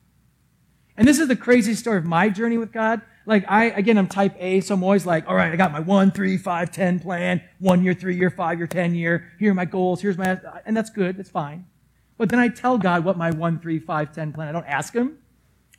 And 0.97 1.07
this 1.07 1.19
is 1.19 1.29
the 1.29 1.37
crazy 1.37 1.75
story 1.75 1.99
of 1.99 2.07
my 2.07 2.31
journey 2.31 2.57
with 2.57 2.73
God. 2.73 3.03
Like, 3.27 3.45
I, 3.47 3.65
again, 3.67 3.99
I'm 3.99 4.07
type 4.07 4.35
A, 4.39 4.63
so 4.63 4.73
I'm 4.73 4.83
always 4.83 5.05
like, 5.05 5.29
all 5.29 5.35
right, 5.35 5.53
I 5.53 5.57
got 5.57 5.71
my 5.71 5.81
one, 5.81 6.13
three, 6.13 6.39
five, 6.39 6.71
ten 6.71 6.99
plan, 6.99 7.43
one 7.59 7.85
year, 7.85 7.93
three 7.93 8.17
year, 8.17 8.31
five 8.31 8.57
year, 8.57 8.67
ten 8.67 8.95
year. 8.95 9.31
Here 9.39 9.51
are 9.51 9.55
my 9.55 9.67
goals. 9.67 10.01
Here's 10.01 10.17
my, 10.17 10.41
and 10.65 10.75
that's 10.75 10.89
good. 10.89 11.19
That's 11.19 11.29
fine. 11.29 11.67
But 12.21 12.29
then 12.29 12.39
I 12.39 12.49
tell 12.49 12.77
God 12.77 13.03
what 13.03 13.17
my 13.17 13.31
one, 13.31 13.61
three, 13.61 13.79
five, 13.79 14.13
ten 14.13 14.31
plan. 14.31 14.47
I 14.49 14.53
don't 14.53 14.67
ask 14.67 14.93
Him. 14.93 15.17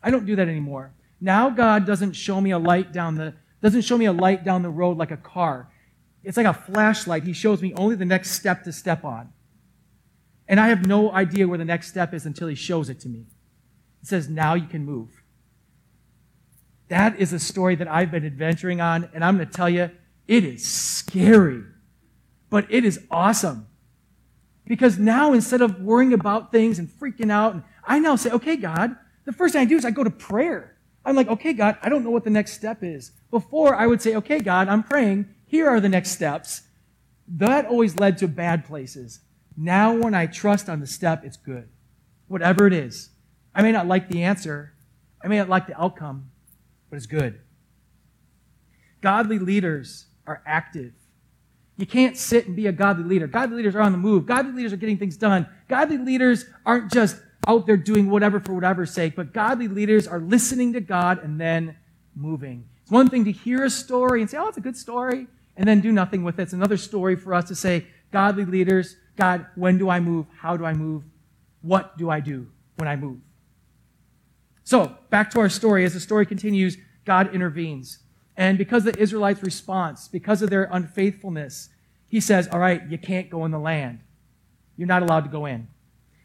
I 0.01 0.09
don't 0.09 0.25
do 0.25 0.35
that 0.35 0.47
anymore. 0.47 0.91
Now 1.21 1.51
God 1.51 1.85
doesn't 1.85 2.13
show 2.13 2.41
me 2.41 2.49
a 2.49 2.57
light 2.57 2.91
down 2.91 3.13
the, 3.13 3.35
doesn't 3.61 3.83
show 3.83 3.95
me 3.95 4.05
a 4.05 4.11
light 4.11 4.43
down 4.43 4.63
the 4.63 4.69
road 4.71 4.97
like 4.97 5.11
a 5.11 5.17
car. 5.17 5.69
It's 6.23 6.37
like 6.37 6.47
a 6.47 6.53
flashlight. 6.55 7.25
He 7.25 7.33
shows 7.33 7.61
me 7.61 7.75
only 7.75 7.93
the 7.93 8.05
next 8.05 8.31
step 8.31 8.63
to 8.63 8.73
step 8.73 9.05
on. 9.05 9.31
And 10.47 10.59
I 10.59 10.69
have 10.69 10.87
no 10.87 11.11
idea 11.11 11.47
where 11.47 11.59
the 11.59 11.63
next 11.63 11.89
step 11.89 12.11
is 12.11 12.25
until 12.25 12.47
he 12.47 12.55
shows 12.55 12.89
it 12.89 12.99
to 13.01 13.07
me. 13.07 13.27
He 13.99 14.07
says, 14.07 14.27
now 14.27 14.55
you 14.55 14.65
can 14.65 14.83
move. 14.83 15.21
That 16.87 17.19
is 17.19 17.33
a 17.33 17.39
story 17.39 17.75
that 17.75 17.87
I've 17.87 18.09
been 18.09 18.25
adventuring 18.25 18.81
on, 18.81 19.11
and 19.13 19.23
I'm 19.23 19.37
going 19.37 19.47
to 19.47 19.53
tell 19.53 19.69
you, 19.69 19.91
it 20.27 20.43
is 20.43 20.67
scary, 20.67 21.61
but 22.49 22.65
it 22.67 22.83
is 22.83 23.05
awesome. 23.11 23.67
Because 24.71 24.97
now 24.97 25.33
instead 25.33 25.59
of 25.59 25.81
worrying 25.81 26.13
about 26.13 26.49
things 26.49 26.79
and 26.79 26.87
freaking 26.87 27.29
out, 27.29 27.61
I 27.83 27.99
now 27.99 28.15
say, 28.15 28.31
okay, 28.31 28.55
God, 28.55 28.95
the 29.25 29.33
first 29.33 29.51
thing 29.51 29.61
I 29.61 29.65
do 29.65 29.75
is 29.75 29.83
I 29.83 29.91
go 29.91 30.01
to 30.01 30.09
prayer. 30.09 30.77
I'm 31.03 31.13
like, 31.13 31.27
okay, 31.27 31.51
God, 31.51 31.77
I 31.81 31.89
don't 31.89 32.05
know 32.05 32.09
what 32.09 32.23
the 32.23 32.29
next 32.29 32.53
step 32.53 32.81
is. 32.81 33.11
Before 33.31 33.75
I 33.75 33.85
would 33.85 34.01
say, 34.01 34.15
okay, 34.15 34.39
God, 34.39 34.69
I'm 34.69 34.81
praying. 34.81 35.27
Here 35.45 35.67
are 35.67 35.81
the 35.81 35.89
next 35.89 36.11
steps. 36.11 36.61
That 37.27 37.65
always 37.65 37.99
led 37.99 38.17
to 38.19 38.29
bad 38.29 38.63
places. 38.63 39.19
Now, 39.57 39.93
when 39.93 40.13
I 40.13 40.25
trust 40.25 40.69
on 40.69 40.79
the 40.79 40.87
step, 40.87 41.25
it's 41.25 41.35
good. 41.35 41.67
Whatever 42.29 42.65
it 42.65 42.71
is. 42.71 43.09
I 43.53 43.63
may 43.63 43.73
not 43.73 43.87
like 43.87 44.07
the 44.07 44.23
answer, 44.23 44.71
I 45.21 45.27
may 45.27 45.37
not 45.37 45.49
like 45.49 45.67
the 45.67 45.77
outcome, 45.77 46.31
but 46.89 46.95
it's 46.95 47.07
good. 47.07 47.41
Godly 49.01 49.37
leaders 49.37 50.05
are 50.25 50.41
active. 50.45 50.93
You 51.81 51.87
can't 51.87 52.15
sit 52.15 52.45
and 52.45 52.55
be 52.55 52.67
a 52.67 52.71
godly 52.71 53.03
leader. 53.03 53.25
Godly 53.25 53.57
leaders 53.57 53.75
are 53.75 53.81
on 53.81 53.91
the 53.91 53.97
move. 53.97 54.27
Godly 54.27 54.51
leaders 54.51 54.71
are 54.71 54.77
getting 54.77 54.99
things 54.99 55.17
done. 55.17 55.47
Godly 55.67 55.97
leaders 55.97 56.45
aren't 56.63 56.91
just 56.93 57.17
out 57.47 57.65
there 57.65 57.75
doing 57.75 58.07
whatever 58.07 58.39
for 58.39 58.53
whatever's 58.53 58.93
sake, 58.93 59.15
but 59.15 59.33
godly 59.33 59.67
leaders 59.67 60.07
are 60.07 60.19
listening 60.19 60.73
to 60.73 60.79
God 60.79 61.23
and 61.23 61.41
then 61.41 61.75
moving. 62.15 62.69
It's 62.83 62.91
one 62.91 63.09
thing 63.09 63.25
to 63.25 63.31
hear 63.31 63.63
a 63.63 63.69
story 63.69 64.21
and 64.21 64.29
say, 64.29 64.37
oh, 64.37 64.47
it's 64.47 64.57
a 64.57 64.61
good 64.61 64.77
story, 64.77 65.25
and 65.57 65.67
then 65.67 65.81
do 65.81 65.91
nothing 65.91 66.23
with 66.23 66.39
it. 66.39 66.43
It's 66.43 66.53
another 66.53 66.77
story 66.77 67.15
for 67.15 67.33
us 67.33 67.45
to 67.45 67.55
say, 67.55 67.87
godly 68.11 68.45
leaders, 68.45 68.95
God, 69.17 69.47
when 69.55 69.79
do 69.79 69.89
I 69.89 69.99
move? 69.99 70.27
How 70.37 70.55
do 70.55 70.65
I 70.65 70.73
move? 70.73 71.03
What 71.63 71.97
do 71.97 72.11
I 72.11 72.19
do 72.19 72.47
when 72.75 72.87
I 72.87 72.95
move? 72.95 73.17
So, 74.63 74.95
back 75.09 75.31
to 75.31 75.39
our 75.39 75.49
story. 75.49 75.83
As 75.83 75.95
the 75.95 75.99
story 75.99 76.27
continues, 76.27 76.77
God 77.05 77.33
intervenes. 77.33 77.97
And 78.41 78.57
because 78.57 78.87
of 78.87 78.93
the 78.93 78.99
Israelites' 78.99 79.43
response, 79.43 80.07
because 80.07 80.41
of 80.41 80.49
their 80.49 80.67
unfaithfulness, 80.71 81.69
he 82.07 82.19
says, 82.19 82.47
All 82.47 82.57
right, 82.57 82.81
you 82.89 82.97
can't 82.97 83.29
go 83.29 83.45
in 83.45 83.51
the 83.51 83.59
land. 83.59 83.99
You're 84.75 84.87
not 84.87 85.03
allowed 85.03 85.25
to 85.25 85.29
go 85.29 85.45
in. 85.45 85.67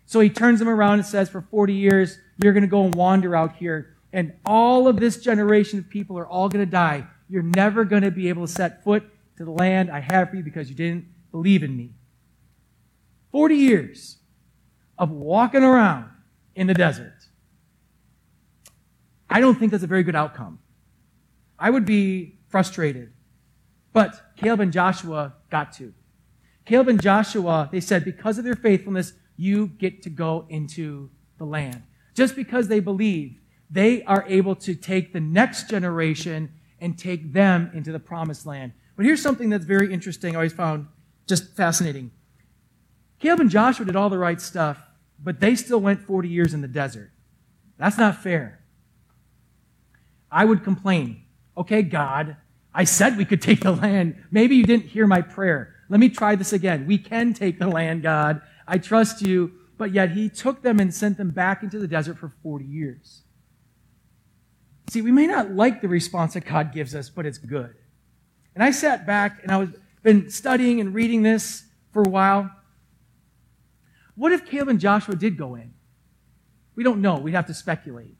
So 0.06 0.20
he 0.20 0.30
turns 0.30 0.58
them 0.58 0.68
around 0.70 0.94
and 0.94 1.04
says, 1.04 1.28
For 1.28 1.42
40 1.42 1.74
years, 1.74 2.16
you're 2.42 2.54
going 2.54 2.62
to 2.62 2.68
go 2.68 2.84
and 2.84 2.94
wander 2.94 3.36
out 3.36 3.56
here. 3.56 3.98
And 4.14 4.32
all 4.46 4.88
of 4.88 4.98
this 4.98 5.18
generation 5.18 5.78
of 5.78 5.90
people 5.90 6.16
are 6.18 6.26
all 6.26 6.48
going 6.48 6.64
to 6.64 6.70
die. 6.70 7.06
You're 7.28 7.42
never 7.42 7.84
going 7.84 8.00
to 8.00 8.10
be 8.10 8.30
able 8.30 8.46
to 8.46 8.50
set 8.50 8.82
foot 8.82 9.04
to 9.36 9.44
the 9.44 9.50
land 9.50 9.90
I 9.90 10.00
have 10.00 10.30
for 10.30 10.36
you 10.36 10.42
because 10.42 10.70
you 10.70 10.74
didn't 10.74 11.04
believe 11.32 11.62
in 11.62 11.76
me. 11.76 11.90
40 13.30 13.56
years 13.56 14.16
of 14.96 15.10
walking 15.10 15.62
around 15.62 16.08
in 16.54 16.66
the 16.66 16.72
desert. 16.72 17.12
I 19.28 19.40
don't 19.40 19.58
think 19.58 19.70
that's 19.70 19.84
a 19.84 19.86
very 19.86 20.02
good 20.02 20.16
outcome. 20.16 20.60
I 21.58 21.70
would 21.70 21.84
be 21.84 22.38
frustrated. 22.48 23.12
But 23.92 24.36
Caleb 24.36 24.60
and 24.60 24.72
Joshua 24.72 25.34
got 25.50 25.72
to. 25.74 25.94
Caleb 26.64 26.88
and 26.88 27.00
Joshua, 27.00 27.68
they 27.70 27.80
said, 27.80 28.04
because 28.04 28.38
of 28.38 28.44
their 28.44 28.56
faithfulness, 28.56 29.12
you 29.36 29.68
get 29.68 30.02
to 30.02 30.10
go 30.10 30.46
into 30.48 31.10
the 31.38 31.44
land. 31.44 31.82
Just 32.14 32.34
because 32.34 32.68
they 32.68 32.80
believe, 32.80 33.38
they 33.70 34.02
are 34.04 34.24
able 34.28 34.54
to 34.56 34.74
take 34.74 35.12
the 35.12 35.20
next 35.20 35.68
generation 35.68 36.52
and 36.80 36.98
take 36.98 37.32
them 37.32 37.70
into 37.74 37.92
the 37.92 37.98
promised 37.98 38.46
land. 38.46 38.72
But 38.96 39.06
here's 39.06 39.22
something 39.22 39.50
that's 39.50 39.64
very 39.64 39.92
interesting, 39.92 40.34
I 40.34 40.36
always 40.36 40.52
found 40.52 40.88
just 41.26 41.54
fascinating. 41.56 42.10
Caleb 43.18 43.40
and 43.40 43.50
Joshua 43.50 43.86
did 43.86 43.96
all 43.96 44.10
the 44.10 44.18
right 44.18 44.40
stuff, 44.40 44.78
but 45.22 45.40
they 45.40 45.54
still 45.54 45.80
went 45.80 46.02
40 46.02 46.28
years 46.28 46.54
in 46.54 46.60
the 46.60 46.68
desert. 46.68 47.12
That's 47.78 47.98
not 47.98 48.22
fair. 48.22 48.60
I 50.30 50.44
would 50.44 50.64
complain, 50.64 51.22
okay, 51.56 51.82
God, 51.82 52.36
I 52.74 52.84
said 52.84 53.16
we 53.16 53.24
could 53.24 53.42
take 53.42 53.60
the 53.60 53.72
land. 53.72 54.22
Maybe 54.30 54.56
you 54.56 54.64
didn't 54.64 54.86
hear 54.86 55.06
my 55.06 55.22
prayer. 55.22 55.74
Let 55.88 56.00
me 56.00 56.08
try 56.08 56.34
this 56.36 56.52
again. 56.52 56.86
We 56.86 56.98
can 56.98 57.32
take 57.32 57.58
the 57.58 57.68
land, 57.68 58.02
God. 58.02 58.42
I 58.66 58.78
trust 58.78 59.22
you. 59.22 59.52
But 59.78 59.92
yet 59.92 60.12
he 60.12 60.28
took 60.28 60.62
them 60.62 60.80
and 60.80 60.92
sent 60.92 61.18
them 61.18 61.30
back 61.30 61.62
into 61.62 61.78
the 61.78 61.86
desert 61.86 62.18
for 62.18 62.32
40 62.42 62.64
years. 62.64 63.22
See, 64.88 65.02
we 65.02 65.12
may 65.12 65.26
not 65.26 65.52
like 65.52 65.82
the 65.82 65.88
response 65.88 66.34
that 66.34 66.46
God 66.46 66.72
gives 66.72 66.94
us, 66.94 67.10
but 67.10 67.26
it's 67.26 67.38
good. 67.38 67.74
And 68.54 68.64
I 68.64 68.70
sat 68.70 69.06
back 69.06 69.42
and 69.42 69.52
I 69.52 69.58
was 69.58 69.70
been 70.02 70.30
studying 70.30 70.80
and 70.80 70.94
reading 70.94 71.22
this 71.22 71.64
for 71.92 72.00
a 72.02 72.08
while. 72.08 72.48
What 74.14 74.30
if 74.30 74.46
Caleb 74.46 74.68
and 74.68 74.80
Joshua 74.80 75.16
did 75.16 75.36
go 75.36 75.56
in? 75.56 75.74
We 76.76 76.84
don't 76.84 77.00
know. 77.00 77.16
We'd 77.18 77.34
have 77.34 77.46
to 77.46 77.54
speculate. 77.54 78.14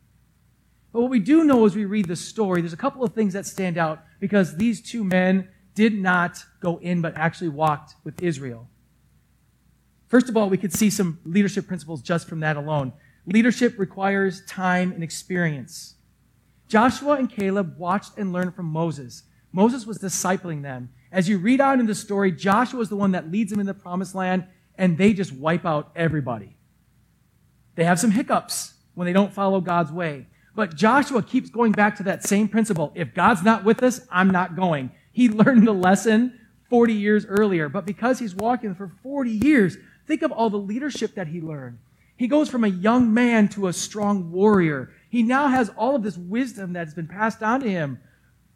But 0.97 1.03
what 1.03 1.11
we 1.11 1.21
do 1.21 1.45
know 1.45 1.67
as 1.67 1.77
we 1.77 1.85
read 1.85 2.09
the 2.09 2.17
story, 2.17 2.63
there's 2.63 2.73
a 2.73 2.79
couple 2.79 3.05
of 3.05 3.13
things 3.13 3.35
that 3.35 3.45
stand 3.45 3.77
out 3.77 4.03
because 4.19 4.57
these 4.57 4.81
two 4.81 5.05
men 5.05 5.47
did 5.75 5.93
not 5.93 6.43
go 6.61 6.79
in 6.79 7.03
but 7.03 7.15
actually 7.19 7.51
walked 7.51 7.97
with 8.03 8.23
Israel. 8.23 8.71
First 10.09 10.31
of 10.31 10.39
all, 10.39 10.49
we 10.49 10.57
could 10.57 10.73
see 10.73 10.89
some 10.89 11.19
leadership 11.27 11.67
principles 11.67 12.01
just 12.01 12.27
from 12.27 12.41
that 12.41 12.57
alone. 12.57 12.95
Leadership 13.27 13.79
requires 13.79 14.43
time 14.47 14.91
and 14.91 15.03
experience. 15.03 15.97
Joshua 16.67 17.17
and 17.17 17.29
Caleb 17.29 17.77
watched 17.77 18.17
and 18.17 18.33
learned 18.33 18.55
from 18.55 18.65
Moses. 18.65 19.25
Moses 19.53 19.85
was 19.85 19.99
discipling 19.99 20.63
them. 20.63 20.89
As 21.13 21.29
you 21.29 21.37
read 21.37 21.61
on 21.61 21.79
in 21.79 21.85
the 21.85 21.95
story, 21.95 22.33
Joshua 22.33 22.81
is 22.81 22.89
the 22.89 22.97
one 22.97 23.13
that 23.13 23.31
leads 23.31 23.51
them 23.51 23.61
in 23.61 23.67
the 23.67 23.75
promised 23.75 24.15
land, 24.15 24.47
and 24.77 24.97
they 24.97 25.13
just 25.13 25.33
wipe 25.33 25.67
out 25.67 25.93
everybody. 25.95 26.57
They 27.75 27.85
have 27.85 28.01
some 28.01 28.13
hiccups 28.13 28.73
when 28.95 29.05
they 29.05 29.13
don't 29.13 29.35
follow 29.35 29.61
God's 29.61 29.93
way. 29.93 30.29
But 30.57 30.75
Joshua 30.75 31.23
keeps 31.23 31.51
going 31.51 31.71
back 31.71 31.97
to 31.99 32.03
that 32.05 32.25
same 32.25 32.49
principle. 32.49 32.91
If 32.97 33.15
God's 33.15 33.45
not 33.45 33.63
with 33.63 33.83
us, 33.85 34.01
I'm 34.11 34.31
not 34.31 34.57
going. 34.57 34.91
He 35.13 35.29
learned 35.29 35.67
the 35.67 35.73
lesson 35.73 36.41
40 36.69 36.95
years 36.95 37.25
earlier, 37.27 37.69
but 37.69 37.87
because 37.87 38.19
he's 38.19 38.35
walking 38.35 38.75
for 38.75 38.91
40 39.05 39.31
years, 39.31 39.77
Think 40.07 40.23
of 40.23 40.33
all 40.33 40.51
the 40.51 40.59
leadership 40.59 41.15
that 41.15 41.29
he 41.29 41.41
learned. 41.41 41.79
He 42.17 42.29
goes 42.29 42.49
from 42.49 42.65
a 42.65 42.69
young 42.69 43.13
man 43.13 43.49
to 43.51 43.67
a 43.67 43.73
strong 43.73 44.31
warrior. 44.31 44.91
He 45.11 45.23
now 45.23 45.49
has 45.49 45.69
all 45.71 45.97
of 45.97 46.03
this 46.03 46.17
wisdom 46.17 46.73
that 46.73 46.87
has 46.87 46.95
been 46.95 47.09
passed 47.09 47.43
on 47.43 47.61
to 47.61 47.71
him 47.71 48.01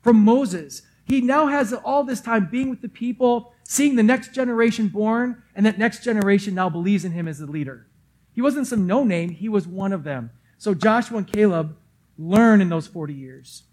from 0.03 0.25
Moses. 0.25 0.83
He 1.05 1.21
now 1.21 1.49
has 1.49 1.73
all 1.73 2.05
this 2.05 2.21
time 2.21 2.49
being 2.51 2.71
with 2.71 2.81
the 2.81 2.89
people, 2.89 3.53
seeing 3.65 3.97
the 3.97 4.03
next 4.03 4.33
generation 4.33 4.89
born, 4.89 5.43
and 5.55 5.67
that 5.67 5.79
next 5.79 6.05
generation 6.05 6.55
now 6.55 6.71
believes 6.71 7.05
in 7.05 7.13
him 7.13 7.29
as 7.29 7.41
a 7.41 7.47
leader. 7.47 7.87
He 8.33 8.41
wasn't 8.41 8.69
some 8.69 8.87
no 8.87 9.05
name, 9.05 9.31
he 9.31 9.49
was 9.49 9.67
one 9.67 9.93
of 9.93 10.05
them. 10.05 10.31
So 10.57 10.73
Joshua 10.73 11.19
and 11.19 11.27
Caleb 11.27 11.77
learn 12.21 12.61
in 12.61 12.69
those 12.69 12.87
40 12.87 13.15
years. 13.15 13.65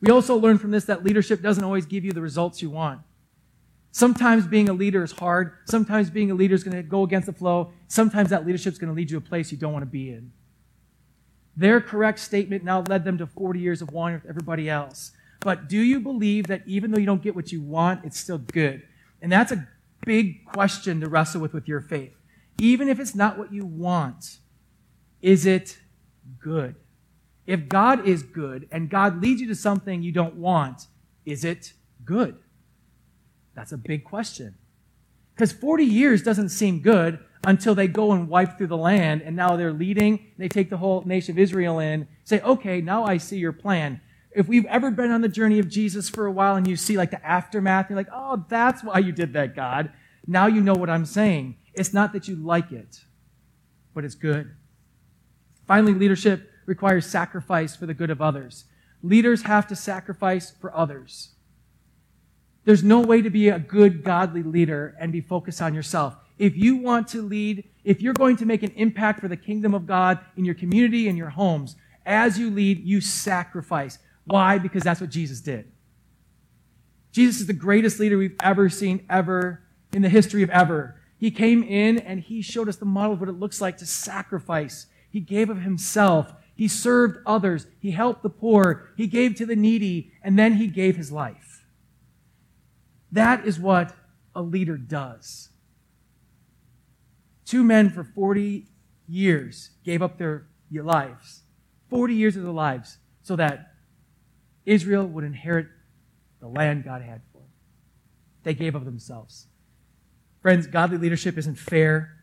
We 0.00 0.10
also 0.10 0.36
learn 0.36 0.58
from 0.58 0.70
this 0.70 0.84
that 0.84 1.02
leadership 1.02 1.42
doesn't 1.42 1.64
always 1.64 1.86
give 1.86 2.04
you 2.04 2.12
the 2.12 2.20
results 2.20 2.62
you 2.62 2.70
want. 2.70 3.00
Sometimes 3.90 4.46
being 4.46 4.68
a 4.68 4.72
leader 4.72 5.02
is 5.02 5.12
hard. 5.12 5.52
Sometimes 5.66 6.10
being 6.10 6.30
a 6.30 6.34
leader 6.34 6.54
is 6.54 6.64
going 6.64 6.76
to 6.76 6.82
go 6.82 7.02
against 7.02 7.26
the 7.26 7.32
flow. 7.32 7.72
Sometimes 7.88 8.30
that 8.30 8.44
leadership 8.44 8.72
is 8.72 8.78
going 8.78 8.88
to 8.88 8.94
lead 8.94 9.10
you 9.10 9.20
to 9.20 9.24
a 9.24 9.28
place 9.28 9.52
you 9.52 9.58
don't 9.58 9.72
want 9.72 9.82
to 9.82 9.90
be 9.90 10.10
in. 10.10 10.32
Their 11.56 11.80
correct 11.80 12.18
statement 12.18 12.64
now 12.64 12.82
led 12.82 13.04
them 13.04 13.18
to 13.18 13.26
40 13.26 13.60
years 13.60 13.80
of 13.82 13.92
wandering 13.92 14.22
with 14.22 14.30
everybody 14.30 14.68
else. 14.68 15.12
But 15.40 15.68
do 15.68 15.78
you 15.78 16.00
believe 16.00 16.48
that 16.48 16.62
even 16.66 16.90
though 16.90 16.98
you 16.98 17.06
don't 17.06 17.22
get 17.22 17.36
what 17.36 17.52
you 17.52 17.62
want, 17.62 18.04
it's 18.04 18.18
still 18.18 18.38
good? 18.38 18.82
And 19.22 19.30
that's 19.30 19.52
a 19.52 19.68
big 20.04 20.44
question 20.46 21.00
to 21.00 21.08
wrestle 21.08 21.40
with 21.40 21.54
with 21.54 21.68
your 21.68 21.80
faith. 21.80 22.14
Even 22.58 22.88
if 22.88 22.98
it's 22.98 23.14
not 23.14 23.38
what 23.38 23.52
you 23.52 23.64
want, 23.64 24.38
is 25.22 25.46
it 25.46 25.78
good? 26.40 26.74
If 27.46 27.68
God 27.68 28.06
is 28.06 28.22
good 28.22 28.68
and 28.70 28.88
God 28.88 29.20
leads 29.22 29.40
you 29.40 29.48
to 29.48 29.54
something 29.54 30.02
you 30.02 30.12
don't 30.12 30.36
want, 30.36 30.86
is 31.24 31.44
it 31.44 31.72
good? 32.04 32.36
That's 33.54 33.72
a 33.72 33.78
big 33.78 34.04
question. 34.04 34.56
Because 35.34 35.52
40 35.52 35.84
years 35.84 36.22
doesn't 36.22 36.50
seem 36.50 36.80
good 36.80 37.18
until 37.44 37.74
they 37.74 37.88
go 37.88 38.12
and 38.12 38.28
wipe 38.28 38.56
through 38.56 38.68
the 38.68 38.76
land, 38.76 39.20
and 39.22 39.36
now 39.36 39.56
they're 39.56 39.72
leading. 39.72 40.32
They 40.38 40.48
take 40.48 40.70
the 40.70 40.76
whole 40.76 41.02
nation 41.04 41.32
of 41.32 41.38
Israel 41.38 41.78
in, 41.78 42.08
say, 42.24 42.40
okay, 42.40 42.80
now 42.80 43.04
I 43.04 43.18
see 43.18 43.36
your 43.36 43.52
plan. 43.52 44.00
If 44.30 44.48
we've 44.48 44.64
ever 44.66 44.90
been 44.90 45.10
on 45.10 45.20
the 45.20 45.28
journey 45.28 45.58
of 45.58 45.68
Jesus 45.68 46.08
for 46.08 46.26
a 46.26 46.32
while 46.32 46.56
and 46.56 46.66
you 46.66 46.76
see 46.76 46.96
like 46.96 47.10
the 47.10 47.24
aftermath, 47.24 47.90
you're 47.90 47.96
like, 47.96 48.08
oh, 48.12 48.44
that's 48.48 48.82
why 48.82 48.98
you 48.98 49.12
did 49.12 49.32
that, 49.34 49.54
God. 49.54 49.92
Now 50.26 50.46
you 50.46 50.60
know 50.60 50.74
what 50.74 50.90
I'm 50.90 51.04
saying. 51.04 51.56
It's 51.74 51.92
not 51.92 52.12
that 52.14 52.26
you 52.26 52.36
like 52.36 52.72
it, 52.72 53.04
but 53.92 54.04
it's 54.04 54.14
good. 54.14 54.54
Finally, 55.66 55.94
leadership 55.94 56.50
requires 56.66 57.06
sacrifice 57.06 57.76
for 57.76 57.86
the 57.86 57.94
good 57.94 58.10
of 58.10 58.22
others. 58.22 58.64
Leaders 59.02 59.42
have 59.42 59.66
to 59.68 59.76
sacrifice 59.76 60.50
for 60.50 60.74
others. 60.74 61.30
There's 62.64 62.82
no 62.82 63.00
way 63.00 63.20
to 63.20 63.30
be 63.30 63.48
a 63.48 63.58
good, 63.58 64.02
godly 64.02 64.42
leader 64.42 64.96
and 64.98 65.12
be 65.12 65.20
focused 65.20 65.60
on 65.60 65.74
yourself. 65.74 66.16
If 66.38 66.56
you 66.56 66.76
want 66.76 67.08
to 67.08 67.22
lead, 67.22 67.64
if 67.84 68.00
you're 68.00 68.14
going 68.14 68.36
to 68.36 68.46
make 68.46 68.62
an 68.62 68.72
impact 68.76 69.20
for 69.20 69.28
the 69.28 69.36
kingdom 69.36 69.74
of 69.74 69.86
God 69.86 70.18
in 70.36 70.44
your 70.44 70.54
community 70.54 71.08
and 71.08 71.18
your 71.18 71.30
homes, 71.30 71.76
as 72.06 72.38
you 72.38 72.50
lead, 72.50 72.84
you 72.84 73.00
sacrifice. 73.00 73.98
Why? 74.24 74.58
Because 74.58 74.82
that's 74.82 75.00
what 75.00 75.10
Jesus 75.10 75.40
did. 75.40 75.70
Jesus 77.12 77.40
is 77.40 77.46
the 77.46 77.52
greatest 77.52 78.00
leader 78.00 78.18
we've 78.18 78.36
ever 78.42 78.68
seen, 78.68 79.04
ever, 79.08 79.62
in 79.92 80.02
the 80.02 80.08
history 80.08 80.42
of 80.42 80.50
ever. 80.50 81.00
He 81.18 81.30
came 81.30 81.62
in 81.62 81.98
and 81.98 82.20
he 82.20 82.42
showed 82.42 82.68
us 82.68 82.76
the 82.76 82.84
model 82.84 83.12
of 83.12 83.20
what 83.20 83.28
it 83.28 83.38
looks 83.38 83.60
like 83.60 83.78
to 83.78 83.86
sacrifice. 83.86 84.86
He 85.10 85.20
gave 85.20 85.48
of 85.48 85.60
himself. 85.60 86.34
He 86.54 86.68
served 86.68 87.18
others. 87.26 87.66
He 87.80 87.90
helped 87.90 88.22
the 88.22 88.30
poor. 88.30 88.90
He 88.96 89.06
gave 89.06 89.34
to 89.36 89.46
the 89.46 89.56
needy. 89.56 90.12
And 90.22 90.38
then 90.38 90.54
he 90.54 90.66
gave 90.68 90.96
his 90.96 91.10
life. 91.10 91.66
That 93.10 93.44
is 93.46 93.58
what 93.58 93.94
a 94.34 94.42
leader 94.42 94.76
does. 94.76 95.50
Two 97.44 97.62
men 97.62 97.90
for 97.90 98.02
40 98.02 98.66
years 99.06 99.70
gave 99.84 100.02
up 100.02 100.18
their 100.18 100.46
lives, 100.70 101.42
40 101.90 102.14
years 102.14 102.36
of 102.36 102.42
their 102.42 102.52
lives, 102.52 102.98
so 103.22 103.36
that 103.36 103.74
Israel 104.66 105.06
would 105.06 105.24
inherit 105.24 105.66
the 106.40 106.48
land 106.48 106.84
God 106.84 107.02
had 107.02 107.20
for 107.32 107.38
them. 107.38 107.48
They 108.42 108.54
gave 108.54 108.74
of 108.74 108.84
themselves. 108.84 109.46
Friends, 110.40 110.66
godly 110.66 110.98
leadership 110.98 111.38
isn't 111.38 111.58
fair. 111.58 112.16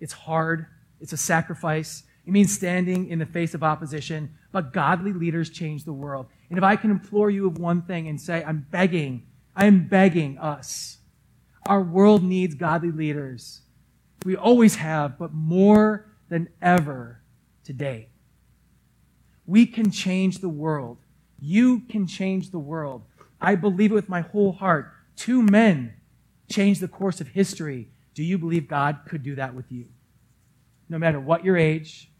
It's 0.00 0.12
hard. 0.12 0.66
It's 1.00 1.12
a 1.12 1.16
sacrifice. 1.16 2.04
It 2.26 2.32
means 2.32 2.52
standing 2.52 3.08
in 3.08 3.18
the 3.18 3.26
face 3.26 3.54
of 3.54 3.62
opposition. 3.62 4.34
But 4.52 4.72
godly 4.72 5.12
leaders 5.12 5.50
change 5.50 5.84
the 5.84 5.92
world. 5.92 6.26
And 6.48 6.58
if 6.58 6.64
I 6.64 6.76
can 6.76 6.90
implore 6.90 7.30
you 7.30 7.46
of 7.46 7.58
one 7.58 7.82
thing 7.82 8.06
and 8.06 8.20
say, 8.20 8.44
I'm 8.44 8.66
begging, 8.70 9.26
I 9.56 9.66
am 9.66 9.88
begging 9.88 10.38
us. 10.38 10.98
Our 11.66 11.82
world 11.82 12.22
needs 12.22 12.54
godly 12.54 12.90
leaders. 12.90 13.62
We 14.24 14.36
always 14.36 14.76
have, 14.76 15.18
but 15.18 15.32
more 15.32 16.06
than 16.28 16.48
ever 16.60 17.22
today. 17.64 18.08
We 19.46 19.66
can 19.66 19.90
change 19.90 20.38
the 20.38 20.48
world. 20.48 20.98
You 21.40 21.80
can 21.80 22.06
change 22.06 22.50
the 22.50 22.58
world. 22.58 23.02
I 23.40 23.56
believe 23.56 23.90
it 23.90 23.94
with 23.94 24.08
my 24.08 24.20
whole 24.20 24.52
heart. 24.52 24.92
Two 25.16 25.42
men 25.42 25.94
changed 26.48 26.80
the 26.80 26.88
course 26.88 27.20
of 27.20 27.28
history. 27.28 27.88
Do 28.14 28.22
you 28.22 28.38
believe 28.38 28.68
God 28.68 29.00
could 29.08 29.22
do 29.22 29.34
that 29.36 29.54
with 29.54 29.72
you? 29.72 29.86
No 30.88 30.98
matter 30.98 31.18
what 31.18 31.44
your 31.44 31.56
age, 31.56 32.11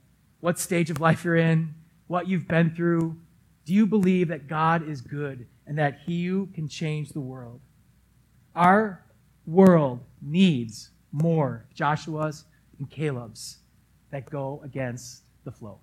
what 0.43 0.59
stage 0.59 0.91
of 0.91 1.01
life 1.01 1.25
you're 1.25 1.37
in, 1.37 1.73
what 2.09 2.27
you've 2.27 2.49
been 2.49 2.75
through, 2.75 3.17
do 3.65 3.73
you 3.73 3.87
believe 3.87 4.27
that 4.27 4.49
God 4.49 4.87
is 4.87 5.01
good 5.01 5.47
and 5.69 5.79
that 5.79 6.01
He 6.05 6.27
can 6.53 6.67
change 6.69 7.11
the 7.11 7.21
world? 7.21 7.61
Our 8.57 9.05
world 9.47 10.01
needs 10.21 10.91
more 11.13 11.67
Joshua's 11.73 12.45
and 12.77 12.91
Caleb's 12.91 13.59
that 14.11 14.29
go 14.29 14.61
against 14.65 15.23
the 15.45 15.53
flow. 15.53 15.79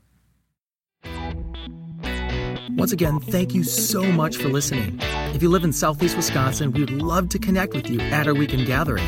Once 2.72 2.91
again, 2.91 3.18
thank 3.22 3.55
you 3.55 3.64
so 3.64 4.03
much 4.03 4.36
for 4.36 4.49
listening. 4.49 4.99
If 5.34 5.41
you 5.41 5.47
live 5.47 5.64
in 5.64 5.72
Southeast 5.72 6.18
Wisconsin, 6.18 6.74
we 6.74 6.82
would 6.82 7.01
love 7.01 7.30
to 7.30 7.39
connect 7.39 7.74
with 7.74 7.89
you 7.89 8.01
at 8.01 8.28
our 8.28 8.34
weekend 8.34 8.68
gathering. 8.68 9.07